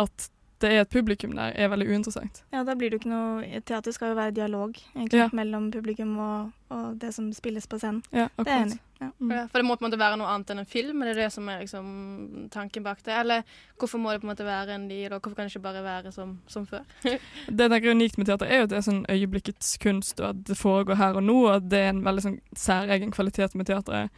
at 0.00 0.28
det 0.62 0.70
er 0.72 0.80
et 0.84 0.90
publikum 0.90 1.32
der, 1.36 1.52
er 1.58 1.68
veldig 1.68 1.86
uinteressant. 1.90 2.42
Ja, 2.52 2.62
da 2.64 2.74
blir 2.78 2.90
det 2.90 2.98
jo 2.98 3.02
ikke 3.02 3.10
noe 3.10 3.60
Teater 3.66 3.92
skal 3.92 4.12
jo 4.12 4.14
være 4.18 4.34
dialog 4.36 4.76
egentlig, 4.94 5.18
Ja. 5.18 5.28
mellom 5.32 5.70
publikum 5.74 6.18
og, 6.18 6.52
og 6.70 6.98
det 7.00 7.10
som 7.14 7.32
spilles 7.32 7.66
på 7.66 7.78
scenen. 7.78 8.02
Ja, 8.12 8.28
Det 8.38 8.46
er 8.46 8.58
jeg 8.58 8.66
enig. 8.68 8.78
Ja. 9.00 9.08
Ja, 9.20 9.40
For 9.50 9.58
det 9.58 9.64
må 9.66 9.74
på 9.76 9.84
en 9.84 9.90
måte 9.90 9.98
være 9.98 10.16
noe 10.16 10.28
annet 10.30 10.50
enn 10.54 10.58
en 10.62 10.66
film? 10.70 11.02
Er 11.02 11.06
det 11.10 11.16
det 11.16 11.32
som 11.32 11.48
er 11.48 11.58
liksom 11.60 12.48
tanken 12.50 12.82
bak 12.86 13.02
det? 13.04 13.12
Eller 13.12 13.42
hvorfor 13.78 13.98
må 13.98 14.12
det 14.12 14.20
på 14.22 14.28
en 14.28 14.32
måte 14.32 14.46
være 14.46 14.74
en 14.78 14.88
dialog? 14.88 15.20
Hvorfor 15.20 15.36
kan 15.36 15.48
det 15.48 15.52
ikke 15.56 15.62
bare 15.66 15.82
være 15.84 16.12
som, 16.12 16.38
som 16.46 16.66
før? 16.66 16.84
Det 17.50 17.70
jeg 17.70 17.84
er 17.84 17.90
unikt 17.90 18.16
med 18.18 18.26
teater, 18.26 18.46
er 18.46 18.62
jo 18.62 18.68
at 18.68 18.70
det 18.70 18.78
er 18.78 18.86
sånn 18.86 19.02
øyeblikkets 19.10 19.74
kunst, 19.82 20.20
og 20.20 20.28
at 20.30 20.44
det 20.46 20.56
foregår 20.56 20.94
her 20.96 21.18
og 21.18 21.26
nå, 21.26 21.36
og 21.48 21.56
at 21.56 21.68
det 21.68 21.78
er 21.82 21.90
en 21.92 22.04
veldig 22.06 22.22
sånn 22.22 22.38
særegen 22.56 23.10
kvalitet 23.12 23.54
med 23.58 23.66
teatret. 23.66 24.10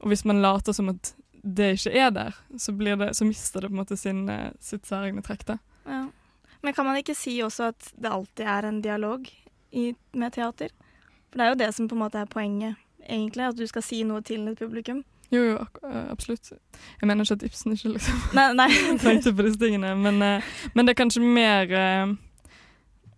Og 0.00 0.08
hvis 0.08 0.24
man 0.24 0.40
later 0.42 0.72
som 0.72 0.88
at 0.88 1.12
det 1.44 1.74
ikke 1.76 1.92
er 1.92 2.10
der, 2.10 2.34
så, 2.58 2.72
blir 2.72 2.96
det, 2.96 3.12
så 3.16 3.24
mister 3.28 3.60
det 3.60 3.70
på 3.70 3.76
en 3.76 3.82
måte 3.84 3.96
sin, 4.00 4.28
eh, 4.32 4.50
sitt 4.60 4.86
særegne 4.88 5.22
trekk. 5.22 5.44
da. 5.44 5.58
Men 6.64 6.72
kan 6.72 6.86
man 6.86 6.96
ikke 6.96 7.12
si 7.12 7.36
også 7.44 7.68
at 7.74 7.90
det 8.00 8.08
alltid 8.08 8.46
er 8.48 8.64
en 8.64 8.80
dialog 8.80 9.26
i, 9.72 9.90
med 10.16 10.32
teater? 10.32 10.70
For 11.28 11.36
det 11.36 11.44
er 11.44 11.50
jo 11.52 11.58
det 11.60 11.74
som 11.76 11.88
på 11.90 11.96
en 11.96 12.00
måte 12.00 12.22
er 12.22 12.30
poenget, 12.30 12.78
egentlig. 13.04 13.50
At 13.50 13.58
du 13.58 13.66
skal 13.68 13.84
si 13.84 13.98
noe 14.08 14.24
til 14.24 14.46
et 14.48 14.56
publikum. 14.56 15.02
Jo, 15.28 15.42
jo, 15.42 15.58
eh, 15.84 16.06
absolutt. 16.08 16.52
Jeg 17.00 17.08
mener 17.08 17.26
ikke 17.26 17.36
at 17.36 17.44
Ibsen 17.48 17.74
ikke 17.74 17.92
liksom 17.96 18.22
Nei, 18.38 18.46
nei. 18.56 18.68
tenkte 19.02 19.34
på 19.36 19.44
disse 19.44 19.60
tingene, 19.60 19.90
men, 19.98 20.22
eh, 20.22 20.54
men 20.72 20.86
det 20.86 20.94
er 20.94 21.00
kanskje 21.00 21.22
mer 21.24 21.72
eh, 21.72 22.14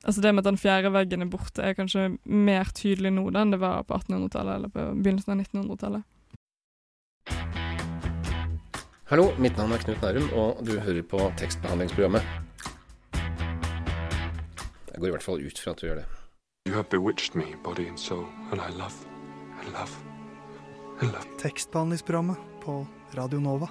Altså 0.06 0.22
Det 0.22 0.32
med 0.34 0.42
at 0.44 0.48
den 0.48 0.58
fjerde 0.58 0.92
veggen 0.94 1.22
er 1.22 1.30
borte, 1.30 1.62
er 1.62 1.74
kanskje 1.74 2.08
mer 2.24 2.70
tydelig 2.74 3.10
nå 3.14 3.28
da 3.34 3.42
enn 3.42 3.54
det 3.54 3.58
var 3.62 3.82
på 3.86 3.98
1800-tallet 3.98 4.54
eller 4.54 4.70
på 4.70 4.84
begynnelsen 5.02 5.34
av 5.34 5.40
1900-tallet. 5.42 6.02
Hallo, 9.10 9.32
mitt 9.42 9.58
navn 9.58 9.74
er 9.74 9.82
Knut 9.82 10.02
Nærum, 10.02 10.30
og 10.38 10.62
du 10.66 10.76
hører 10.78 11.02
på 11.10 11.26
tekstbehandlingsprogrammet. 11.42 12.55
Jeg 14.96 15.02
går 15.02 15.10
i 15.10 15.12
hvert 15.12 15.24
fall 15.26 15.42
ut 15.44 15.58
fra 15.60 15.72
at 15.74 15.80
du 15.82 15.84
gjør 15.90 15.98
det. 15.98 16.04
You 16.64 16.72
have 16.72 16.88
bewitched 16.88 17.34
me, 17.36 17.44
body 17.64 17.84
and 17.84 17.98
soul, 18.00 18.22
and 18.48 18.62
I 18.64 18.70
love, 18.78 18.96
I 19.60 19.66
love, 19.68 19.92
I 21.02 21.04
love. 21.04 21.26
Tekstbehandlingsprogrammet 21.36 22.38
på 22.62 22.78
Radio 23.12 23.42
Nova. 23.44 23.68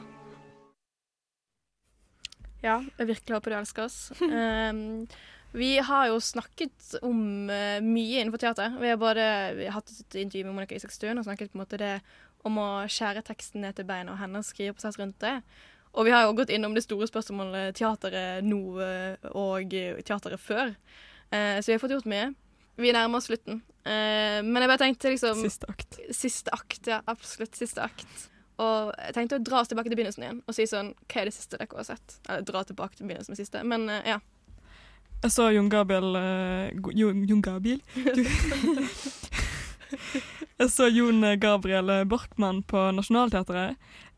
Ja, 2.62 2.76
jeg 3.00 3.08
virkelig 3.08 3.34
håper 3.34 3.56
du 3.56 3.58
elsker 3.58 3.88
oss. 3.88 3.98
Um, 4.22 5.08
vi 5.62 5.72
har 5.88 6.12
jo 6.12 6.20
snakket 6.22 6.94
om 7.02 7.50
uh, 7.50 7.82
mye 7.82 8.22
innenfor 8.22 8.44
teater. 8.46 8.78
Vi 8.78 8.94
har 8.94 9.02
både 9.02 9.26
vi 9.58 9.66
har 9.66 9.80
hatt 9.80 9.90
et 9.96 10.20
intervju 10.28 10.46
med 10.46 10.60
Monica 10.60 10.78
Isakstuen 10.78 11.18
og 11.18 11.26
snakket 11.26 11.50
på 11.50 11.58
en 11.58 11.64
måte 11.64 11.82
det 11.82 11.96
om 12.46 12.62
å 12.62 12.68
skjære 12.86 13.26
teksten 13.26 13.66
ned 13.66 13.80
til 13.80 13.90
beina 13.90 14.14
og 14.14 14.22
hennes 14.22 14.54
skriveprosess 14.54 15.02
rundt 15.02 15.18
det. 15.26 15.40
Og 15.98 16.06
vi 16.06 16.14
har 16.14 16.28
jo 16.28 16.38
gått 16.38 16.54
innom 16.54 16.78
det 16.78 16.86
store 16.86 17.10
spørsmålet 17.10 17.74
teateret 17.82 18.46
nå 18.46 18.62
eh, 18.84 19.30
og 19.34 19.74
teateret 20.06 20.44
før. 20.44 20.76
Eh, 21.32 21.62
så 21.62 21.72
vi 21.72 21.76
har 21.76 21.82
fått 21.84 21.96
gjort 21.96 22.10
mye. 22.10 22.34
Vi 22.76 22.92
nærmer 22.92 23.18
oss 23.22 23.30
slutten. 23.30 23.62
Eh, 23.86 24.42
men 24.44 24.62
jeg 24.62 24.70
bare 24.72 24.82
tenkte 24.82 25.12
liksom 25.14 25.42
Siste 25.42 25.70
akt. 25.72 26.00
Siste 26.16 26.54
akt, 26.56 26.88
ja. 26.90 27.02
Absolutt 27.12 27.56
siste 27.58 27.84
akt. 27.86 28.30
Og 28.62 28.92
jeg 28.98 29.16
tenkte 29.18 29.40
å 29.40 29.44
dra 29.44 29.62
oss 29.62 29.70
tilbake 29.72 29.92
til 29.92 30.00
begynnelsen 30.00 30.24
igjen 30.24 30.38
og 30.48 30.56
si 30.56 30.64
sånn 30.70 30.94
Hva 31.12 31.20
er 31.20 31.28
det 31.28 31.34
siste 31.36 31.58
dere 31.60 31.76
har 31.76 31.88
sett? 31.90 32.14
Eller 32.24 32.46
dra 32.48 32.64
tilbake 32.64 32.96
til 32.96 33.10
begynnelsen 33.10 33.36
med 33.36 33.42
siste. 33.42 33.64
Men 33.68 33.90
eh, 33.92 34.16
ja. 34.16 34.20
Jeg 35.24 35.34
så 35.34 35.50
Jon 35.56 35.72
Gabriel 35.72 36.16
uh, 36.20 36.92
Jon 36.94 37.42
Gabriel? 37.44 37.82
Jeg 40.56 40.70
så 40.72 40.88
Jon 40.92 41.24
Gabriel 41.40 41.92
Borkmann 42.08 42.62
på 42.68 42.80
Nationaltheatret. 42.96 43.76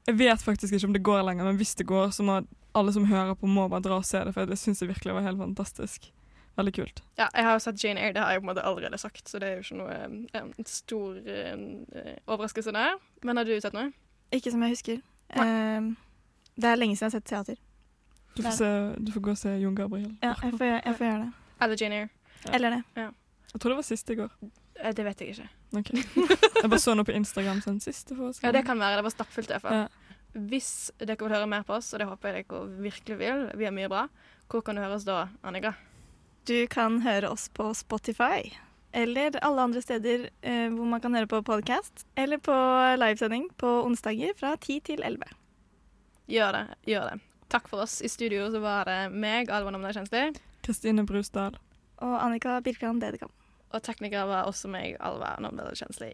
Jeg 0.08 0.16
vet 0.20 0.44
faktisk 0.44 0.74
ikke 0.74 0.88
om 0.88 0.94
det 0.96 1.04
går 1.06 1.24
lenger, 1.26 1.48
men 1.48 1.58
hvis 1.60 1.76
det 1.78 1.88
går, 1.90 2.12
så 2.16 2.24
må 2.26 2.38
alle 2.78 2.94
som 2.94 3.08
hører 3.10 3.36
på, 3.36 3.50
må 3.50 3.66
bare 3.72 3.84
dra 3.84 3.98
og 4.00 4.06
se 4.08 4.22
det, 4.24 4.34
for 4.36 4.46
jeg 4.46 4.62
syns 4.62 4.84
det 4.84 4.90
virkelig 4.92 5.16
var 5.18 5.26
helt 5.26 5.42
fantastisk. 5.42 6.12
Veldig 6.58 6.74
kult. 6.74 7.04
Ja, 7.20 7.28
jeg 7.36 7.46
har 7.46 7.54
jo 7.54 7.62
sett 7.62 7.84
Jane 7.84 8.02
Eyre, 8.02 8.14
det 8.16 8.24
har 8.24 8.34
jeg 8.34 8.42
på 8.42 8.48
en 8.48 8.50
måte 8.50 8.66
allerede 8.66 8.98
sagt, 8.98 9.30
så 9.30 9.40
det 9.42 9.50
er 9.52 9.60
jo 9.60 9.66
ikke 9.66 9.78
noe 9.78 9.94
eh, 9.94 10.42
en 10.42 10.66
stor 10.66 11.20
eh, 11.30 12.18
overraskelse 12.26 12.74
der. 12.74 12.98
Men 13.24 13.38
har 13.38 13.46
du 13.46 13.54
sett 13.62 13.78
noe? 13.78 13.92
Ikke 14.34 14.52
som 14.52 14.66
jeg 14.66 14.74
husker. 14.74 15.02
Uh, 15.38 15.94
det 16.58 16.70
er 16.72 16.80
lenge 16.80 16.98
siden 16.98 17.12
jeg 17.12 17.14
har 17.14 17.20
sett 17.20 17.30
teater. 17.30 17.60
Du 18.38 18.42
får, 18.44 18.56
se, 18.58 18.70
du 18.98 19.12
får 19.14 19.24
gå 19.26 19.34
og 19.34 19.40
se 19.40 19.54
Jon 19.62 19.76
Gabriel. 19.78 20.12
Ja, 20.22 20.34
jeg 20.44 20.58
får, 20.58 20.66
jeg 20.74 20.98
får 20.98 21.08
gjøre 21.08 21.22
det. 21.26 21.30
Eller 21.66 21.82
Jane 21.82 22.00
Eyre? 22.02 22.10
Eller 22.54 22.76
det. 22.76 22.82
Ja. 22.98 23.08
Jeg 23.54 23.62
tror 23.62 23.74
det 23.74 23.78
var 23.80 23.88
siste 23.88 24.14
i 24.14 24.20
går. 24.20 24.34
Eh, 24.82 24.94
Det 24.94 25.06
vet 25.06 25.22
jeg 25.22 25.36
ikke. 25.36 25.48
Ok. 25.78 25.94
Jeg 25.94 26.70
bare 26.70 26.82
så 26.82 26.94
noe 26.98 27.08
på 27.08 27.16
Instagram 27.18 27.62
sånn 27.66 27.80
sist. 27.84 28.14
Ja, 28.14 28.52
det 28.54 28.66
kan 28.68 28.80
være. 28.80 29.00
Det 29.00 29.08
var 29.08 29.14
stappfullt 29.16 29.50
i 29.50 29.56
hvert 29.56 29.66
fall. 29.66 29.84
Ja. 29.86 30.18
Hvis 30.38 30.72
dere 31.02 31.18
vil 31.18 31.34
høre 31.34 31.50
mer 31.50 31.66
på 31.66 31.74
oss, 31.78 31.90
og 31.96 32.02
det 32.02 32.08
håper 32.10 32.36
jeg 32.36 32.46
dere 32.50 32.66
virkelig 32.84 33.18
vil, 33.18 33.46
vi 33.58 33.66
er 33.66 33.74
mye 33.74 33.90
bra, 33.90 34.04
hvor 34.52 34.62
kan 34.64 34.78
du 34.78 34.84
høre 34.84 35.00
oss 35.00 35.08
da, 35.08 35.24
Annika? 35.48 35.74
Du 36.48 36.68
kan 36.68 37.02
høre 37.04 37.28
oss 37.30 37.50
på 37.50 37.74
Spotify. 37.76 38.54
Eller 38.92 39.36
alle 39.44 39.62
andre 39.62 39.82
steder 39.82 40.30
eh, 40.42 40.70
hvor 40.72 40.88
man 40.88 41.02
kan 41.04 41.16
høre 41.16 41.28
på 41.28 41.42
podcast. 41.44 42.06
Eller 42.16 42.40
på 42.40 42.56
livesending 42.96 43.50
på 43.60 43.68
onsdager 43.84 44.32
fra 44.38 44.54
10 44.56 44.80
til 44.88 45.04
11. 45.04 45.28
Gjør 46.32 46.56
det. 46.56 46.64
Gjør 46.88 47.10
det. 47.12 47.18
Takk 47.52 47.68
for 47.68 47.84
oss. 47.84 48.00
I 48.00 48.08
studio 48.08 48.48
så 48.52 48.64
var 48.64 48.88
det 48.88 49.12
meg, 49.12 49.52
Alva 49.52 49.76
Namna 49.76 49.92
Kjensli. 49.92 50.30
Kristine 50.64 51.04
Brusdal. 51.08 51.60
Og 52.00 52.16
Annika 52.22 52.62
Birkeland 52.64 53.04
Dedekam. 53.04 53.36
Og 53.76 53.84
tekniker 53.84 54.32
var 54.32 54.48
også 54.48 54.72
meg, 54.72 54.96
Alva 55.04 55.36
Namna 55.44 55.68
Kjensli. 55.76 56.14